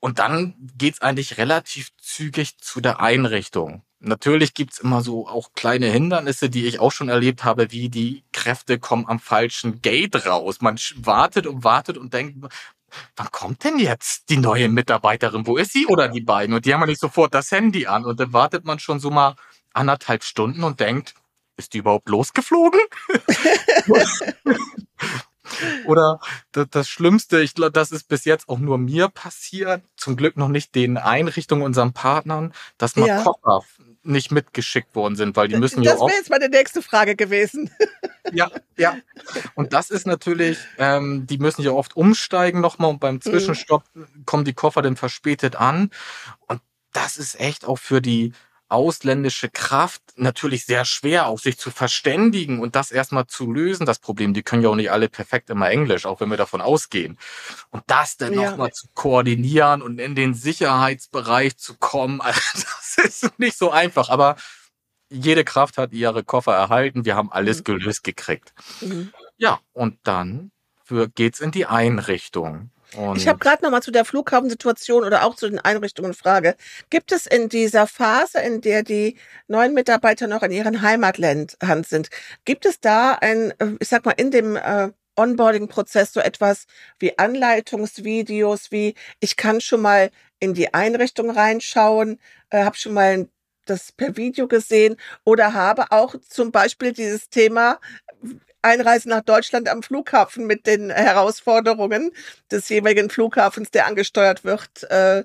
Und 0.00 0.18
dann 0.18 0.54
geht's 0.76 1.00
eigentlich 1.02 1.38
relativ 1.38 1.90
zügig 1.98 2.58
zu 2.58 2.80
der 2.80 3.00
Einrichtung. 3.00 3.82
Natürlich 4.00 4.54
gibt's 4.54 4.78
immer 4.78 5.00
so 5.02 5.26
auch 5.26 5.52
kleine 5.54 5.86
Hindernisse, 5.86 6.48
die 6.48 6.66
ich 6.66 6.78
auch 6.78 6.92
schon 6.92 7.08
erlebt 7.08 7.42
habe, 7.42 7.72
wie 7.72 7.88
die 7.88 8.22
Kräfte 8.32 8.78
kommen 8.78 9.06
am 9.08 9.18
falschen 9.18 9.82
Gate 9.82 10.24
raus. 10.26 10.60
Man 10.60 10.78
wartet 10.96 11.48
und 11.48 11.64
wartet 11.64 11.98
und 11.98 12.14
denkt, 12.14 12.46
wann 13.16 13.30
kommt 13.32 13.64
denn 13.64 13.78
jetzt 13.80 14.30
die 14.30 14.36
neue 14.36 14.68
Mitarbeiterin? 14.68 15.46
Wo 15.48 15.56
ist 15.56 15.72
sie 15.72 15.86
oder 15.86 16.08
die 16.08 16.20
beiden? 16.20 16.54
Und 16.54 16.64
die 16.64 16.74
haben 16.74 16.80
ja 16.82 16.86
nicht 16.86 17.00
sofort 17.00 17.34
das 17.34 17.50
Handy 17.50 17.86
an. 17.86 18.04
Und 18.04 18.20
dann 18.20 18.32
wartet 18.32 18.64
man 18.64 18.78
schon 18.78 19.00
so 19.00 19.10
mal 19.10 19.34
anderthalb 19.72 20.22
Stunden 20.22 20.62
und 20.62 20.78
denkt, 20.78 21.14
ist 21.56 21.74
die 21.74 21.78
überhaupt 21.78 22.08
losgeflogen? 22.08 22.80
Oder 25.86 26.20
das 26.52 26.88
Schlimmste, 26.88 27.40
ich 27.40 27.54
glaube, 27.54 27.72
das 27.72 27.90
ist 27.90 28.06
bis 28.08 28.24
jetzt 28.24 28.48
auch 28.48 28.58
nur 28.58 28.78
mir 28.78 29.08
passiert, 29.08 29.82
zum 29.96 30.16
Glück 30.16 30.36
noch 30.36 30.48
nicht 30.48 30.74
den 30.74 30.98
Einrichtungen, 30.98 31.64
unseren 31.64 31.92
Partnern, 31.94 32.52
dass 32.76 32.96
mal 32.96 33.08
ja. 33.08 33.22
Koffer 33.22 33.64
nicht 34.08 34.32
mitgeschickt 34.32 34.94
worden 34.94 35.16
sind, 35.16 35.36
weil 35.36 35.48
die 35.48 35.56
müssen 35.56 35.82
das 35.82 35.86
ja. 35.86 35.92
Das 35.92 36.00
wäre 36.00 36.18
jetzt 36.18 36.30
meine 36.30 36.48
nächste 36.48 36.82
Frage 36.82 37.16
gewesen. 37.16 37.70
Ja, 38.30 38.50
ja. 38.76 38.94
Und 39.54 39.72
das 39.72 39.88
ist 39.88 40.06
natürlich, 40.06 40.58
ähm, 40.76 41.26
die 41.26 41.38
müssen 41.38 41.62
ja 41.62 41.70
oft 41.70 41.96
umsteigen 41.96 42.60
nochmal 42.60 42.90
und 42.90 43.00
beim 43.00 43.14
mhm. 43.14 43.22
Zwischenstopp 43.22 43.84
kommen 44.26 44.44
die 44.44 44.52
Koffer 44.52 44.82
dann 44.82 44.96
verspätet 44.96 45.56
an. 45.56 45.88
Und 46.46 46.60
das 46.92 47.16
ist 47.16 47.40
echt 47.40 47.64
auch 47.64 47.78
für 47.78 48.02
die 48.02 48.34
ausländische 48.68 49.48
Kraft 49.48 50.02
natürlich 50.16 50.66
sehr 50.66 50.84
schwer, 50.84 51.26
auch 51.26 51.38
sich 51.38 51.58
zu 51.58 51.70
verständigen 51.70 52.60
und 52.60 52.76
das 52.76 52.90
erstmal 52.90 53.26
zu 53.26 53.50
lösen, 53.50 53.86
das 53.86 53.98
Problem. 53.98 54.34
Die 54.34 54.42
können 54.42 54.62
ja 54.62 54.68
auch 54.68 54.76
nicht 54.76 54.90
alle 54.90 55.08
perfekt 55.08 55.50
immer 55.50 55.70
Englisch, 55.70 56.06
auch 56.06 56.20
wenn 56.20 56.30
wir 56.30 56.36
davon 56.36 56.60
ausgehen. 56.60 57.18
Und 57.70 57.82
das 57.86 58.16
dann 58.16 58.34
ja. 58.34 58.50
nochmal 58.50 58.72
zu 58.72 58.86
koordinieren 58.94 59.80
und 59.80 59.98
in 59.98 60.14
den 60.14 60.34
Sicherheitsbereich 60.34 61.56
zu 61.56 61.74
kommen, 61.78 62.20
also 62.22 62.40
das 62.96 63.22
ist 63.22 63.38
nicht 63.38 63.56
so 63.56 63.70
einfach, 63.70 64.10
aber 64.10 64.36
jede 65.10 65.44
Kraft 65.44 65.78
hat 65.78 65.92
ihre 65.92 66.22
Koffer 66.22 66.54
erhalten, 66.54 67.04
wir 67.04 67.16
haben 67.16 67.32
alles 67.32 67.60
mhm. 67.60 67.64
gelöst 67.64 68.04
gekriegt. 68.04 68.52
Mhm. 68.80 69.12
Ja, 69.38 69.60
und 69.72 69.98
dann 70.02 70.50
geht's 71.14 71.40
in 71.40 71.50
die 71.50 71.66
Einrichtung. 71.66 72.70
Und 72.96 73.18
ich 73.18 73.28
habe 73.28 73.38
gerade 73.38 73.62
noch 73.62 73.70
mal 73.70 73.82
zu 73.82 73.90
der 73.90 74.04
Flughafensituation 74.04 75.04
oder 75.04 75.24
auch 75.24 75.36
zu 75.36 75.48
den 75.48 75.58
Einrichtungen 75.58 76.14
Frage. 76.14 76.56
Gibt 76.90 77.12
es 77.12 77.26
in 77.26 77.48
dieser 77.48 77.86
Phase, 77.86 78.38
in 78.38 78.60
der 78.60 78.82
die 78.82 79.16
neuen 79.46 79.74
Mitarbeiter 79.74 80.26
noch 80.26 80.42
in 80.42 80.52
ihren 80.52 80.80
Heimatland 80.82 81.56
sind, 81.86 82.08
gibt 82.44 82.64
es 82.64 82.80
da 82.80 83.12
ein, 83.12 83.52
äh, 83.58 83.76
ich 83.80 83.88
sag 83.88 84.04
mal, 84.06 84.12
in 84.12 84.30
dem 84.30 84.56
äh, 84.56 84.90
Onboarding-Prozess 85.16 86.12
so 86.12 86.20
etwas 86.20 86.66
wie 86.98 87.18
Anleitungsvideos, 87.18 88.70
wie 88.70 88.94
ich 89.20 89.36
kann 89.36 89.60
schon 89.60 89.82
mal 89.82 90.10
in 90.40 90.54
die 90.54 90.72
Einrichtung 90.72 91.30
reinschauen, 91.30 92.20
äh, 92.50 92.62
habe 92.62 92.76
schon 92.76 92.94
mal 92.94 93.28
das 93.66 93.92
per 93.92 94.16
Video 94.16 94.48
gesehen 94.48 94.96
oder 95.24 95.52
habe 95.52 95.86
auch 95.90 96.14
zum 96.28 96.50
Beispiel 96.52 96.92
dieses 96.92 97.28
Thema 97.28 97.78
Einreise 98.62 99.08
nach 99.08 99.22
Deutschland 99.22 99.68
am 99.68 99.82
Flughafen 99.82 100.46
mit 100.46 100.66
den 100.66 100.90
Herausforderungen 100.90 102.12
des 102.50 102.68
jeweiligen 102.68 103.10
Flughafens, 103.10 103.70
der 103.70 103.86
angesteuert 103.86 104.44
wird, 104.44 104.84
äh, 104.90 105.24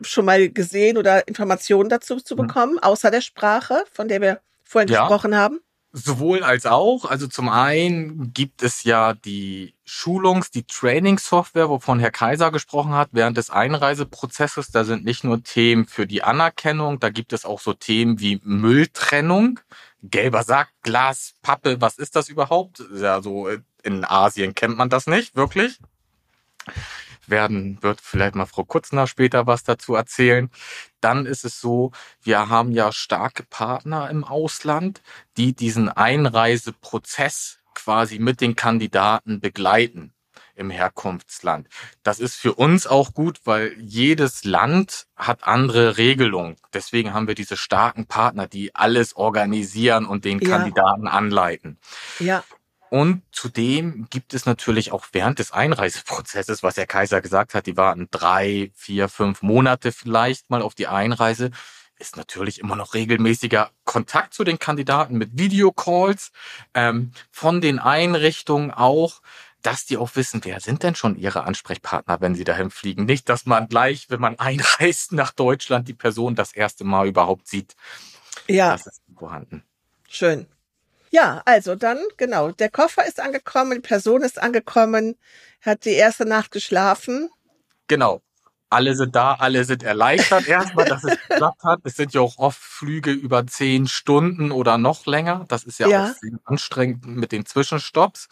schon 0.00 0.24
mal 0.24 0.48
gesehen 0.48 0.98
oder 0.98 1.28
Informationen 1.28 1.88
dazu 1.88 2.16
zu 2.20 2.34
mhm. 2.34 2.46
bekommen, 2.46 2.78
außer 2.78 3.10
der 3.10 3.20
Sprache, 3.20 3.84
von 3.92 4.08
der 4.08 4.20
wir 4.20 4.40
vorhin 4.64 4.88
ja. 4.88 5.00
gesprochen 5.00 5.36
haben? 5.36 5.60
Sowohl 5.92 6.42
als 6.42 6.66
auch. 6.66 7.06
Also 7.06 7.26
zum 7.26 7.48
einen 7.48 8.32
gibt 8.34 8.62
es 8.62 8.84
ja 8.84 9.14
die 9.14 9.74
Schulungs-, 9.86 10.50
die 10.50 10.64
Training-Software, 10.64 11.70
wovon 11.70 11.98
Herr 11.98 12.10
Kaiser 12.10 12.50
gesprochen 12.50 12.92
hat, 12.92 13.08
während 13.12 13.36
des 13.38 13.50
Einreiseprozesses. 13.50 14.70
Da 14.70 14.84
sind 14.84 15.04
nicht 15.04 15.24
nur 15.24 15.42
Themen 15.42 15.86
für 15.86 16.06
die 16.06 16.22
Anerkennung, 16.22 17.00
da 17.00 17.08
gibt 17.08 17.32
es 17.32 17.44
auch 17.44 17.60
so 17.60 17.72
Themen 17.72 18.20
wie 18.20 18.40
Mülltrennung 18.44 19.60
gelber 20.02 20.42
Sack, 20.42 20.68
Glas, 20.82 21.34
Pappe, 21.42 21.80
was 21.80 21.98
ist 21.98 22.16
das 22.16 22.28
überhaupt? 22.28 22.82
Ja, 22.94 23.22
so 23.22 23.48
äh, 23.48 23.60
in 23.82 24.04
Asien 24.04 24.54
kennt 24.54 24.76
man 24.76 24.90
das 24.90 25.06
nicht, 25.06 25.36
wirklich. 25.36 25.78
Werden, 27.30 27.82
wird 27.82 28.00
vielleicht 28.00 28.34
mal 28.34 28.46
Frau 28.46 28.64
Kutzner 28.64 29.06
später 29.06 29.46
was 29.46 29.64
dazu 29.64 29.94
erzählen. 29.94 30.50
Dann 31.00 31.26
ist 31.26 31.44
es 31.44 31.60
so, 31.60 31.92
wir 32.22 32.48
haben 32.48 32.72
ja 32.72 32.92
starke 32.92 33.44
Partner 33.44 34.10
im 34.10 34.24
Ausland, 34.24 35.02
die 35.36 35.54
diesen 35.54 35.88
Einreiseprozess 35.88 37.58
quasi 37.74 38.18
mit 38.18 38.40
den 38.40 38.56
Kandidaten 38.56 39.40
begleiten 39.40 40.12
im 40.58 40.70
Herkunftsland. 40.70 41.68
Das 42.02 42.18
ist 42.18 42.34
für 42.34 42.54
uns 42.54 42.86
auch 42.86 43.14
gut, 43.14 43.40
weil 43.44 43.74
jedes 43.78 44.44
Land 44.44 45.06
hat 45.16 45.44
andere 45.44 45.96
Regelungen. 45.96 46.56
Deswegen 46.74 47.14
haben 47.14 47.28
wir 47.28 47.34
diese 47.34 47.56
starken 47.56 48.06
Partner, 48.06 48.46
die 48.48 48.74
alles 48.74 49.16
organisieren 49.16 50.04
und 50.04 50.24
den 50.24 50.40
ja. 50.40 50.48
Kandidaten 50.50 51.06
anleiten. 51.06 51.78
Ja. 52.18 52.42
Und 52.90 53.22
zudem 53.32 54.06
gibt 54.10 54.34
es 54.34 54.46
natürlich 54.46 54.92
auch 54.92 55.06
während 55.12 55.38
des 55.38 55.52
Einreiseprozesses, 55.52 56.62
was 56.62 56.76
Herr 56.76 56.86
Kaiser 56.86 57.20
gesagt 57.20 57.54
hat, 57.54 57.66
die 57.66 57.76
warten 57.76 58.08
drei, 58.10 58.70
vier, 58.74 59.08
fünf 59.08 59.42
Monate 59.42 59.92
vielleicht 59.92 60.50
mal 60.50 60.62
auf 60.62 60.74
die 60.74 60.86
Einreise, 60.86 61.50
ist 61.98 62.16
natürlich 62.16 62.60
immer 62.60 62.76
noch 62.76 62.94
regelmäßiger 62.94 63.70
Kontakt 63.84 64.32
zu 64.32 64.44
den 64.44 64.58
Kandidaten 64.58 65.18
mit 65.18 65.30
Videocalls, 65.36 66.30
ähm, 66.74 67.10
von 67.30 67.60
den 67.60 67.78
Einrichtungen 67.78 68.70
auch 68.70 69.20
dass 69.62 69.86
die 69.86 69.96
auch 69.96 70.14
wissen, 70.14 70.40
wer 70.44 70.60
sind 70.60 70.82
denn 70.82 70.94
schon 70.94 71.16
ihre 71.16 71.44
Ansprechpartner, 71.44 72.20
wenn 72.20 72.34
sie 72.34 72.44
dahin 72.44 72.70
fliegen. 72.70 73.04
Nicht, 73.04 73.28
dass 73.28 73.46
man 73.46 73.68
gleich, 73.68 74.08
wenn 74.10 74.20
man 74.20 74.38
einreist 74.38 75.12
nach 75.12 75.32
Deutschland, 75.32 75.88
die 75.88 75.94
Person 75.94 76.34
das 76.34 76.52
erste 76.52 76.84
Mal 76.84 77.08
überhaupt 77.08 77.48
sieht. 77.48 77.74
Ja. 78.46 78.72
Das 78.72 78.86
ist 78.86 79.02
vorhanden. 79.16 79.64
Schön. 80.08 80.46
Ja, 81.10 81.42
also 81.44 81.74
dann, 81.74 81.98
genau, 82.16 82.50
der 82.50 82.70
Koffer 82.70 83.06
ist 83.06 83.20
angekommen, 83.20 83.72
die 83.72 83.80
Person 83.80 84.22
ist 84.22 84.40
angekommen, 84.40 85.16
hat 85.62 85.84
die 85.84 85.92
erste 85.92 86.26
Nacht 86.26 86.50
geschlafen. 86.50 87.30
Genau. 87.86 88.20
Alle 88.70 88.94
sind 88.94 89.16
da, 89.16 89.32
alle 89.34 89.64
sind 89.64 89.82
erleichtert 89.82 90.46
erstmal, 90.48 90.84
dass 90.84 91.02
es 91.02 91.16
geklappt 91.28 91.64
hat. 91.64 91.80
Es 91.84 91.96
sind 91.96 92.12
ja 92.12 92.20
auch 92.20 92.36
oft 92.36 92.60
Flüge 92.60 93.12
über 93.12 93.46
zehn 93.46 93.86
Stunden 93.86 94.52
oder 94.52 94.76
noch 94.76 95.06
länger. 95.06 95.46
Das 95.48 95.64
ist 95.64 95.78
ja, 95.78 95.88
ja. 95.88 96.04
auch 96.04 96.14
sehr 96.14 96.38
anstrengend 96.44 97.06
mit 97.06 97.32
den 97.32 97.46
Zwischenstopps. 97.46 98.28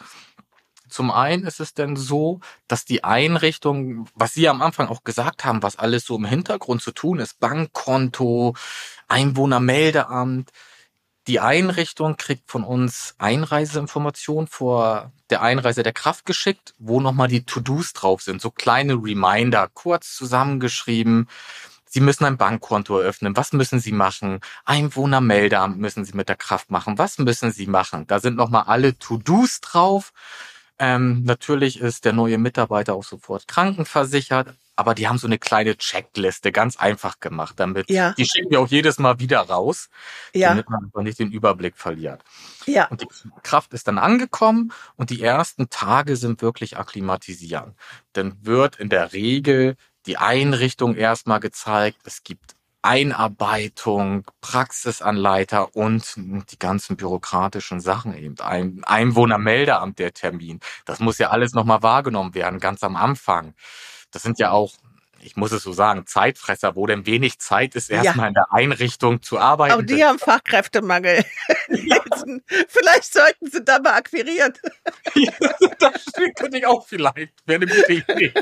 Zum 0.89 1.11
einen 1.11 1.43
ist 1.45 1.59
es 1.59 1.73
denn 1.73 1.95
so, 1.95 2.39
dass 2.67 2.85
die 2.85 3.03
Einrichtung, 3.03 4.07
was 4.13 4.33
Sie 4.33 4.47
am 4.47 4.61
Anfang 4.61 4.87
auch 4.87 5.03
gesagt 5.03 5.43
haben, 5.43 5.63
was 5.63 5.77
alles 5.77 6.05
so 6.05 6.15
im 6.15 6.25
Hintergrund 6.25 6.81
zu 6.81 6.91
tun 6.91 7.19
ist, 7.19 7.39
Bankkonto, 7.39 8.55
Einwohnermeldeamt, 9.07 10.51
die 11.27 11.39
Einrichtung 11.39 12.15
kriegt 12.15 12.49
von 12.49 12.63
uns 12.63 13.15
Einreiseinformationen 13.17 14.47
vor 14.47 15.11
der 15.29 15.41
Einreise 15.41 15.83
der 15.83 15.93
Kraft 15.93 16.25
geschickt, 16.25 16.73
wo 16.79 17.01
nochmal 17.01 17.27
die 17.27 17.43
To-Dos 17.43 17.93
drauf 17.93 18.21
sind, 18.21 18.41
so 18.41 18.49
kleine 18.49 18.93
Reminder, 18.93 19.67
kurz 19.73 20.15
zusammengeschrieben. 20.15 21.27
Sie 21.85 21.99
müssen 21.99 22.25
ein 22.25 22.37
Bankkonto 22.37 22.99
eröffnen. 22.99 23.35
Was 23.35 23.53
müssen 23.53 23.79
Sie 23.79 23.91
machen? 23.91 24.39
Einwohnermeldeamt 24.65 25.77
müssen 25.77 26.05
Sie 26.05 26.13
mit 26.13 26.29
der 26.29 26.35
Kraft 26.35 26.71
machen. 26.71 26.97
Was 26.97 27.17
müssen 27.17 27.51
Sie 27.51 27.67
machen? 27.67 28.07
Da 28.07 28.19
sind 28.19 28.35
nochmal 28.35 28.63
alle 28.67 28.97
To-Dos 28.97 29.61
drauf. 29.61 30.13
Ähm, 30.79 31.23
natürlich 31.23 31.79
ist 31.79 32.05
der 32.05 32.13
neue 32.13 32.37
Mitarbeiter 32.37 32.93
auch 32.93 33.03
sofort 33.03 33.47
krankenversichert, 33.47 34.53
aber 34.77 34.93
die 34.93 35.07
haben 35.07 35.17
so 35.17 35.27
eine 35.27 35.39
kleine 35.39 35.75
Checkliste 35.75 36.51
ganz 36.51 36.77
einfach 36.77 37.19
gemacht, 37.19 37.59
damit 37.59 37.89
ja. 37.89 38.13
die 38.13 38.25
schicken 38.25 38.51
wir 38.51 38.61
auch 38.61 38.67
jedes 38.67 38.99
Mal 38.99 39.19
wieder 39.19 39.41
raus, 39.41 39.89
ja. 40.33 40.49
damit 40.49 40.69
man 40.69 40.85
einfach 40.85 41.01
nicht 41.01 41.19
den 41.19 41.31
Überblick 41.31 41.77
verliert. 41.77 42.23
Ja. 42.65 42.85
Und 42.85 43.01
die 43.01 43.07
Kraft 43.41 43.73
ist 43.73 43.87
dann 43.87 43.97
angekommen 43.97 44.71
und 44.95 45.09
die 45.09 45.21
ersten 45.21 45.69
Tage 45.69 46.15
sind 46.15 46.41
wirklich 46.41 46.77
akklimatisieren. 46.77 47.75
Dann 48.13 48.37
wird 48.45 48.77
in 48.77 48.89
der 48.89 49.13
Regel 49.13 49.75
die 50.05 50.17
Einrichtung 50.17 50.95
erstmal 50.95 51.39
gezeigt. 51.39 51.97
Es 52.05 52.23
gibt 52.23 52.55
Einarbeitung, 52.83 54.25
Praxisanleiter 54.41 55.75
und 55.75 56.15
die 56.15 56.59
ganzen 56.59 56.95
bürokratischen 56.95 57.81
Sachen 57.81 58.15
eben. 58.15 58.39
Ein 58.39 58.83
Einwohnermeldeamt, 58.85 59.97
der 59.97 60.13
Termin. 60.13 60.59
Das 60.85 60.99
muss 60.99 61.17
ja 61.17 61.31
alles 61.31 61.53
nochmal 61.53 61.81
wahrgenommen 61.81 62.35
werden, 62.35 62.59
ganz 62.59 62.83
am 62.83 62.95
Anfang. 62.95 63.55
Das 64.11 64.23
sind 64.23 64.39
ja 64.39 64.51
auch, 64.51 64.73
ich 65.19 65.35
muss 65.35 65.51
es 65.51 65.63
so 65.63 65.73
sagen, 65.73 66.05
Zeitfresser, 66.05 66.75
wo 66.75 66.85
denn 66.85 67.05
wenig 67.05 67.39
Zeit 67.39 67.75
ist, 67.75 67.89
erstmal 67.89 68.25
ja. 68.25 68.27
in 68.29 68.33
der 68.33 68.51
Einrichtung 68.51 69.21
zu 69.21 69.39
arbeiten. 69.39 69.73
Aber 69.73 69.83
die 69.83 70.03
haben 70.03 70.19
Fachkräftemangel. 70.19 71.23
Ja. 71.69 72.01
vielleicht 72.69 73.13
sollten 73.13 73.51
sie 73.51 73.63
da 73.63 73.79
mal 73.79 73.93
akquirieren. 73.93 74.53
Ja, 75.15 75.31
das 75.79 76.05
könnte 76.37 76.57
ich 76.57 76.65
auch 76.65 76.87
vielleicht. 76.87 77.33
Wäre 77.45 77.61
eine 77.61 77.67
gute 77.67 77.93
Idee. 77.93 78.33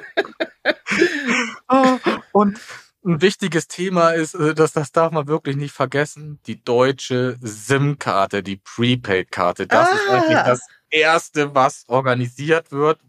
Ah, 1.68 1.98
und 2.32 2.60
ein 3.06 3.22
wichtiges 3.22 3.68
Thema 3.68 4.12
ist, 4.12 4.34
äh, 4.34 4.56
dass 4.56 4.74
das 4.74 4.92
darf 4.92 5.12
man 5.12 5.28
wirklich 5.28 5.56
nicht 5.56 5.74
vergessen, 5.74 6.40
die 6.48 6.64
deutsche 6.64 7.38
SIM-Karte, 7.40 8.42
die 8.42 8.58
Prepaid-Karte. 8.58 9.68
Das 9.68 9.90
ah. 9.90 9.96
ist 9.96 10.10
eigentlich 10.10 10.44
das 10.44 10.62
Erste, 10.90 11.54
was 11.54 11.86
organisiert 11.88 12.72
wird. 12.72 13.00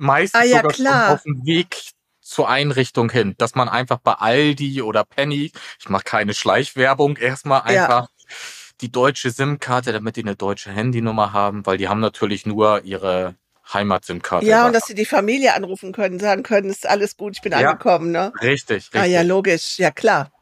Meistens 0.00 0.40
ah, 0.40 0.44
ja, 0.44 0.56
sogar 0.56 0.72
klar. 0.72 1.12
auf 1.12 1.22
dem 1.24 1.44
Weg 1.44 1.76
zur 2.22 2.48
Einrichtung 2.48 3.10
hin, 3.10 3.34
dass 3.36 3.54
man 3.54 3.68
einfach 3.68 3.98
bei 3.98 4.14
Aldi 4.14 4.80
oder 4.80 5.04
Penny, 5.04 5.52
ich 5.78 5.88
mache 5.90 6.04
keine 6.04 6.32
Schleichwerbung, 6.32 7.18
erstmal 7.18 7.62
einfach 7.62 8.08
ja. 8.08 8.36
die 8.80 8.90
deutsche 8.90 9.30
SIM-Karte, 9.30 9.92
damit 9.92 10.16
die 10.16 10.22
eine 10.22 10.36
deutsche 10.36 10.70
Handynummer 10.70 11.34
haben, 11.34 11.66
weil 11.66 11.76
die 11.76 11.88
haben 11.88 12.00
natürlich 12.00 12.46
nur 12.46 12.82
ihre 12.82 13.34
Heimat-SIM-Karte. 13.74 14.46
Ja, 14.46 14.66
und 14.66 14.72
dass 14.72 14.86
sie 14.86 14.94
die 14.94 15.04
Familie 15.04 15.52
anrufen 15.52 15.92
können, 15.92 16.18
sagen 16.18 16.44
können, 16.44 16.70
ist 16.70 16.88
alles 16.88 17.18
gut, 17.18 17.36
ich 17.36 17.42
bin 17.42 17.52
ja, 17.52 17.58
angekommen, 17.58 18.10
ne? 18.10 18.32
Richtig, 18.40 18.76
richtig. 18.76 19.00
Ah 19.02 19.04
ja, 19.04 19.20
logisch, 19.20 19.78
ja 19.78 19.90
klar. 19.90 20.32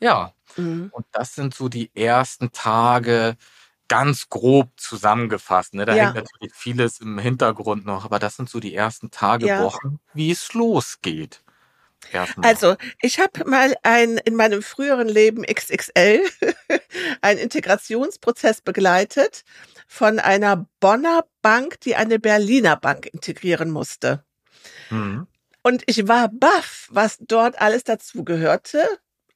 Ja. 0.00 0.34
Mhm. 0.56 0.90
Und 0.92 1.06
das 1.12 1.34
sind 1.34 1.54
so 1.54 1.70
die 1.70 1.90
ersten 1.94 2.52
Tage, 2.52 3.36
ganz 3.88 4.28
grob 4.28 4.70
zusammengefasst. 4.76 5.74
Ne? 5.74 5.84
Da 5.84 5.94
ja. 5.94 6.04
hängt 6.04 6.16
natürlich 6.16 6.54
vieles 6.54 7.00
im 7.00 7.18
Hintergrund 7.18 7.86
noch, 7.86 8.04
aber 8.04 8.18
das 8.18 8.36
sind 8.36 8.48
so 8.48 8.60
die 8.60 8.74
ersten 8.74 9.10
Tage, 9.10 9.46
ja. 9.46 9.62
Wochen, 9.62 9.98
wie 10.14 10.30
es 10.30 10.52
losgeht. 10.54 11.42
Erstmal. 12.12 12.48
Also, 12.48 12.76
ich 13.02 13.18
habe 13.18 13.44
mal 13.44 13.74
ein 13.82 14.18
in 14.18 14.36
meinem 14.36 14.62
früheren 14.62 15.08
Leben 15.08 15.42
XXL 15.42 16.22
einen 17.20 17.38
Integrationsprozess 17.40 18.60
begleitet 18.60 19.44
von 19.88 20.18
einer 20.18 20.66
Bonner 20.80 21.24
Bank, 21.42 21.80
die 21.80 21.96
eine 21.96 22.18
Berliner 22.18 22.76
Bank 22.76 23.06
integrieren 23.06 23.70
musste. 23.70 24.24
Mhm. 24.90 25.26
Und 25.62 25.82
ich 25.86 26.06
war 26.06 26.28
baff, 26.28 26.88
was 26.90 27.18
dort 27.20 27.60
alles 27.60 27.84
dazugehörte 27.84 28.86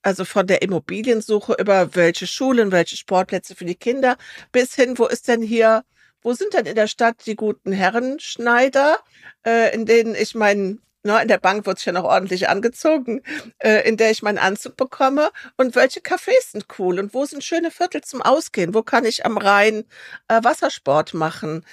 also 0.02 0.24
von 0.24 0.46
der 0.46 0.62
Immobiliensuche 0.62 1.56
über 1.58 1.94
welche 1.94 2.26
Schulen, 2.26 2.72
welche 2.72 2.96
Sportplätze 2.96 3.54
für 3.54 3.64
die 3.64 3.74
Kinder 3.74 4.16
bis 4.52 4.74
hin, 4.74 4.98
wo 4.98 5.06
ist 5.06 5.28
denn 5.28 5.42
hier, 5.42 5.84
wo 6.22 6.32
sind 6.34 6.54
denn 6.54 6.66
in 6.66 6.74
der 6.74 6.88
Stadt 6.88 7.26
die 7.26 7.36
guten 7.36 7.72
Herrenschneider, 7.72 8.98
äh, 9.46 9.74
in 9.74 9.86
denen 9.86 10.14
ich 10.14 10.34
meinen 10.34 10.80
Ne, 11.04 11.20
in 11.20 11.26
der 11.26 11.38
Bank 11.38 11.66
wird 11.66 11.78
sich 11.78 11.86
ja 11.86 11.92
noch 11.92 12.04
ordentlich 12.04 12.48
angezogen, 12.48 13.22
äh, 13.58 13.88
in 13.88 13.96
der 13.96 14.12
ich 14.12 14.22
meinen 14.22 14.38
Anzug 14.38 14.76
bekomme. 14.76 15.32
Und 15.56 15.74
welche 15.74 15.98
Cafés 15.98 16.52
sind 16.52 16.66
cool 16.78 17.00
und 17.00 17.12
wo 17.12 17.24
sind 17.24 17.42
schöne 17.42 17.72
Viertel 17.72 18.02
zum 18.02 18.22
Ausgehen? 18.22 18.72
Wo 18.72 18.84
kann 18.84 19.04
ich 19.04 19.26
am 19.26 19.36
Rhein 19.36 19.84
äh, 20.28 20.44
Wassersport 20.44 21.12
machen? 21.12 21.66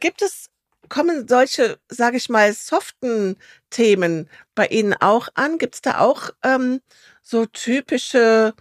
Gibt 0.00 0.20
es 0.20 0.50
kommen 0.94 1.26
solche, 1.26 1.80
sage 1.88 2.18
ich 2.18 2.28
mal, 2.28 2.52
soften 2.52 3.36
Themen 3.68 4.30
bei 4.54 4.68
Ihnen 4.68 4.94
auch 4.94 5.28
an? 5.34 5.58
Gibt 5.58 5.74
es 5.74 5.80
da 5.80 5.98
auch 5.98 6.30
ähm, 6.44 6.80
so 7.20 7.46
typische, 7.46 8.54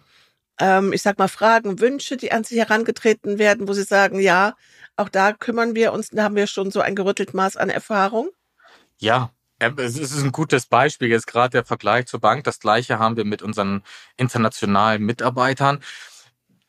ähm, 0.60 0.94
ich 0.94 1.04
sag 1.04 1.20
mal, 1.20 1.28
Fragen, 1.28 1.80
Wünsche, 1.80 2.18
die 2.18 2.32
an 2.32 2.44
Sie 2.44 2.58
herangetreten 2.58 3.38
werden, 3.38 3.68
wo 3.68 3.74
Sie 3.74 3.84
sagen, 3.84 4.20
ja, 4.20 4.56
auch 4.96 5.10
da 5.10 5.32
kümmern 5.34 5.76
wir 5.76 5.94
uns, 5.94 6.10
da 6.10 6.24
haben 6.24 6.36
wir 6.36 6.48
schon 6.48 6.72
so 6.72 6.82
ein 6.82 6.96
gerüttelt 6.96 7.36
Maß 7.36 7.56
an 7.56 7.70
Erfahrung? 7.70 8.30
Ja, 8.98 9.30
ähm, 9.60 9.76
es 9.78 10.00
ist 10.00 10.18
ein 10.18 10.32
gutes 10.32 10.66
Beispiel, 10.66 11.10
jetzt 11.10 11.28
gerade 11.28 11.52
der 11.52 11.66
Vergleich 11.66 12.08
zur 12.08 12.20
Bank. 12.20 12.46
Das 12.46 12.60
gleiche 12.60 12.98
haben 12.98 13.16
wir 13.16 13.26
mit 13.26 13.44
unseren 13.44 13.84
internationalen 14.18 15.04
Mitarbeitern 15.04 15.84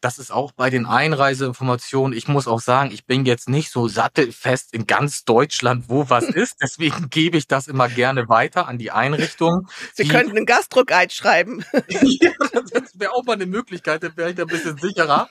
das 0.05 0.19
ist 0.19 0.31
auch 0.31 0.53
bei 0.53 0.69
den 0.69 0.85
Einreiseinformationen. 0.85 2.17
Ich 2.17 2.29
muss 2.29 2.47
auch 2.47 2.61
sagen, 2.61 2.91
ich 2.93 3.07
bin 3.07 3.25
jetzt 3.25 3.49
nicht 3.49 3.71
so 3.71 3.89
sattelfest 3.89 4.75
in 4.75 4.87
ganz 4.87 5.25
Deutschland, 5.25 5.87
wo 5.89 6.11
was 6.11 6.25
ist. 6.29 6.59
Deswegen 6.63 7.09
gebe 7.09 7.39
ich 7.39 7.49
das 7.49 7.69
immer 7.69 7.89
gerne 7.89 8.29
weiter 8.29 8.69
an 8.69 8.77
die 8.77 8.91
Einrichtung. 8.91 9.67
Sie 9.95 10.07
könnten 10.07 10.37
einen 10.37 10.45
Gastdruck 10.45 10.93
einschreiben. 10.93 11.65
ja, 11.89 12.33
das 12.71 12.99
wäre 12.99 13.13
auch 13.13 13.25
mal 13.25 13.33
eine 13.33 13.47
Möglichkeit, 13.47 14.03
dann 14.03 14.15
wäre 14.15 14.29
ich 14.29 14.37
da 14.37 14.43
ein 14.43 14.49
bisschen 14.49 14.77
sicherer. 14.77 15.31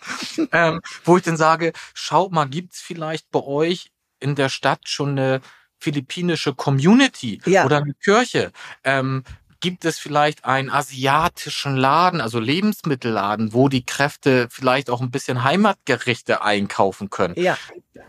Ähm, 0.52 0.82
wo 1.06 1.18
ich 1.18 1.24
dann 1.24 1.38
sage, 1.38 1.74
schaut 1.94 2.32
mal, 2.32 2.46
gibt's 2.46 2.82
vielleicht 2.82 3.30
bei 3.30 3.42
euch 3.44 3.92
in 4.20 4.34
der 4.34 4.50
Stadt 4.50 4.90
schon 4.90 5.12
eine 5.12 5.42
philippinische 5.78 6.56
Community 6.56 7.40
ja. 7.46 7.66
oder 7.66 7.78
eine 7.78 7.94
Kirche? 7.94 8.52
Ähm, 8.84 9.24
Gibt 9.64 9.86
es 9.86 9.98
vielleicht 9.98 10.44
einen 10.44 10.70
asiatischen 10.70 11.78
Laden, 11.78 12.20
also 12.20 12.38
Lebensmittelladen, 12.38 13.54
wo 13.54 13.70
die 13.70 13.86
Kräfte 13.86 14.50
vielleicht 14.50 14.90
auch 14.90 15.00
ein 15.00 15.10
bisschen 15.10 15.46
Heimatgerichte 15.46 16.42
einkaufen 16.42 17.10
können? 17.10 17.34
Ja. 17.38 17.58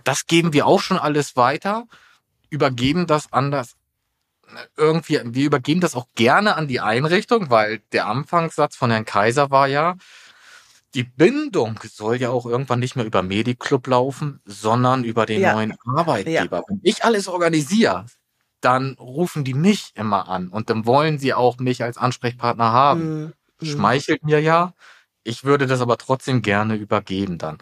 Das 0.03 0.27
geben 0.27 0.53
wir 0.53 0.67
auch 0.67 0.81
schon 0.81 0.99
alles 0.99 1.37
weiter, 1.37 1.85
übergeben 2.51 3.07
das 3.07 3.33
anders 3.33 3.77
irgendwie, 4.77 5.21
wir 5.23 5.47
übergeben 5.47 5.81
das 5.81 5.95
auch 5.95 6.09
gerne 6.17 6.57
an 6.57 6.67
die 6.67 6.81
Einrichtung, 6.81 7.51
weil 7.51 7.83
der 7.93 8.09
Anfangssatz 8.09 8.75
von 8.75 8.91
Herrn 8.91 9.05
Kaiser 9.05 9.53
war 9.53 9.69
ja, 9.69 9.95
die 10.95 11.05
Bindung 11.05 11.79
soll 11.85 12.17
ja 12.17 12.31
auch 12.31 12.47
irgendwann 12.47 12.81
nicht 12.81 12.97
mehr 12.97 13.05
über 13.05 13.23
Mediclub 13.23 13.87
laufen, 13.87 14.41
sondern 14.45 15.05
über 15.05 15.25
den 15.25 15.41
ja. 15.41 15.53
neuen 15.53 15.77
Arbeitgeber. 15.87 16.57
Ja. 16.57 16.65
Wenn 16.67 16.81
ich 16.83 17.05
alles 17.05 17.29
organisiere, 17.29 18.07
dann 18.65 18.95
rufen 18.95 19.45
die 19.45 19.55
mich 19.55 19.93
immer 19.95 20.29
an 20.29 20.49
und 20.49 20.71
dann 20.71 20.87
wollen 20.87 21.19
sie 21.19 21.35
auch 21.35 21.59
mich 21.59 21.83
als 21.83 21.99
Ansprechpartner 21.99 22.73
haben. 22.73 23.35
Mhm. 23.61 23.67
Schmeichelt 23.67 24.25
mir 24.25 24.41
ja. 24.41 24.75
Ich 25.23 25.45
würde 25.45 25.67
das 25.67 25.81
aber 25.81 25.97
trotzdem 25.97 26.43
gerne 26.43 26.75
übergeben 26.75 27.39
dann. 27.39 27.59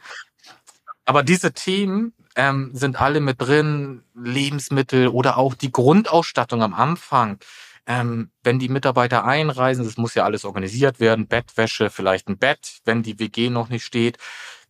Aber 1.04 1.22
diese 1.22 1.52
Themen 1.52 2.12
ähm, 2.36 2.70
sind 2.72 3.00
alle 3.00 3.20
mit 3.20 3.40
drin, 3.40 4.02
Lebensmittel 4.14 5.08
oder 5.08 5.38
auch 5.38 5.54
die 5.54 5.72
Grundausstattung 5.72 6.62
am 6.62 6.74
Anfang. 6.74 7.38
Ähm, 7.86 8.30
wenn 8.44 8.60
die 8.60 8.68
Mitarbeiter 8.68 9.24
einreisen, 9.24 9.84
das 9.84 9.96
muss 9.96 10.14
ja 10.14 10.24
alles 10.24 10.44
organisiert 10.44 11.00
werden, 11.00 11.26
Bettwäsche, 11.26 11.90
vielleicht 11.90 12.28
ein 12.28 12.38
Bett, 12.38 12.78
wenn 12.84 13.02
die 13.02 13.18
WG 13.18 13.50
noch 13.50 13.68
nicht 13.68 13.84
steht, 13.84 14.18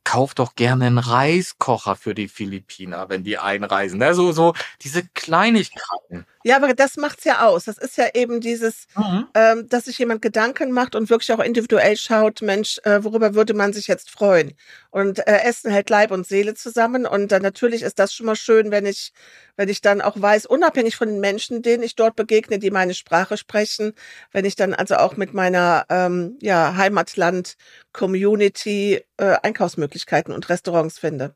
kauf 0.04 0.34
doch 0.34 0.54
gerne 0.54 0.86
einen 0.86 0.98
Reiskocher 0.98 1.96
für 1.96 2.14
die 2.14 2.28
Philippiner, 2.28 3.08
wenn 3.08 3.24
die 3.24 3.38
einreisen. 3.38 3.98
Ne? 3.98 4.14
So, 4.14 4.32
so 4.32 4.54
diese 4.82 5.06
Kleinigkeiten. 5.08 6.26
Ja, 6.44 6.56
aber 6.56 6.74
das 6.74 6.96
macht's 6.96 7.24
ja 7.24 7.46
aus. 7.46 7.64
Das 7.64 7.78
ist 7.78 7.96
ja 7.96 8.08
eben 8.14 8.40
dieses, 8.40 8.86
mhm. 8.96 9.26
ähm, 9.34 9.68
dass 9.68 9.84
sich 9.84 9.98
jemand 9.98 10.22
Gedanken 10.22 10.72
macht 10.72 10.94
und 10.94 11.10
wirklich 11.10 11.32
auch 11.32 11.40
individuell 11.40 11.96
schaut, 11.96 12.42
Mensch, 12.42 12.78
äh, 12.84 13.04
worüber 13.04 13.34
würde 13.34 13.54
man 13.54 13.72
sich 13.72 13.86
jetzt 13.86 14.10
freuen? 14.10 14.52
Und 14.90 15.26
äh, 15.26 15.40
Essen 15.44 15.70
hält 15.70 15.90
Leib 15.90 16.10
und 16.10 16.26
Seele 16.26 16.54
zusammen. 16.54 17.06
Und 17.06 17.32
dann 17.32 17.42
natürlich 17.42 17.82
ist 17.82 17.98
das 17.98 18.12
schon 18.12 18.26
mal 18.26 18.36
schön, 18.36 18.70
wenn 18.70 18.86
ich, 18.86 19.12
wenn 19.56 19.68
ich 19.68 19.80
dann 19.80 20.00
auch 20.00 20.20
weiß, 20.20 20.46
unabhängig 20.46 20.96
von 20.96 21.08
den 21.08 21.20
Menschen, 21.20 21.62
denen 21.62 21.82
ich 21.82 21.94
dort 21.94 22.16
begegne, 22.16 22.58
die 22.58 22.70
meine 22.70 22.94
Sprache 22.94 23.36
sprechen, 23.36 23.92
wenn 24.32 24.44
ich 24.44 24.56
dann 24.56 24.74
also 24.74 24.96
auch 24.96 25.16
mit 25.16 25.34
meiner 25.34 25.86
ähm, 25.88 26.38
ja, 26.40 26.76
Heimatland-Community 26.76 29.04
äh, 29.16 29.36
Einkaufsmöglichkeiten 29.42 30.34
und 30.34 30.48
Restaurants 30.48 30.98
finde. 30.98 31.34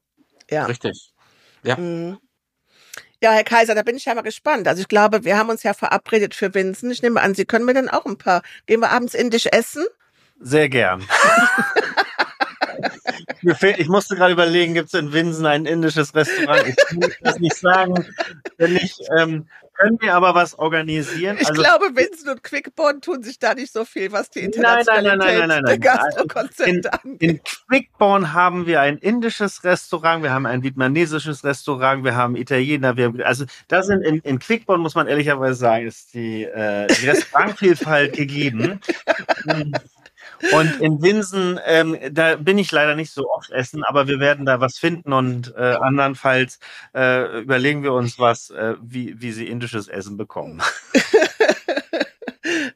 Ja. 0.51 0.67
Richtig. 0.67 1.13
Ja. 1.63 1.77
Mhm. 1.77 2.19
Ja, 3.23 3.33
Herr 3.33 3.45
Kaiser, 3.45 3.75
da 3.75 3.83
bin 3.83 3.97
ich 3.97 4.05
ja 4.05 4.15
mal 4.15 4.23
gespannt. 4.23 4.69
Also 4.69 4.83
ich 4.83 4.89
glaube, 4.89 5.25
wir 5.25 5.39
haben 5.39 5.49
uns 5.49 5.63
ja 5.63 5.73
verabredet 5.73 6.35
für 6.35 6.55
Winsen. 6.55 6.91
Ich 6.91 7.03
nehme 7.03 7.21
an, 7.21 7.35
Sie 7.35 7.47
können 7.47 7.65
mir 7.65 7.75
dann 7.75 7.89
auch 7.89 8.05
ein 8.05 8.19
paar. 8.19 8.43
Gehen 8.67 8.81
wir 8.81 8.91
abends 8.91 9.15
indisch 9.15 9.47
essen? 9.47 9.87
Sehr 10.39 10.69
gern. 10.69 11.03
ich 13.43 13.89
musste 13.89 14.17
gerade 14.17 14.33
überlegen, 14.33 14.75
gibt 14.75 14.89
es 14.89 14.95
in 14.99 15.13
Winsen 15.13 15.47
ein 15.47 15.67
indisches 15.67 16.15
Restaurant? 16.15 16.67
Ich 16.67 16.77
kann 16.77 17.13
das 17.23 17.39
nicht 17.39 17.57
sagen. 17.57 18.07
Wenn 18.57 18.77
ich 18.77 18.97
ähm, 19.19 19.47
können 19.77 20.01
wir 20.01 20.15
aber 20.15 20.35
was 20.35 20.59
organisieren. 20.59 21.37
Ich 21.41 21.49
also, 21.49 21.63
glaube, 21.63 21.95
Vincent 21.95 22.29
und 22.29 22.43
Quickborn 22.43 23.01
tun 23.01 23.23
sich 23.23 23.39
da 23.39 23.55
nicht 23.55 23.73
so 23.73 23.85
viel, 23.85 24.11
was 24.13 24.31
die 24.31 24.41
Internationalität 24.41 25.39
nein, 25.39 25.49
nein, 25.49 25.65
der 25.65 25.79
Gastrokonzepte 25.79 26.93
angeht. 26.93 27.23
In 27.23 27.41
Quickborn 27.69 28.33
haben 28.33 28.67
wir 28.67 28.81
ein 28.81 28.99
indisches 28.99 29.65
Restaurant, 29.65 30.23
wir 30.23 30.33
haben 30.33 30.47
ein 30.47 30.63
vietnamesisches 30.63 31.45
Restaurant, 31.45 32.05
wir 32.05 32.17
haben 32.17 32.37
Italiener, 32.37 32.97
wir 32.97 33.07
haben, 33.07 33.23
also 33.23 33.45
da 33.69 33.83
sind 33.83 34.03
in, 34.03 34.21
in 34.21 34.39
Quickborn, 34.39 34.81
muss 34.81 34.95
man 34.95 35.09
ehrlicherweise 35.09 35.55
sagen, 35.55 35.87
ist 35.87 36.15
die, 36.15 36.45
äh, 36.45 36.87
die 36.87 37.09
Restaurantvielfalt 37.09 38.15
gegeben. 38.15 38.81
Und 40.53 40.81
in 40.81 41.03
Winsen, 41.03 41.61
ähm, 41.65 41.99
da 42.13 42.37
bin 42.37 42.59
ich 42.59 42.71
leider 42.73 42.95
nicht 42.95 43.13
so 43.13 43.29
oft 43.31 43.51
essen, 43.51 43.85
aber 43.85 44.07
wir 44.07 44.21
werden 44.21 44.47
da 44.47 44.61
was 44.61 44.79
finden 44.79 45.13
und 45.13 45.55
äh, 45.57 45.77
andernfalls 45.81 46.59
äh, 46.95 47.41
überlegen 47.41 47.83
wir 47.83 47.93
uns 47.93 48.19
was, 48.19 48.51
äh, 48.51 48.75
wie, 48.83 49.21
wie 49.21 49.33
sie 49.33 49.47
indisches 49.47 49.89
Essen 49.89 50.17
bekommen. 50.17 50.63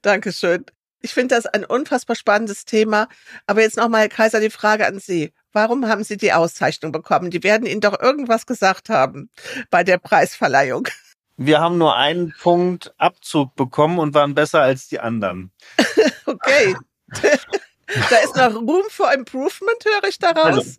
Dankeschön. 0.02 0.64
Ich 1.02 1.14
finde 1.14 1.34
das 1.34 1.46
ein 1.46 1.64
unfassbar 1.64 2.14
spannendes 2.14 2.64
Thema. 2.64 3.08
Aber 3.46 3.62
jetzt 3.62 3.76
nochmal, 3.76 4.08
Kaiser, 4.08 4.40
die 4.40 4.50
Frage 4.50 4.86
an 4.86 4.98
Sie. 4.98 5.32
Warum 5.52 5.86
haben 5.86 6.04
Sie 6.04 6.16
die 6.16 6.32
Auszeichnung 6.32 6.92
bekommen? 6.92 7.30
Die 7.30 7.42
werden 7.42 7.66
Ihnen 7.66 7.80
doch 7.80 7.98
irgendwas 7.98 8.46
gesagt 8.46 8.90
haben 8.90 9.30
bei 9.70 9.82
der 9.82 9.98
Preisverleihung. 9.98 10.88
Wir 11.36 11.58
haben 11.58 11.78
nur 11.78 11.96
einen 11.96 12.34
Punkt 12.38 12.92
Abzug 12.98 13.56
bekommen 13.56 13.98
und 13.98 14.12
waren 14.12 14.34
besser 14.34 14.60
als 14.60 14.88
die 14.88 15.00
anderen. 15.00 15.52
okay. 16.26 16.76
Da 17.10 18.16
ist 18.24 18.36
noch 18.36 18.54
Room 18.54 18.84
for 18.88 19.12
Improvement, 19.12 19.84
höre 19.84 20.08
ich 20.08 20.18
daraus. 20.18 20.56
Also, 20.56 20.70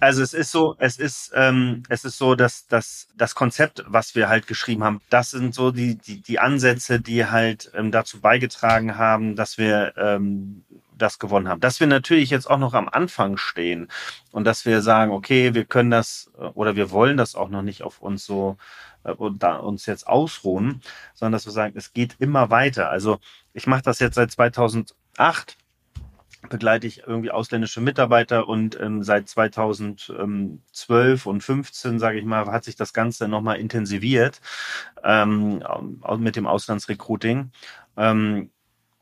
also 0.00 0.22
es 0.22 0.34
ist 0.34 0.52
so, 0.52 0.76
es 0.78 0.98
ist, 0.98 1.32
ähm, 1.34 1.82
es 1.88 2.04
ist 2.04 2.18
so, 2.18 2.34
dass, 2.34 2.66
dass 2.66 3.08
das 3.16 3.34
Konzept, 3.34 3.84
was 3.86 4.14
wir 4.14 4.28
halt 4.28 4.46
geschrieben 4.46 4.84
haben, 4.84 5.00
das 5.10 5.32
sind 5.32 5.54
so 5.54 5.70
die, 5.70 5.96
die, 5.96 6.20
die 6.20 6.38
Ansätze, 6.38 7.00
die 7.00 7.26
halt 7.26 7.70
ähm, 7.74 7.90
dazu 7.90 8.20
beigetragen 8.20 8.96
haben, 8.96 9.34
dass 9.34 9.58
wir 9.58 9.94
ähm, 9.96 10.64
das 10.96 11.18
gewonnen 11.18 11.48
haben. 11.48 11.60
Dass 11.60 11.80
wir 11.80 11.86
natürlich 11.86 12.30
jetzt 12.30 12.48
auch 12.48 12.58
noch 12.58 12.74
am 12.74 12.88
Anfang 12.88 13.36
stehen 13.36 13.88
und 14.30 14.44
dass 14.44 14.64
wir 14.64 14.80
sagen, 14.80 15.10
okay, 15.10 15.54
wir 15.54 15.64
können 15.64 15.90
das 15.90 16.30
äh, 16.38 16.44
oder 16.54 16.76
wir 16.76 16.90
wollen 16.90 17.16
das 17.16 17.34
auch 17.34 17.48
noch 17.48 17.62
nicht 17.62 17.82
auf 17.82 18.00
uns 18.00 18.24
so 18.24 18.56
äh, 19.02 19.10
uns 19.12 19.86
jetzt 19.86 20.06
ausruhen, 20.06 20.82
sondern 21.14 21.32
dass 21.32 21.46
wir 21.46 21.52
sagen, 21.52 21.74
es 21.76 21.92
geht 21.92 22.16
immer 22.20 22.50
weiter. 22.50 22.90
Also 22.90 23.18
ich 23.52 23.66
mache 23.66 23.82
das 23.82 23.98
jetzt 23.98 24.14
seit 24.14 24.30
2008 24.30 25.56
begleite 26.48 26.86
ich 26.86 27.06
irgendwie 27.06 27.30
ausländische 27.30 27.80
Mitarbeiter 27.80 28.48
und 28.48 28.78
ähm, 28.80 29.02
seit 29.02 29.28
2012 29.28 31.26
und 31.26 31.42
15, 31.42 31.98
sage 31.98 32.18
ich 32.18 32.24
mal, 32.24 32.46
hat 32.46 32.64
sich 32.64 32.76
das 32.76 32.92
Ganze 32.92 33.28
nochmal 33.28 33.58
intensiviert 33.58 34.40
ähm, 35.02 35.62
mit 36.18 36.36
dem 36.36 36.46
Auslandsrecruiting. 36.46 37.50
Ähm, 37.96 38.50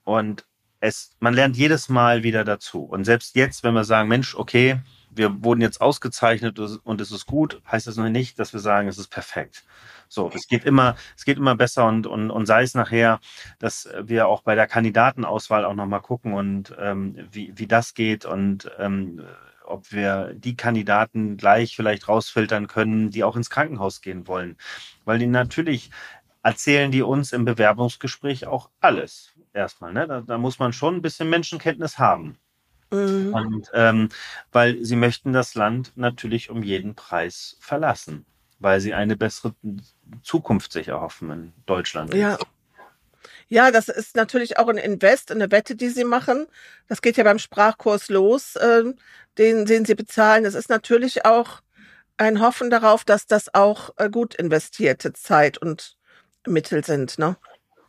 und 0.04 0.44
es, 0.80 1.16
man 1.20 1.34
lernt 1.34 1.56
jedes 1.56 1.88
Mal 1.88 2.22
wieder 2.22 2.44
dazu. 2.44 2.82
Und 2.82 3.04
selbst 3.04 3.36
jetzt, 3.36 3.62
wenn 3.62 3.74
wir 3.74 3.84
sagen, 3.84 4.08
Mensch, 4.08 4.34
okay, 4.34 4.80
wir 5.14 5.44
wurden 5.44 5.60
jetzt 5.60 5.80
ausgezeichnet 5.80 6.58
und 6.58 7.00
es 7.00 7.10
ist 7.10 7.26
gut, 7.26 7.60
heißt 7.70 7.86
das 7.86 7.96
noch 7.96 8.08
nicht, 8.08 8.38
dass 8.38 8.52
wir 8.52 8.60
sagen, 8.60 8.88
es 8.88 8.98
ist 8.98 9.08
perfekt. 9.08 9.64
So, 10.08 10.30
es 10.34 10.46
geht 10.46 10.64
immer, 10.64 10.96
es 11.16 11.24
geht 11.24 11.38
immer 11.38 11.56
besser 11.56 11.86
und, 11.86 12.06
und, 12.06 12.30
und 12.30 12.46
sei 12.46 12.62
es 12.62 12.74
nachher, 12.74 13.20
dass 13.58 13.88
wir 14.02 14.26
auch 14.28 14.42
bei 14.42 14.54
der 14.54 14.66
Kandidatenauswahl 14.66 15.64
auch 15.64 15.74
nochmal 15.74 16.02
gucken 16.02 16.34
und 16.34 16.74
ähm, 16.78 17.16
wie, 17.30 17.52
wie 17.56 17.66
das 17.66 17.94
geht 17.94 18.24
und 18.24 18.70
ähm, 18.78 19.22
ob 19.64 19.90
wir 19.92 20.34
die 20.34 20.56
Kandidaten 20.56 21.36
gleich 21.36 21.76
vielleicht 21.76 22.08
rausfiltern 22.08 22.66
können, 22.66 23.10
die 23.10 23.24
auch 23.24 23.36
ins 23.36 23.48
Krankenhaus 23.48 24.02
gehen 24.02 24.26
wollen. 24.26 24.56
Weil 25.04 25.18
die 25.18 25.26
natürlich 25.26 25.90
erzählen 26.42 26.90
die 26.90 27.02
uns 27.02 27.32
im 27.32 27.44
Bewerbungsgespräch 27.44 28.46
auch 28.46 28.70
alles 28.80 29.32
erstmal. 29.52 29.92
Ne? 29.92 30.06
Da, 30.06 30.20
da 30.20 30.38
muss 30.38 30.58
man 30.58 30.72
schon 30.72 30.96
ein 30.96 31.02
bisschen 31.02 31.30
Menschenkenntnis 31.30 31.98
haben. 31.98 32.36
Mhm. 32.92 33.34
Und 33.34 33.70
ähm, 33.74 34.08
weil 34.52 34.84
sie 34.84 34.96
möchten 34.96 35.32
das 35.32 35.54
Land 35.54 35.92
natürlich 35.96 36.50
um 36.50 36.62
jeden 36.62 36.94
Preis 36.94 37.56
verlassen, 37.60 38.26
weil 38.58 38.80
sie 38.80 38.94
eine 38.94 39.16
bessere 39.16 39.54
Zukunft 40.22 40.72
sich 40.72 40.88
erhoffen 40.88 41.30
in 41.30 41.52
Deutschland. 41.66 42.14
Ja. 42.14 42.38
Ja, 43.48 43.70
das 43.70 43.88
ist 43.88 44.16
natürlich 44.16 44.58
auch 44.58 44.68
ein 44.68 44.78
Invest, 44.78 45.30
eine 45.30 45.50
Wette, 45.50 45.76
die 45.76 45.90
sie 45.90 46.04
machen. 46.04 46.46
Das 46.88 47.02
geht 47.02 47.18
ja 47.18 47.24
beim 47.24 47.38
Sprachkurs 47.38 48.08
los, 48.08 48.56
äh, 48.56 48.82
den, 49.36 49.66
den 49.66 49.84
sie 49.84 49.94
bezahlen. 49.94 50.44
Das 50.44 50.54
ist 50.54 50.70
natürlich 50.70 51.26
auch 51.26 51.60
ein 52.16 52.40
Hoffen 52.40 52.70
darauf, 52.70 53.04
dass 53.04 53.26
das 53.26 53.52
auch 53.54 53.90
äh, 53.96 54.08
gut 54.08 54.34
investierte 54.34 55.12
Zeit 55.12 55.58
und 55.58 55.98
Mittel 56.46 56.84
sind, 56.84 57.18
ne? 57.18 57.36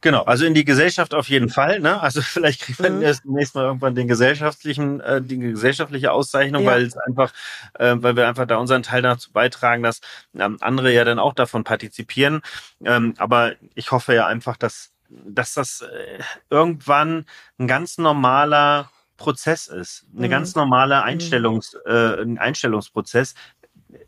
Genau, 0.04 0.24
also 0.24 0.46
in 0.46 0.54
die 0.54 0.66
Gesellschaft 0.66 1.14
auf 1.14 1.30
jeden 1.30 1.48
Fall. 1.48 1.80
Ne? 1.80 2.00
Also 2.02 2.22
vielleicht 2.22 2.62
kriegt 2.62 2.82
man 2.82 2.98
mhm. 2.98 3.04
erst 3.04 3.26
nächstes 3.26 3.56
Mal 3.56 3.64
irgendwann 3.64 3.96
den 3.96 4.10
gesellschaftlichen, 4.10 5.00
äh, 5.00 5.22
die 5.22 5.40
gesellschaftliche 5.40 6.12
Auszeichnung, 6.12 6.64
ja. 6.64 6.72
weil 6.72 6.84
es 6.84 6.98
einfach, 6.98 7.32
äh, 7.76 7.96
weil 7.98 8.18
wir 8.18 8.28
einfach 8.28 8.46
da 8.46 8.58
unseren 8.58 8.84
Teil 8.84 9.02
dazu 9.02 9.32
beitragen, 9.32 9.82
dass 9.82 10.02
ähm, 10.38 10.58
andere 10.60 10.94
ja 10.94 11.06
dann 11.06 11.20
auch 11.20 11.34
davon 11.34 11.64
partizipieren. 11.64 12.42
Ähm, 12.84 13.14
aber 13.18 13.54
ich 13.76 13.92
hoffe 13.92 14.14
ja 14.14 14.28
einfach, 14.28 14.58
dass, 14.58 14.92
dass 15.08 15.54
das 15.54 15.82
äh, 15.82 16.20
irgendwann 16.50 17.26
ein 17.58 17.68
ganz 17.70 17.98
normaler 17.98 18.92
Prozess 19.16 19.68
ist, 19.68 20.06
eine 20.18 20.28
mhm. 20.28 20.32
ganz 20.32 20.54
normale 20.56 20.98
mhm. 20.98 21.04
Einstellungs, 21.04 21.78
äh, 21.86 22.22
ein 22.22 22.40
Einstellungsprozess. 22.40 23.36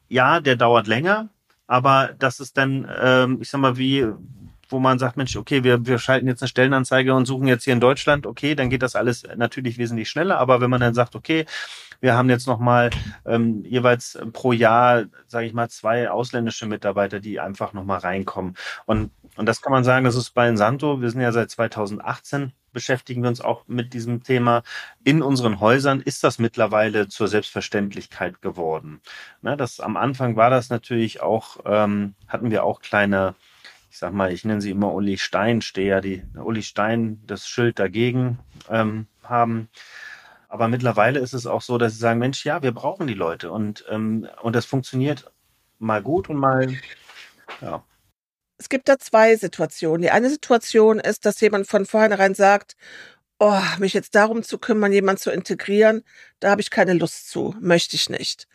Ja, 0.09 0.41
der 0.41 0.57
dauert 0.57 0.87
länger, 0.87 1.29
aber 1.67 2.13
das 2.19 2.41
ist 2.41 2.57
dann, 2.57 2.85
ähm, 2.99 3.37
ich 3.41 3.49
sag 3.49 3.61
mal, 3.61 3.77
wie 3.77 4.05
wo 4.75 4.79
man 4.79 4.99
sagt, 4.99 5.15
Mensch, 5.15 5.37
okay, 5.37 5.63
wir, 5.63 5.85
wir 5.85 5.99
schalten 5.99 6.27
jetzt 6.27 6.41
eine 6.41 6.49
Stellenanzeige 6.49 7.13
und 7.15 7.25
suchen 7.25 7.47
jetzt 7.47 7.63
hier 7.63 7.71
in 7.71 7.79
Deutschland, 7.79 8.27
okay, 8.27 8.55
dann 8.55 8.69
geht 8.69 8.81
das 8.81 8.95
alles 8.95 9.23
natürlich 9.37 9.77
wesentlich 9.77 10.09
schneller. 10.09 10.37
Aber 10.37 10.59
wenn 10.59 10.69
man 10.69 10.81
dann 10.81 10.93
sagt, 10.93 11.15
okay, 11.15 11.45
wir 12.01 12.15
haben 12.15 12.29
jetzt 12.29 12.45
nochmal 12.45 12.89
ähm, 13.25 13.63
jeweils 13.63 14.19
pro 14.33 14.51
Jahr, 14.51 15.05
sage 15.27 15.47
ich 15.47 15.53
mal, 15.53 15.69
zwei 15.69 16.11
ausländische 16.11 16.65
Mitarbeiter, 16.65 17.21
die 17.21 17.39
einfach 17.39 17.71
nochmal 17.71 17.99
reinkommen. 17.99 18.55
Und, 18.85 19.11
und 19.37 19.45
das 19.45 19.61
kann 19.61 19.71
man 19.71 19.85
sagen, 19.85 20.03
das 20.03 20.15
ist 20.15 20.31
bei 20.31 20.53
Santo. 20.57 21.01
Wir 21.01 21.09
sind 21.09 21.21
ja 21.21 21.31
seit 21.31 21.49
2018 21.51 22.51
beschäftigen 22.75 23.23
wir 23.23 23.29
uns 23.29 23.39
auch 23.39 23.63
mit 23.67 23.93
diesem 23.93 24.21
Thema. 24.21 24.61
In 25.05 25.21
unseren 25.21 25.61
Häusern 25.61 26.01
ist 26.01 26.25
das 26.25 26.39
mittlerweile 26.39 27.07
zur 27.07 27.29
Selbstverständlichkeit 27.29 28.41
geworden. 28.41 28.99
Ne, 29.41 29.55
das, 29.55 29.79
am 29.79 29.95
Anfang 29.95 30.35
war 30.35 30.49
das 30.49 30.69
natürlich 30.69 31.21
auch, 31.21 31.57
ähm, 31.65 32.15
hatten 32.27 32.51
wir 32.51 32.65
auch 32.65 32.81
kleine 32.81 33.33
ich 33.95 33.99
sag 33.99 34.11
mal, 34.11 34.33
ich 34.33 34.43
nenne 34.43 34.59
sie 34.59 34.71
immer 34.71 34.93
Uli 34.93 35.17
Stein-Steher, 35.17 36.01
die 36.01 36.21
Uli 36.35 36.63
Stein 36.63 37.21
das 37.25 37.47
Schild 37.47 37.79
dagegen 37.79 38.39
ähm, 38.69 39.07
haben. 39.23 39.69
Aber 40.49 40.67
mittlerweile 40.67 41.21
ist 41.21 41.31
es 41.31 41.47
auch 41.47 41.61
so, 41.61 41.77
dass 41.77 41.93
sie 41.93 41.99
sagen, 41.99 42.19
Mensch, 42.19 42.43
ja, 42.43 42.61
wir 42.61 42.73
brauchen 42.73 43.07
die 43.07 43.13
Leute 43.13 43.51
und, 43.51 43.85
ähm, 43.89 44.27
und 44.41 44.53
das 44.53 44.65
funktioniert 44.65 45.31
mal 45.79 46.01
gut 46.01 46.27
und 46.27 46.35
mal, 46.35 46.67
ja. 47.61 47.85
Es 48.57 48.67
gibt 48.67 48.89
da 48.89 48.99
zwei 48.99 49.37
Situationen. 49.37 50.01
Die 50.01 50.11
eine 50.11 50.29
Situation 50.29 50.99
ist, 50.99 51.25
dass 51.25 51.39
jemand 51.39 51.65
von 51.67 51.85
vornherein 51.85 52.35
sagt, 52.35 52.75
oh, 53.39 53.61
mich 53.79 53.93
jetzt 53.93 54.13
darum 54.13 54.43
zu 54.43 54.57
kümmern, 54.57 54.91
jemanden 54.91 55.21
zu 55.21 55.31
integrieren, 55.31 56.03
da 56.41 56.49
habe 56.49 56.59
ich 56.59 56.69
keine 56.69 56.95
Lust 56.95 57.29
zu, 57.29 57.55
möchte 57.61 57.95
ich 57.95 58.09
nicht. 58.09 58.49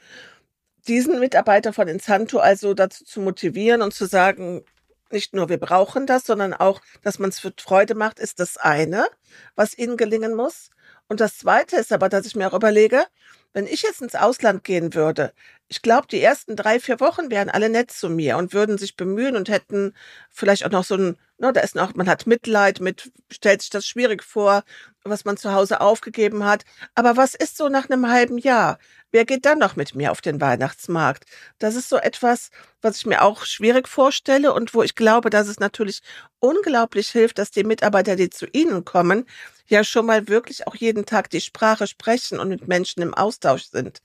Diesen 0.86 1.18
Mitarbeiter 1.18 1.72
von 1.72 1.88
Insanto 1.88 2.40
also 2.40 2.74
dazu 2.74 3.04
zu 3.04 3.22
motivieren 3.22 3.80
und 3.80 3.94
zu 3.94 4.04
sagen, 4.04 4.64
nicht 5.12 5.34
nur 5.34 5.48
wir 5.48 5.58
brauchen 5.58 6.06
das, 6.06 6.24
sondern 6.24 6.52
auch, 6.54 6.80
dass 7.02 7.18
man 7.18 7.30
es 7.30 7.40
für 7.40 7.52
Freude 7.58 7.94
macht, 7.94 8.18
ist 8.18 8.40
das 8.40 8.56
eine, 8.56 9.06
was 9.54 9.76
ihnen 9.76 9.96
gelingen 9.96 10.34
muss. 10.34 10.70
Und 11.08 11.20
das 11.20 11.38
zweite 11.38 11.76
ist 11.76 11.92
aber, 11.92 12.08
dass 12.08 12.26
ich 12.26 12.36
mir 12.36 12.48
auch 12.48 12.56
überlege, 12.56 13.04
wenn 13.52 13.66
ich 13.66 13.82
jetzt 13.82 14.00
ins 14.00 14.14
Ausland 14.14 14.62
gehen 14.62 14.94
würde, 14.94 15.32
ich 15.66 15.82
glaube, 15.82 16.08
die 16.08 16.20
ersten 16.20 16.56
drei, 16.56 16.80
vier 16.80 16.98
Wochen 16.98 17.30
wären 17.30 17.48
alle 17.48 17.68
nett 17.68 17.92
zu 17.92 18.08
mir 18.08 18.36
und 18.36 18.52
würden 18.52 18.76
sich 18.76 18.96
bemühen 18.96 19.36
und 19.36 19.48
hätten 19.48 19.94
vielleicht 20.28 20.64
auch 20.64 20.70
noch 20.70 20.84
so 20.84 20.96
ein, 20.96 21.16
ne, 21.38 21.52
da 21.52 21.60
ist 21.60 21.76
noch, 21.76 21.94
man 21.94 22.08
hat 22.08 22.26
Mitleid 22.26 22.80
mit, 22.80 23.12
stellt 23.30 23.62
sich 23.62 23.70
das 23.70 23.86
schwierig 23.86 24.24
vor, 24.24 24.64
was 25.04 25.24
man 25.24 25.36
zu 25.36 25.52
Hause 25.52 25.80
aufgegeben 25.80 26.44
hat. 26.44 26.64
Aber 26.94 27.16
was 27.16 27.34
ist 27.34 27.56
so 27.56 27.68
nach 27.68 27.88
einem 27.88 28.08
halben 28.08 28.38
Jahr? 28.38 28.78
Wer 29.12 29.24
geht 29.24 29.44
dann 29.44 29.58
noch 29.58 29.76
mit 29.76 29.94
mir 29.94 30.12
auf 30.12 30.20
den 30.20 30.40
Weihnachtsmarkt? 30.40 31.24
Das 31.58 31.74
ist 31.74 31.88
so 31.88 31.96
etwas, 31.96 32.50
was 32.80 32.98
ich 32.98 33.06
mir 33.06 33.22
auch 33.22 33.44
schwierig 33.44 33.88
vorstelle 33.88 34.52
und 34.52 34.72
wo 34.74 34.82
ich 34.82 34.94
glaube, 34.94 35.30
dass 35.30 35.48
es 35.48 35.58
natürlich 35.58 36.00
unglaublich 36.38 37.10
hilft, 37.10 37.38
dass 37.38 37.50
die 37.50 37.64
Mitarbeiter, 37.64 38.14
die 38.16 38.30
zu 38.30 38.46
Ihnen 38.46 38.84
kommen, 38.84 39.26
ja 39.66 39.84
schon 39.84 40.06
mal 40.06 40.28
wirklich 40.28 40.66
auch 40.66 40.76
jeden 40.76 41.06
Tag 41.06 41.30
die 41.30 41.40
Sprache 41.40 41.86
sprechen 41.86 42.38
und 42.38 42.48
mit 42.48 42.68
Menschen 42.68 43.02
im 43.02 43.14
Austausch 43.14 43.64
sind. 43.64 44.02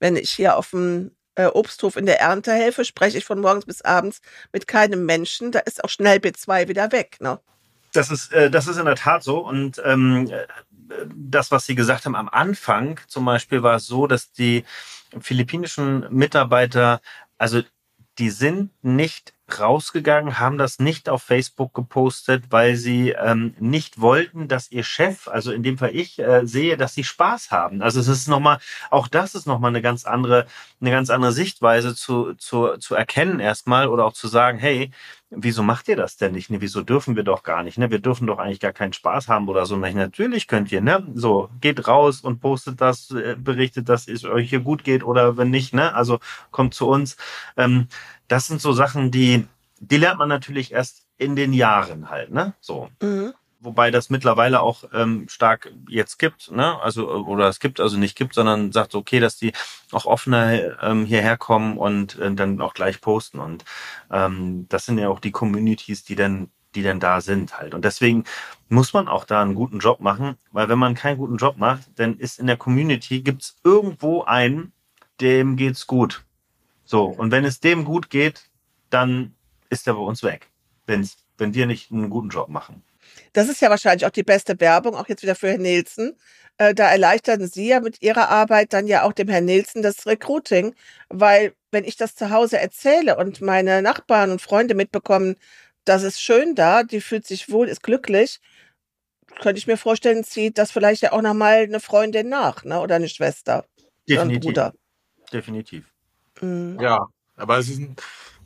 Wenn 0.00 0.16
ich 0.16 0.30
hier 0.30 0.56
auf 0.56 0.70
dem 0.70 1.12
äh, 1.34 1.46
Obsthof 1.46 1.96
in 1.96 2.06
der 2.06 2.20
Ernte 2.20 2.52
helfe, 2.52 2.84
spreche 2.84 3.18
ich 3.18 3.24
von 3.24 3.40
morgens 3.40 3.66
bis 3.66 3.82
abends 3.82 4.20
mit 4.52 4.66
keinem 4.66 5.06
Menschen. 5.06 5.52
Da 5.52 5.60
ist 5.60 5.84
auch 5.84 5.90
schnell 5.90 6.18
B2 6.18 6.68
wieder 6.68 6.92
weg. 6.92 7.18
Ne? 7.20 7.40
Das 7.92 8.10
ist, 8.10 8.32
äh, 8.32 8.50
das 8.50 8.66
ist 8.66 8.76
in 8.76 8.84
der 8.84 8.96
Tat 8.96 9.22
so. 9.22 9.38
Und 9.38 9.80
ähm, 9.84 10.30
das, 11.14 11.50
was 11.50 11.66
Sie 11.66 11.74
gesagt 11.74 12.04
haben, 12.04 12.16
am 12.16 12.28
Anfang 12.28 13.00
zum 13.06 13.24
Beispiel 13.24 13.62
war 13.62 13.76
es 13.76 13.86
so, 13.86 14.06
dass 14.06 14.32
die 14.32 14.64
philippinischen 15.20 16.06
Mitarbeiter, 16.10 17.00
also 17.38 17.62
die 18.18 18.30
sind 18.30 18.70
nicht 18.82 19.34
rausgegangen, 19.58 20.38
haben 20.38 20.58
das 20.58 20.78
nicht 20.78 21.08
auf 21.08 21.22
Facebook 21.22 21.74
gepostet, 21.74 22.44
weil 22.50 22.76
sie 22.76 23.10
ähm, 23.10 23.54
nicht 23.58 24.00
wollten, 24.00 24.48
dass 24.48 24.70
ihr 24.70 24.82
Chef, 24.82 25.28
also 25.28 25.52
in 25.52 25.62
dem 25.62 25.78
Fall 25.78 25.94
ich, 25.94 26.18
äh, 26.18 26.46
sehe, 26.46 26.76
dass 26.76 26.94
sie 26.94 27.04
Spaß 27.04 27.50
haben. 27.50 27.82
Also 27.82 28.00
es 28.00 28.08
ist 28.08 28.28
nochmal, 28.28 28.58
auch 28.90 29.08
das 29.08 29.34
ist 29.34 29.46
nochmal 29.46 29.70
eine 29.70 29.82
ganz 29.82 30.04
andere, 30.04 30.46
eine 30.80 30.90
ganz 30.90 31.10
andere 31.10 31.32
Sichtweise 31.32 31.94
zu, 31.94 32.34
zu, 32.34 32.76
zu 32.78 32.94
erkennen 32.94 33.40
erstmal 33.40 33.88
oder 33.88 34.04
auch 34.04 34.12
zu 34.12 34.28
sagen, 34.28 34.58
hey, 34.58 34.90
wieso 35.30 35.62
macht 35.62 35.88
ihr 35.88 35.96
das 35.96 36.16
denn 36.16 36.32
nicht? 36.32 36.50
Ne, 36.50 36.60
wieso 36.60 36.82
dürfen 36.82 37.16
wir 37.16 37.22
doch 37.22 37.42
gar 37.42 37.62
nicht? 37.62 37.78
Ne? 37.78 37.90
Wir 37.90 37.98
dürfen 37.98 38.26
doch 38.26 38.38
eigentlich 38.38 38.60
gar 38.60 38.72
keinen 38.72 38.92
Spaß 38.92 39.28
haben 39.28 39.48
oder 39.48 39.66
so. 39.66 39.76
Natürlich 39.76 40.46
könnt 40.46 40.72
ihr, 40.72 40.80
ne? 40.80 41.06
So, 41.14 41.50
geht 41.60 41.86
raus 41.86 42.20
und 42.20 42.40
postet 42.40 42.80
das, 42.80 43.10
äh, 43.10 43.36
berichtet, 43.38 43.88
dass 43.88 44.08
es 44.08 44.24
euch 44.24 44.48
hier 44.50 44.60
gut 44.60 44.84
geht 44.84 45.04
oder 45.04 45.36
wenn 45.36 45.50
nicht, 45.50 45.74
ne? 45.74 45.94
Also 45.94 46.18
kommt 46.50 46.74
zu 46.74 46.88
uns. 46.88 47.16
Ähm, 47.56 47.88
das 48.28 48.46
sind 48.46 48.60
so 48.60 48.72
Sachen, 48.72 49.10
die, 49.10 49.46
die 49.80 49.96
lernt 49.96 50.18
man 50.18 50.28
natürlich 50.28 50.72
erst 50.72 51.06
in 51.16 51.34
den 51.34 51.52
Jahren 51.52 52.10
halt, 52.10 52.30
ne? 52.30 52.54
So. 52.60 52.88
Mhm. 53.02 53.34
Wobei 53.60 53.90
das 53.90 54.08
mittlerweile 54.08 54.60
auch 54.60 54.84
ähm, 54.92 55.26
stark 55.28 55.72
jetzt 55.88 56.18
gibt, 56.18 56.52
ne? 56.52 56.80
Also, 56.80 57.10
oder 57.10 57.48
es 57.48 57.58
gibt, 57.58 57.80
also 57.80 57.98
nicht 57.98 58.16
gibt, 58.16 58.34
sondern 58.34 58.70
sagt, 58.70 58.94
okay, 58.94 59.18
dass 59.18 59.36
die 59.36 59.52
auch 59.90 60.06
offener 60.06 60.80
ähm, 60.80 61.04
hierher 61.04 61.36
kommen 61.36 61.76
und 61.76 62.16
äh, 62.18 62.32
dann 62.32 62.60
auch 62.60 62.72
gleich 62.72 63.00
posten. 63.00 63.40
Und 63.40 63.64
ähm, 64.12 64.66
das 64.68 64.86
sind 64.86 64.98
ja 64.98 65.08
auch 65.08 65.18
die 65.18 65.32
Communities, 65.32 66.04
die 66.04 66.14
dann, 66.14 66.50
die 66.76 66.82
dann 66.84 67.00
da 67.00 67.20
sind 67.20 67.58
halt. 67.58 67.74
Und 67.74 67.84
deswegen 67.84 68.22
muss 68.68 68.92
man 68.92 69.08
auch 69.08 69.24
da 69.24 69.42
einen 69.42 69.56
guten 69.56 69.80
Job 69.80 69.98
machen, 70.00 70.36
weil 70.52 70.68
wenn 70.68 70.78
man 70.78 70.94
keinen 70.94 71.18
guten 71.18 71.36
Job 71.36 71.56
macht, 71.56 71.82
dann 71.96 72.16
ist 72.16 72.38
in 72.38 72.46
der 72.46 72.58
Community, 72.58 73.22
gibt's 73.22 73.56
irgendwo 73.64 74.22
einen, 74.22 74.72
dem 75.20 75.56
geht's 75.56 75.88
gut. 75.88 76.24
So, 76.88 77.04
und 77.04 77.30
wenn 77.30 77.44
es 77.44 77.60
dem 77.60 77.84
gut 77.84 78.08
geht, 78.08 78.44
dann 78.88 79.34
ist 79.68 79.86
er 79.86 79.92
bei 79.92 80.00
uns 80.00 80.22
weg, 80.22 80.48
wenn's, 80.86 81.18
wenn 81.36 81.52
wir 81.52 81.66
nicht 81.66 81.92
einen 81.92 82.08
guten 82.08 82.30
Job 82.30 82.48
machen. 82.48 82.82
Das 83.34 83.50
ist 83.50 83.60
ja 83.60 83.68
wahrscheinlich 83.68 84.06
auch 84.06 84.10
die 84.10 84.22
beste 84.22 84.58
Werbung, 84.58 84.94
auch 84.94 85.06
jetzt 85.06 85.22
wieder 85.22 85.34
für 85.34 85.50
Herrn 85.50 85.60
Nielsen. 85.60 86.16
äh, 86.56 86.74
da 86.74 86.90
erleichtern 86.90 87.46
Sie 87.46 87.68
ja 87.68 87.80
mit 87.80 88.00
Ihrer 88.00 88.30
Arbeit 88.30 88.72
dann 88.72 88.86
ja 88.86 89.02
auch 89.02 89.12
dem 89.12 89.28
Herrn 89.28 89.44
Nielsen 89.44 89.82
das 89.82 90.06
Recruiting, 90.06 90.74
weil 91.10 91.52
wenn 91.72 91.84
ich 91.84 91.96
das 91.96 92.14
zu 92.14 92.30
Hause 92.30 92.58
erzähle 92.58 93.18
und 93.18 93.42
meine 93.42 93.82
Nachbarn 93.82 94.30
und 94.30 94.40
Freunde 94.40 94.74
mitbekommen, 94.74 95.36
das 95.84 96.02
ist 96.02 96.22
schön 96.22 96.54
da, 96.54 96.84
die 96.84 97.02
fühlt 97.02 97.26
sich 97.26 97.50
wohl, 97.50 97.68
ist 97.68 97.82
glücklich, 97.82 98.40
könnte 99.42 99.58
ich 99.58 99.66
mir 99.66 99.76
vorstellen, 99.76 100.24
zieht 100.24 100.56
das 100.56 100.70
vielleicht 100.70 101.02
ja 101.02 101.12
auch 101.12 101.20
nochmal 101.20 101.64
eine 101.64 101.80
Freundin 101.80 102.30
nach, 102.30 102.64
ne? 102.64 102.80
Oder 102.80 102.94
eine 102.94 103.10
Schwester. 103.10 103.66
Definitiv. 104.08 104.40
Bruder. 104.40 104.72
Definitiv. 105.30 105.84
Mhm. 106.40 106.78
Ja, 106.80 107.06
aber 107.36 107.58
es 107.58 107.68
ist 107.68 107.78
ein, 107.78 107.96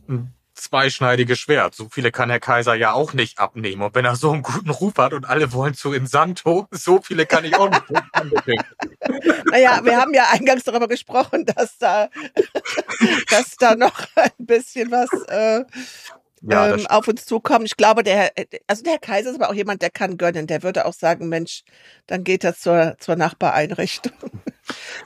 ein 0.09 0.35
zweischneidiges 0.55 1.39
Schwert. 1.39 1.75
So 1.75 1.89
viele 1.91 2.13
kann 2.13 2.31
Herr 2.31 2.39
Kaiser 2.41 2.75
ja 2.75 2.93
auch 2.93 3.15
nicht 3.15 3.39
abnehmen. 3.39 3.83
Und 3.83 3.95
wenn 3.95 4.05
er 4.05 4.17
so 4.17 4.31
einen 4.31 4.43
guten 4.43 4.71
Ruf 4.71 4.95
hat 4.99 5.13
und 5.13 5.25
alle 5.25 5.53
wollen 5.53 5.75
zu 5.75 5.93
Insanto, 5.93 6.69
so 6.71 7.01
viele 7.03 7.27
kann 7.27 7.45
ich 7.45 7.55
auch 7.57 7.69
nicht 7.71 7.83
anbringen. 8.13 8.65
Naja, 9.51 9.81
wir 9.85 9.97
haben 9.97 10.15
ja 10.15 10.27
eingangs 10.31 10.65
darüber 10.65 10.89
gesprochen, 10.89 11.47
dass 11.47 11.79
da, 11.79 12.09
dass 13.31 13.57
da 13.57 13.75
noch 13.75 14.07
ein 14.15 14.31
bisschen 14.39 14.91
was 14.91 15.09
äh, 15.29 15.65
Ja, 16.43 16.69
das 16.69 16.83
ähm, 16.83 16.87
auf 16.89 17.09
uns 17.09 17.25
zukommt. 17.25 17.65
Ich 17.65 17.77
glaube, 17.77 18.03
der, 18.03 18.17
Herr- 18.17 18.47
also 18.67 18.83
der 18.83 18.93
Herr 18.93 18.99
Kaiser 19.01 19.31
ist 19.31 19.37
aber 19.37 19.51
auch 19.51 19.55
jemand, 19.55 19.83
der 19.83 19.91
kann 19.91 20.17
gönnen. 20.19 20.47
Der 20.47 20.63
würde 20.63 20.87
auch 20.87 20.95
sagen, 20.95 21.29
Mensch, 21.29 21.65
dann 22.07 22.25
geht 22.25 22.45
er 22.45 22.55
zur, 22.55 22.97
zur 23.01 23.17
Nachbareinrichtung. 23.17 24.13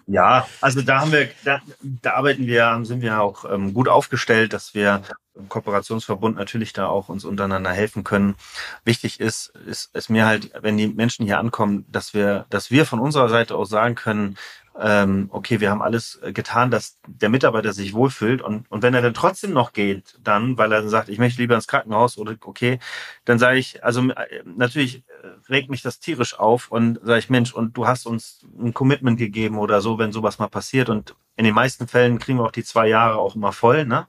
Ja, 0.07 0.47
also 0.61 0.83
da 0.83 1.01
haben 1.01 1.13
wir, 1.13 1.29
da, 1.45 1.61
da 1.83 2.13
arbeiten 2.15 2.47
wir, 2.47 2.79
sind 2.83 3.03
wir 3.03 3.21
auch 3.21 3.45
ähm, 3.51 3.75
gut 3.75 3.89
aufgestellt, 3.89 4.53
dass 4.53 4.75
wir 4.75 5.03
im 5.35 5.49
Kooperationsverbund 5.49 6.37
natürlich 6.37 6.73
da 6.73 6.87
auch 6.87 7.09
uns 7.09 7.25
untereinander 7.25 7.73
helfen 7.73 8.05
können. 8.05 8.37
Wichtig 8.85 9.21
ist, 9.21 9.53
ist, 9.67 9.95
ist 9.95 10.09
mir 10.09 10.27
halt, 10.27 10.51
wenn 10.61 10.77
die 10.77 10.89
Menschen 10.89 11.27
hier 11.27 11.39
ankommen, 11.39 11.85
dass 11.89 12.15
wir, 12.15 12.47
dass 12.51 12.71
wir 12.71 12.87
von 12.87 13.01
unserer 13.01 13.29
Seite 13.29 13.55
aus 13.55 13.69
sagen 13.69 13.95
können, 13.95 14.37
ähm, 14.79 15.29
okay, 15.33 15.61
wir 15.61 15.71
haben 15.71 15.81
alles 15.83 16.21
äh, 16.23 16.33
getan, 16.33 16.71
dass 16.71 16.99
der 17.07 17.29
Mitarbeiter 17.29 17.73
sich 17.73 17.95
wohlfühlt 17.95 18.43
und, 18.43 18.71
und 18.71 18.83
wenn 18.83 18.95
er 18.95 19.03
dann 19.03 19.15
trotzdem 19.15 19.53
noch 19.53 19.73
geht, 19.73 20.19
dann, 20.23 20.59
weil 20.59 20.73
er 20.73 20.81
dann 20.81 20.91
sagt, 20.91 21.09
ich 21.09 21.19
möchte 21.19 21.41
lieber 21.41 21.55
ins 21.55 21.67
Krankenhaus 21.67 22.19
oder 22.19 22.35
okay, 22.45 22.79
dann 23.25 23.39
sage 23.39 23.59
ich, 23.59 23.83
also 23.85 24.03
äh, 24.11 24.43
natürlich 24.45 24.99
äh, 24.99 25.29
regt 25.49 25.71
mich 25.71 25.83
das 25.83 25.99
tierisch 25.99 26.39
auf 26.39 26.71
und 26.71 27.01
sage 27.03 27.19
ich, 27.19 27.31
Mensch, 27.31 27.55
und 27.55 27.77
du 27.77 27.87
hast 27.87 28.07
uns 28.07 28.45
ein 28.59 28.75
Commitment 28.75 29.19
gegeben 29.19 29.59
oder 29.59 29.81
so, 29.81 29.99
wenn 29.99 30.13
sowas 30.13 30.39
mal 30.39 30.49
passiert 30.49 30.91
und 30.91 31.15
in 31.37 31.45
den 31.45 31.55
meisten 31.55 31.89
Fällen 31.89 32.19
kriegen 32.19 32.39
wir 32.39 32.45
auch 32.45 32.53
die 32.53 32.65
zwei 32.65 32.89
Jahre 32.89 33.17
auch 33.19 33.35
immer 33.37 33.53
voll, 33.53 33.87
ne? 33.87 34.07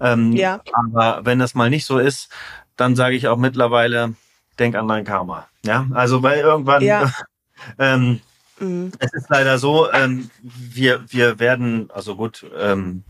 Ähm, 0.00 0.32
Ja. 0.32 0.60
Aber 0.72 1.24
wenn 1.24 1.38
das 1.38 1.54
mal 1.54 1.70
nicht 1.70 1.86
so 1.86 1.98
ist, 1.98 2.30
dann 2.76 2.96
sage 2.96 3.14
ich 3.14 3.28
auch 3.28 3.36
mittlerweile, 3.36 4.14
denk 4.58 4.74
an 4.74 4.88
dein 4.88 5.04
Karma. 5.04 5.48
Ja, 5.64 5.86
also 5.92 6.22
weil 6.22 6.40
irgendwann, 6.40 6.82
Ja. 6.82 7.10
ähm, 7.78 8.20
Mhm. 8.62 8.92
es 9.00 9.12
ist 9.12 9.28
leider 9.28 9.58
so, 9.58 9.90
ähm, 9.92 10.30
wir, 10.42 11.04
wir 11.08 11.38
werden, 11.38 11.90
also 11.92 12.16
gut, 12.16 12.46
ähm, 12.58 13.02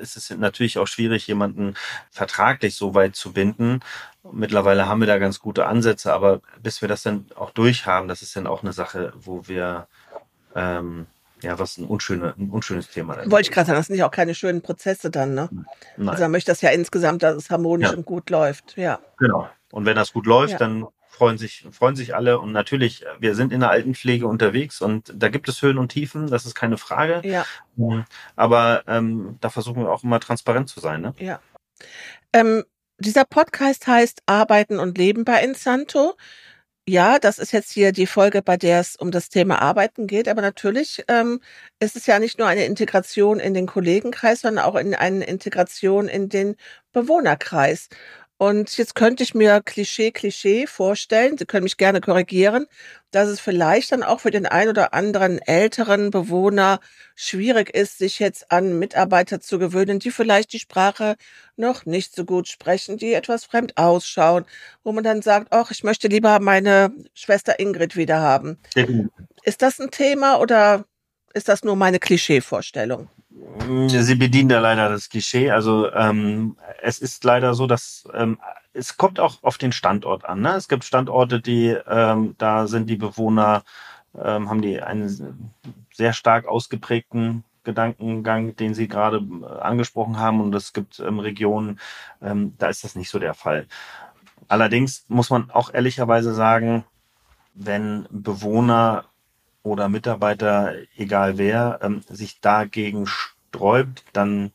es 0.00 0.16
ist 0.16 0.36
natürlich 0.36 0.78
auch 0.78 0.86
schwierig, 0.86 1.26
jemanden 1.26 1.74
vertraglich 2.10 2.74
so 2.76 2.94
weit 2.94 3.14
zu 3.16 3.32
binden. 3.32 3.80
Mittlerweile 4.32 4.86
haben 4.88 5.00
wir 5.00 5.06
da 5.06 5.18
ganz 5.18 5.38
gute 5.40 5.66
Ansätze, 5.66 6.12
aber 6.12 6.40
bis 6.62 6.80
wir 6.82 6.88
das 6.88 7.02
dann 7.02 7.26
auch 7.36 7.50
durchhaben, 7.50 8.08
das 8.08 8.22
ist 8.22 8.34
dann 8.36 8.46
auch 8.46 8.62
eine 8.62 8.72
Sache, 8.72 9.12
wo 9.16 9.46
wir, 9.46 9.86
ähm, 10.54 11.06
ja, 11.42 11.58
was 11.58 11.76
ein, 11.78 11.84
unschöne, 11.84 12.34
ein 12.38 12.50
unschönes 12.50 12.88
Thema 12.88 13.14
ist. 13.14 13.30
Wollte 13.30 13.48
ich 13.48 13.54
gerade 13.54 13.66
sagen, 13.66 13.78
das 13.78 13.86
sind 13.86 13.96
ja 13.96 14.06
auch 14.06 14.10
keine 14.10 14.34
schönen 14.34 14.62
Prozesse 14.62 15.10
dann, 15.10 15.34
ne? 15.34 15.48
Nein, 15.96 16.08
Also 16.08 16.22
man 16.24 16.32
möchte 16.32 16.50
das 16.50 16.62
ja 16.62 16.70
insgesamt, 16.70 17.22
dass 17.22 17.36
es 17.36 17.50
harmonisch 17.50 17.90
Ja. 17.90 17.96
und 17.96 18.06
gut 18.06 18.30
läuft. 18.30 18.76
Ja. 18.76 18.98
genau. 19.18 19.48
Und 19.70 19.84
wenn 19.84 19.96
das 19.96 20.12
gut 20.12 20.26
läuft, 20.26 20.52
Ja. 20.52 20.58
dann 20.58 20.86
freuen 21.16 21.38
sich, 21.38 21.66
freuen 21.70 21.96
sich 21.96 22.14
alle. 22.14 22.38
Und 22.38 22.52
natürlich, 22.52 23.04
wir 23.18 23.34
sind 23.34 23.52
in 23.52 23.60
der 23.60 23.70
Altenpflege 23.70 24.26
unterwegs 24.26 24.80
und 24.80 25.12
da 25.14 25.28
gibt 25.28 25.48
es 25.48 25.62
Höhen 25.62 25.78
und 25.78 25.88
Tiefen, 25.88 26.26
das 26.28 26.44
ist 26.44 26.54
keine 26.54 26.76
Frage. 26.76 27.22
Ja, 27.24 27.46
Aber 28.36 28.82
ähm, 28.86 29.38
da 29.40 29.48
versuchen 29.48 29.82
wir 29.82 29.90
auch 29.90 30.04
immer 30.04 30.20
transparent 30.20 30.68
zu 30.68 30.80
sein. 30.80 31.00
Ne? 31.00 31.14
ja. 31.18 31.40
Ähm, 32.32 32.64
dieser 32.98 33.24
Podcast 33.24 33.86
heißt 33.86 34.22
Arbeiten 34.26 34.78
und 34.78 34.96
Leben 34.96 35.24
bei 35.24 35.42
Insanto. 35.42 36.14
Ja, 36.88 37.18
das 37.18 37.38
ist 37.38 37.52
jetzt 37.52 37.72
hier 37.72 37.92
die 37.92 38.06
Folge, 38.06 38.42
bei 38.42 38.56
der 38.56 38.80
es 38.80 38.96
um 38.96 39.10
das 39.10 39.28
Thema 39.28 39.60
Arbeiten 39.60 40.06
geht. 40.06 40.28
Aber 40.28 40.40
natürlich 40.40 41.04
ähm, 41.08 41.40
ist 41.80 41.96
es 41.96 42.06
ja 42.06 42.18
nicht 42.18 42.38
nur 42.38 42.46
eine 42.46 42.64
Integration 42.64 43.40
in 43.40 43.54
den 43.54 43.66
Kollegenkreis, 43.66 44.42
sondern 44.42 44.64
auch 44.64 44.76
in 44.76 44.94
eine 44.94 45.24
Integration 45.24 46.08
in 46.08 46.28
den 46.28 46.56
Bewohnerkreis. 46.92 47.88
Und 48.38 48.76
jetzt 48.76 48.94
könnte 48.94 49.22
ich 49.22 49.34
mir 49.34 49.62
Klischee, 49.62 50.10
Klischee 50.10 50.66
vorstellen, 50.66 51.38
Sie 51.38 51.46
können 51.46 51.64
mich 51.64 51.78
gerne 51.78 52.02
korrigieren, 52.02 52.66
dass 53.10 53.28
es 53.28 53.40
vielleicht 53.40 53.92
dann 53.92 54.02
auch 54.02 54.20
für 54.20 54.30
den 54.30 54.44
ein 54.44 54.68
oder 54.68 54.92
anderen 54.92 55.38
älteren 55.38 56.10
Bewohner 56.10 56.80
schwierig 57.14 57.74
ist, 57.74 57.96
sich 57.96 58.18
jetzt 58.18 58.52
an 58.52 58.78
Mitarbeiter 58.78 59.40
zu 59.40 59.58
gewöhnen, 59.58 60.00
die 60.00 60.10
vielleicht 60.10 60.52
die 60.52 60.58
Sprache 60.58 61.16
noch 61.56 61.86
nicht 61.86 62.14
so 62.14 62.26
gut 62.26 62.46
sprechen, 62.48 62.98
die 62.98 63.14
etwas 63.14 63.46
fremd 63.46 63.78
ausschauen, 63.78 64.44
wo 64.84 64.92
man 64.92 65.02
dann 65.02 65.22
sagt, 65.22 65.48
ach, 65.52 65.70
ich 65.70 65.82
möchte 65.82 66.08
lieber 66.08 66.38
meine 66.38 66.92
Schwester 67.14 67.58
Ingrid 67.58 67.96
wieder 67.96 68.20
haben. 68.20 68.58
Ist 69.44 69.62
das 69.62 69.80
ein 69.80 69.90
Thema 69.90 70.40
oder 70.40 70.84
ist 71.32 71.48
das 71.48 71.64
nur 71.64 71.76
meine 71.76 71.98
Klischeevorstellung? 71.98 73.08
Sie 73.88 74.14
bedienen 74.14 74.48
da 74.48 74.60
leider 74.60 74.88
das 74.88 75.08
Klischee. 75.08 75.50
Also 75.50 75.92
ähm, 75.92 76.56
es 76.82 76.98
ist 76.98 77.24
leider 77.24 77.54
so, 77.54 77.66
dass 77.66 78.08
ähm, 78.14 78.38
es 78.72 78.96
kommt 78.96 79.20
auch 79.20 79.42
auf 79.42 79.58
den 79.58 79.72
Standort 79.72 80.24
an. 80.24 80.40
Ne? 80.40 80.54
Es 80.54 80.68
gibt 80.68 80.84
Standorte, 80.84 81.40
die 81.40 81.76
ähm, 81.86 82.34
da 82.38 82.66
sind 82.66 82.88
die 82.88 82.96
Bewohner 82.96 83.62
ähm, 84.22 84.48
haben 84.48 84.62
die 84.62 84.82
einen 84.82 85.52
sehr 85.92 86.12
stark 86.12 86.46
ausgeprägten 86.46 87.44
Gedankengang, 87.64 88.56
den 88.56 88.74
Sie 88.74 88.88
gerade 88.88 89.18
äh, 89.18 89.60
angesprochen 89.60 90.18
haben, 90.18 90.40
und 90.40 90.54
es 90.54 90.72
gibt 90.72 91.00
ähm, 91.00 91.18
Regionen, 91.18 91.80
ähm, 92.22 92.54
da 92.58 92.68
ist 92.68 92.84
das 92.84 92.94
nicht 92.94 93.10
so 93.10 93.18
der 93.18 93.34
Fall. 93.34 93.66
Allerdings 94.48 95.04
muss 95.08 95.30
man 95.30 95.50
auch 95.50 95.74
ehrlicherweise 95.74 96.32
sagen, 96.32 96.84
wenn 97.54 98.06
Bewohner 98.10 99.06
oder 99.66 99.88
Mitarbeiter, 99.88 100.74
egal 100.96 101.38
wer, 101.38 101.80
ähm, 101.82 102.02
sich 102.08 102.40
dagegen 102.40 103.06
sträubt, 103.06 104.04
dann, 104.12 104.52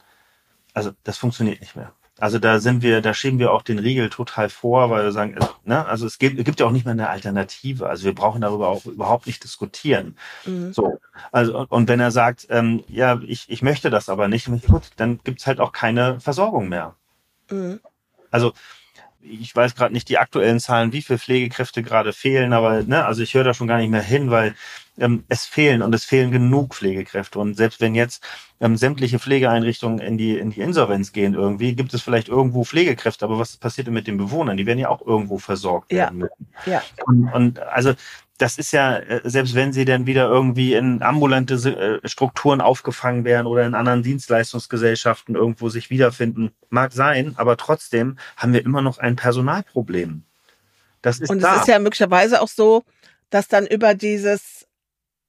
also 0.74 0.92
das 1.04 1.18
funktioniert 1.18 1.62
nicht 1.62 1.76
mehr. 1.76 1.94
Also 2.18 2.38
da 2.38 2.60
sind 2.60 2.84
wir, 2.84 3.02
da 3.02 3.16
schieben 3.16 3.40
wir 3.40 3.52
auch 3.52 3.64
den 3.64 3.80
Riegel 3.80 4.10
total 4.12 4.50
vor, 4.50 4.92
weil 4.92 5.04
wir 5.06 5.12
sagen, 5.12 5.40
ne, 5.64 5.86
also 5.88 6.06
es 6.06 6.20
gibt, 6.20 6.38
es 6.38 6.46
gibt 6.46 6.60
ja 6.60 6.68
auch 6.68 6.72
nicht 6.72 6.86
mehr 6.86 6.92
eine 6.92 7.10
Alternative. 7.10 7.90
Also 7.90 8.04
wir 8.04 8.14
brauchen 8.14 8.42
darüber 8.42 8.68
auch 8.68 8.86
überhaupt 8.86 9.26
nicht 9.26 9.44
diskutieren. 9.44 10.16
Mhm. 10.46 10.72
So, 10.72 11.00
also 11.32 11.66
und 11.68 11.88
wenn 11.88 12.00
er 12.00 12.12
sagt, 12.12 12.46
ähm, 12.52 12.84
ja, 12.88 13.20
ich, 13.26 13.50
ich 13.50 13.64
möchte 13.64 13.90
das 13.90 14.08
aber 14.08 14.28
nicht, 14.28 14.46
gut, 14.68 14.84
dann 14.98 15.20
gibt's 15.24 15.48
halt 15.48 15.60
auch 15.60 15.72
keine 15.72 16.20
Versorgung 16.20 16.70
mehr. 16.70 16.96
Mhm. 17.50 17.80
Also 18.30 18.54
ich 19.22 19.56
weiß 19.56 19.76
gerade 19.76 19.94
nicht 19.94 20.10
die 20.10 20.18
aktuellen 20.20 20.60
Zahlen, 20.60 20.94
wie 20.94 21.02
viele 21.02 21.20
Pflegekräfte 21.20 21.84
gerade 21.84 22.14
fehlen, 22.14 22.54
aber 22.54 22.84
ne, 22.84 23.06
also 23.06 23.24
ich 23.24 23.34
höre 23.34 23.44
da 23.44 23.54
schon 23.54 23.68
gar 23.68 23.78
nicht 23.78 23.90
mehr 23.90 24.02
hin, 24.02 24.30
weil 24.30 24.56
ähm, 25.02 25.24
es 25.30 25.46
fehlen 25.46 25.82
und 25.82 25.94
es 25.94 26.06
fehlen 26.06 26.32
genug 26.32 26.76
Pflegekräfte. 26.76 27.40
Und 27.40 27.56
selbst 27.58 27.82
wenn 27.82 27.96
jetzt 27.96 28.24
ähm, 28.60 28.78
sämtliche 28.78 29.20
Pflegeeinrichtungen 29.20 30.00
in 30.00 30.18
die, 30.18 30.38
in 30.38 30.52
die 30.52 30.62
Insolvenz 30.62 31.12
gehen 31.12 31.34
irgendwie, 31.34 31.76
gibt 31.76 31.94
es 31.94 32.02
vielleicht 32.02 32.30
irgendwo 32.30 32.64
Pflegekräfte, 32.64 33.26
aber 33.26 33.40
was 33.40 33.58
passiert 33.58 33.88
denn 33.88 33.94
mit 33.94 34.08
den 34.08 34.18
Bewohnern? 34.18 34.58
Die 34.58 34.66
werden 34.66 34.80
ja 34.80 34.90
auch 34.90 35.06
irgendwo 35.06 35.38
versorgt 35.38 35.92
Ja. 35.92 36.06
werden 36.06 36.20
müssen. 36.20 36.48
Ja. 36.66 36.82
Und, 37.06 37.28
und 37.34 37.60
also 37.60 37.94
das 38.38 38.58
ist 38.58 38.72
ja, 38.72 38.98
äh, 38.98 39.22
selbst 39.24 39.54
wenn 39.56 39.72
sie 39.72 39.86
dann 39.86 40.08
wieder 40.08 40.28
irgendwie 40.28 40.74
in 40.74 41.02
ambulante 41.04 41.56
äh, 42.04 42.08
Strukturen 42.08 42.62
aufgefangen 42.62 43.24
werden 43.24 43.46
oder 43.48 43.66
in 43.66 43.76
anderen 43.76 44.04
Dienstleistungsgesellschaften 44.04 45.36
irgendwo 45.36 45.70
sich 45.70 45.90
wiederfinden, 45.90 46.52
mag 46.70 46.92
sein, 46.94 47.34
aber 47.38 47.58
trotzdem 47.58 48.18
haben 48.38 48.54
wir 48.54 48.66
immer 48.66 48.82
noch 48.82 48.98
ein 48.98 49.16
Personalproblem. 49.16 50.24
Das 51.02 51.20
ist 51.20 51.30
Und 51.30 51.42
da. 51.42 51.56
es 51.56 51.62
ist 51.62 51.68
ja 51.68 51.80
möglicherweise 51.80 52.42
auch 52.42 52.48
so, 52.48 52.84
dass 53.30 53.48
dann 53.48 53.66
über 53.66 53.94
dieses 53.94 54.61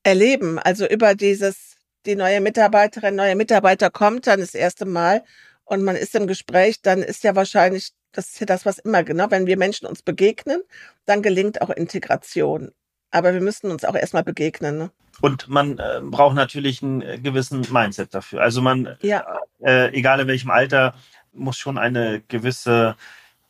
Erleben, 0.05 0.59
also 0.59 0.87
über 0.87 1.15
dieses, 1.15 1.77
die 2.07 2.17
neue 2.17 2.41
Mitarbeiterin, 2.41 3.15
neue 3.15 3.37
Mitarbeiter 3.37 3.91
kommt 3.91 4.27
dann 4.27 4.41
das 4.41 4.55
erste 4.55 4.85
Mal 4.85 5.23
und 5.65 5.85
man 5.85 5.97
ist 5.97 6.15
im 6.15 6.27
Gespräch, 6.27 6.83
dann 6.83 7.03
ist 7.03 7.23
ja 7.25 7.37
wahrscheinlich, 7.37 7.93
das 8.13 8.29
ist 8.29 8.41
ja 8.41 8.47
das, 8.47 8.67
was 8.67 8.79
immer 8.79 9.05
genau, 9.05 9.31
wenn 9.31 9.47
wir 9.47 9.57
Menschen 9.57 9.87
uns 9.87 10.03
begegnen, 10.03 10.61
dann 11.07 11.23
gelingt 11.23 11.63
auch 11.63 11.71
Integration. 11.71 12.73
Aber 13.11 13.33
wir 13.35 13.41
müssen 13.41 13.71
uns 13.71 13.85
auch 13.85 13.95
erstmal 13.95 14.25
begegnen. 14.25 14.79
Ne? 14.79 14.91
Und 15.21 15.49
man 15.49 15.79
äh, 15.79 16.01
braucht 16.03 16.35
natürlich 16.35 16.83
einen 16.83 17.03
äh, 17.03 17.19
gewissen 17.19 17.65
Mindset 17.71 18.15
dafür. 18.15 18.41
Also 18.41 18.61
man, 18.63 18.97
Ja, 19.03 19.25
äh, 19.63 19.89
egal 19.97 20.21
in 20.21 20.29
welchem 20.29 20.51
Alter, 20.51 20.95
muss 21.33 21.57
schon 21.59 21.79
eine 21.79 22.23
gewisse 22.29 22.97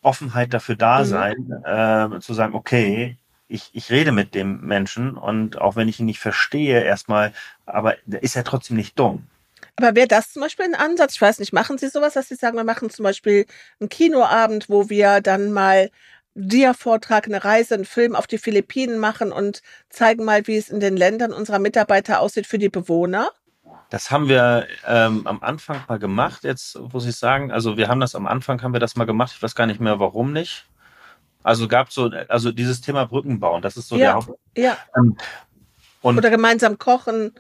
Offenheit 0.02 0.52
dafür 0.52 0.74
da 0.76 1.00
Mhm. 1.00 1.04
sein, 1.04 1.52
äh, 1.64 2.20
zu 2.20 2.34
sagen, 2.34 2.54
okay, 2.54 3.16
ich, 3.52 3.70
ich 3.72 3.90
rede 3.90 4.12
mit 4.12 4.34
dem 4.34 4.60
Menschen 4.62 5.16
und 5.16 5.60
auch 5.60 5.76
wenn 5.76 5.88
ich 5.88 6.00
ihn 6.00 6.06
nicht 6.06 6.20
verstehe, 6.20 6.82
erstmal, 6.82 7.32
aber 7.66 7.96
ist 8.06 8.34
ja 8.34 8.42
trotzdem 8.42 8.76
nicht 8.76 8.98
dumm. 8.98 9.26
aber 9.76 9.94
wäre 9.94 10.08
das 10.08 10.32
zum 10.32 10.42
Beispiel 10.42 10.66
ein 10.66 10.74
Ansatz? 10.74 11.14
Ich 11.14 11.20
weiß 11.20 11.38
nicht, 11.38 11.52
machen 11.52 11.78
Sie 11.78 11.88
sowas, 11.88 12.14
dass 12.14 12.28
Sie 12.28 12.34
sagen, 12.34 12.56
wir 12.56 12.64
machen 12.64 12.90
zum 12.90 13.02
Beispiel 13.04 13.46
einen 13.78 13.88
Kinoabend, 13.88 14.68
wo 14.68 14.88
wir 14.88 15.20
dann 15.20 15.52
mal 15.52 15.90
Dia-Vortrag, 16.34 17.26
eine 17.26 17.44
Reise, 17.44 17.74
einen 17.74 17.84
Film 17.84 18.16
auf 18.16 18.26
die 18.26 18.38
Philippinen 18.38 18.98
machen 18.98 19.32
und 19.32 19.62
zeigen 19.90 20.24
mal, 20.24 20.46
wie 20.46 20.56
es 20.56 20.70
in 20.70 20.80
den 20.80 20.96
Ländern 20.96 21.32
unserer 21.32 21.58
Mitarbeiter 21.58 22.20
aussieht 22.20 22.46
für 22.46 22.58
die 22.58 22.70
Bewohner? 22.70 23.30
Das 23.90 24.10
haben 24.10 24.28
wir 24.28 24.66
ähm, 24.86 25.26
am 25.26 25.42
Anfang 25.42 25.82
mal 25.86 25.98
gemacht. 25.98 26.44
Jetzt 26.44 26.78
muss 26.78 27.06
ich 27.06 27.16
sagen, 27.16 27.52
also 27.52 27.76
wir 27.76 27.88
haben 27.88 28.00
das 28.00 28.14
am 28.14 28.26
Anfang 28.26 28.62
haben 28.62 28.72
wir 28.72 28.80
das 28.80 28.96
mal 28.96 29.04
gemacht. 29.04 29.32
Ich 29.36 29.42
weiß 29.42 29.54
gar 29.54 29.66
nicht 29.66 29.80
mehr, 29.80 30.00
warum 30.00 30.32
nicht. 30.32 30.64
Also 31.42 31.68
gab 31.68 31.90
so, 31.92 32.10
also 32.28 32.52
dieses 32.52 32.80
Thema 32.80 33.04
Brücken 33.06 33.40
bauen, 33.40 33.62
das 33.62 33.76
ist 33.76 33.88
so 33.88 33.96
Ja, 33.96 34.02
der 34.04 34.14
Haupt. 34.14 34.30
Ja. 34.56 34.76
Ähm, 34.96 35.16
und 36.02 36.18
Oder 36.18 36.30
gemeinsam 36.30 36.78
kochen. 36.78 37.34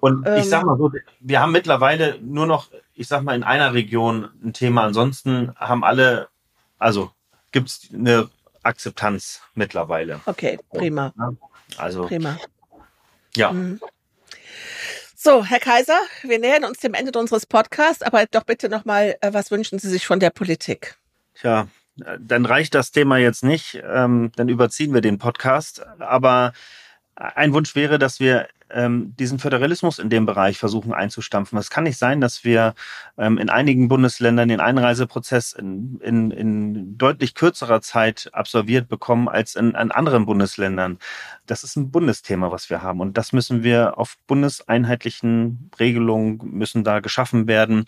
Und 0.00 0.26
Ähm, 0.26 0.38
ich 0.38 0.48
sag 0.48 0.64
mal 0.64 0.76
so, 0.78 0.92
wir 1.20 1.40
haben 1.40 1.52
mittlerweile 1.52 2.18
nur 2.20 2.46
noch, 2.46 2.70
ich 2.94 3.08
sag 3.08 3.22
mal, 3.22 3.34
in 3.34 3.42
einer 3.42 3.74
Region 3.74 4.28
ein 4.44 4.52
Thema. 4.52 4.84
Ansonsten 4.84 5.52
haben 5.56 5.82
alle, 5.84 6.28
also 6.78 7.10
gibt's 7.52 7.88
eine 7.92 8.28
Akzeptanz 8.62 9.40
mittlerweile. 9.54 10.20
Okay, 10.26 10.58
prima, 10.72 11.12
Also 11.76 12.06
prima. 12.06 12.38
ja, 13.34 13.52
Mhm. 13.52 13.80
So, 15.20 15.44
Herr 15.44 15.58
Kaiser, 15.58 15.98
wir 16.22 16.38
nähern 16.38 16.64
uns 16.64 16.78
dem 16.78 16.94
Ende 16.94 17.18
unseres 17.18 17.44
Podcasts, 17.44 18.02
aber 18.02 18.24
doch 18.30 18.44
bitte 18.44 18.68
nochmal, 18.68 19.16
äh, 19.20 19.32
was 19.32 19.50
wünschen 19.50 19.80
Sie 19.80 19.88
sich 19.88 20.06
von 20.06 20.20
der 20.20 20.30
Politik? 20.30 20.96
tja, 21.34 21.66
dann 22.20 22.46
reicht 22.46 22.74
das 22.74 22.90
Thema 22.90 23.18
jetzt 23.18 23.44
nicht. 23.44 23.80
Ähm, 23.84 24.32
dann 24.36 24.48
überziehen 24.48 24.94
wir 24.94 25.00
den 25.00 25.18
Podcast. 25.18 25.84
Aber 25.98 26.52
ein 27.14 27.52
Wunsch 27.52 27.74
wäre, 27.74 27.98
dass 27.98 28.20
wir 28.20 28.48
ähm, 28.70 29.14
diesen 29.18 29.38
Föderalismus 29.38 29.98
in 29.98 30.10
dem 30.10 30.26
Bereich 30.26 30.58
versuchen 30.58 30.92
einzustampfen. 30.92 31.58
Es 31.58 31.70
kann 31.70 31.84
nicht 31.84 31.98
sein, 31.98 32.20
dass 32.20 32.44
wir 32.44 32.74
ähm, 33.16 33.38
in 33.38 33.50
einigen 33.50 33.88
Bundesländern 33.88 34.48
den 34.48 34.60
Einreiseprozess 34.60 35.52
in, 35.52 36.00
in, 36.02 36.30
in 36.30 36.98
deutlich 36.98 37.34
kürzerer 37.34 37.80
Zeit 37.80 38.30
absolviert 38.32 38.88
bekommen 38.88 39.28
als 39.28 39.56
in, 39.56 39.70
in 39.70 39.90
anderen 39.90 40.26
Bundesländern. 40.26 40.98
Das 41.46 41.64
ist 41.64 41.76
ein 41.76 41.90
Bundesthema, 41.90 42.50
was 42.52 42.70
wir 42.70 42.82
haben. 42.82 43.00
Und 43.00 43.16
das 43.16 43.32
müssen 43.32 43.62
wir 43.62 43.98
auf 43.98 44.16
bundeseinheitlichen 44.26 45.70
Regelungen 45.78 46.38
müssen 46.42 46.84
da 46.84 47.00
geschaffen 47.00 47.46
werden, 47.46 47.86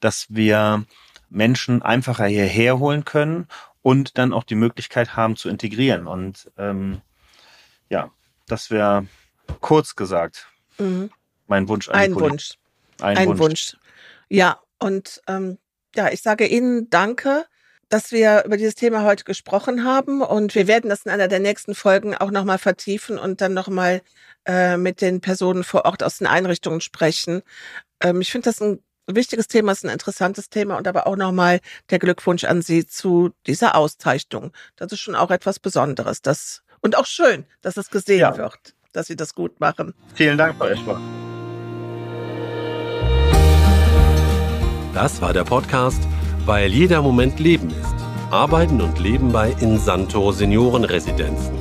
dass 0.00 0.26
wir 0.28 0.84
Menschen 1.32 1.82
einfacher 1.82 2.26
hierher 2.26 2.78
holen 2.78 3.04
können 3.04 3.48
und 3.82 4.18
dann 4.18 4.32
auch 4.32 4.44
die 4.44 4.54
Möglichkeit 4.54 5.16
haben 5.16 5.36
zu 5.36 5.48
integrieren. 5.48 6.06
Und 6.06 6.50
ähm, 6.56 7.00
ja, 7.88 8.10
das 8.46 8.70
wäre 8.70 9.06
kurz 9.60 9.96
gesagt 9.96 10.46
Mhm. 10.78 11.10
mein 11.46 11.68
Wunsch 11.68 11.88
an 11.88 11.94
Ein. 11.96 12.14
Wunsch. 12.14 12.54
Ein, 13.00 13.16
Ein 13.18 13.28
Wunsch. 13.28 13.40
Wunsch. 13.40 13.76
Ja, 14.28 14.60
und 14.78 15.20
ähm, 15.28 15.58
ja, 15.94 16.08
ich 16.10 16.22
sage 16.22 16.46
Ihnen 16.46 16.88
danke, 16.88 17.44
dass 17.88 18.10
wir 18.10 18.44
über 18.46 18.56
dieses 18.56 18.74
Thema 18.74 19.04
heute 19.04 19.24
gesprochen 19.24 19.84
haben 19.84 20.22
und 20.22 20.54
wir 20.54 20.66
werden 20.66 20.88
das 20.88 21.02
in 21.04 21.10
einer 21.10 21.28
der 21.28 21.40
nächsten 21.40 21.74
Folgen 21.74 22.14
auch 22.16 22.30
nochmal 22.30 22.56
vertiefen 22.58 23.18
und 23.18 23.42
dann 23.42 23.52
nochmal 23.52 24.00
äh, 24.46 24.78
mit 24.78 25.02
den 25.02 25.20
Personen 25.20 25.62
vor 25.62 25.84
Ort 25.84 26.02
aus 26.02 26.18
den 26.18 26.26
Einrichtungen 26.26 26.80
sprechen. 26.80 27.42
Ähm, 28.00 28.22
ich 28.22 28.32
finde 28.32 28.46
das 28.46 28.62
ein 28.62 28.80
wichtiges 29.06 29.48
Thema, 29.48 29.72
ist 29.72 29.84
ein 29.84 29.90
interessantes 29.90 30.48
Thema 30.48 30.76
und 30.76 30.86
aber 30.88 31.06
auch 31.06 31.16
nochmal 31.16 31.60
der 31.90 31.98
Glückwunsch 31.98 32.44
an 32.44 32.62
Sie 32.62 32.86
zu 32.86 33.30
dieser 33.46 33.74
Auszeichnung. 33.76 34.52
Das 34.76 34.92
ist 34.92 35.00
schon 35.00 35.14
auch 35.16 35.30
etwas 35.30 35.58
Besonderes. 35.58 36.22
Das, 36.22 36.62
und 36.80 36.96
auch 36.96 37.06
schön, 37.06 37.44
dass 37.62 37.76
es 37.76 37.90
gesehen 37.90 38.20
Ja. 38.20 38.36
wird, 38.36 38.74
dass 38.92 39.06
Sie 39.08 39.16
das 39.16 39.34
gut 39.34 39.58
machen. 39.60 39.94
Vielen 40.14 40.38
Dank, 40.38 40.56
Frau 40.56 40.66
Eschbach. 40.66 41.00
Das 44.94 45.20
war 45.22 45.32
der 45.32 45.44
Podcast, 45.44 46.02
weil 46.44 46.70
jeder 46.70 47.00
Moment 47.02 47.40
Leben 47.40 47.70
ist. 47.70 47.94
Arbeiten 48.30 48.80
und 48.80 48.98
Leben 48.98 49.32
bei 49.32 49.50
Insanto 49.60 50.32
Seniorenresidenzen. 50.32 51.58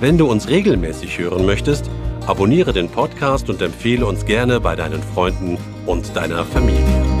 Wenn 0.00 0.18
du 0.18 0.28
uns 0.30 0.48
regelmäßig 0.48 1.18
hören 1.18 1.46
möchtest, 1.46 1.90
abonniere 2.26 2.72
den 2.72 2.88
Podcast 2.88 3.48
und 3.48 3.62
empfehle 3.62 4.06
uns 4.06 4.26
gerne 4.26 4.60
bei 4.60 4.76
deinen 4.76 5.02
Freunden 5.02 5.58
und 5.86 6.14
deiner 6.16 6.44
Familie. 6.44 7.15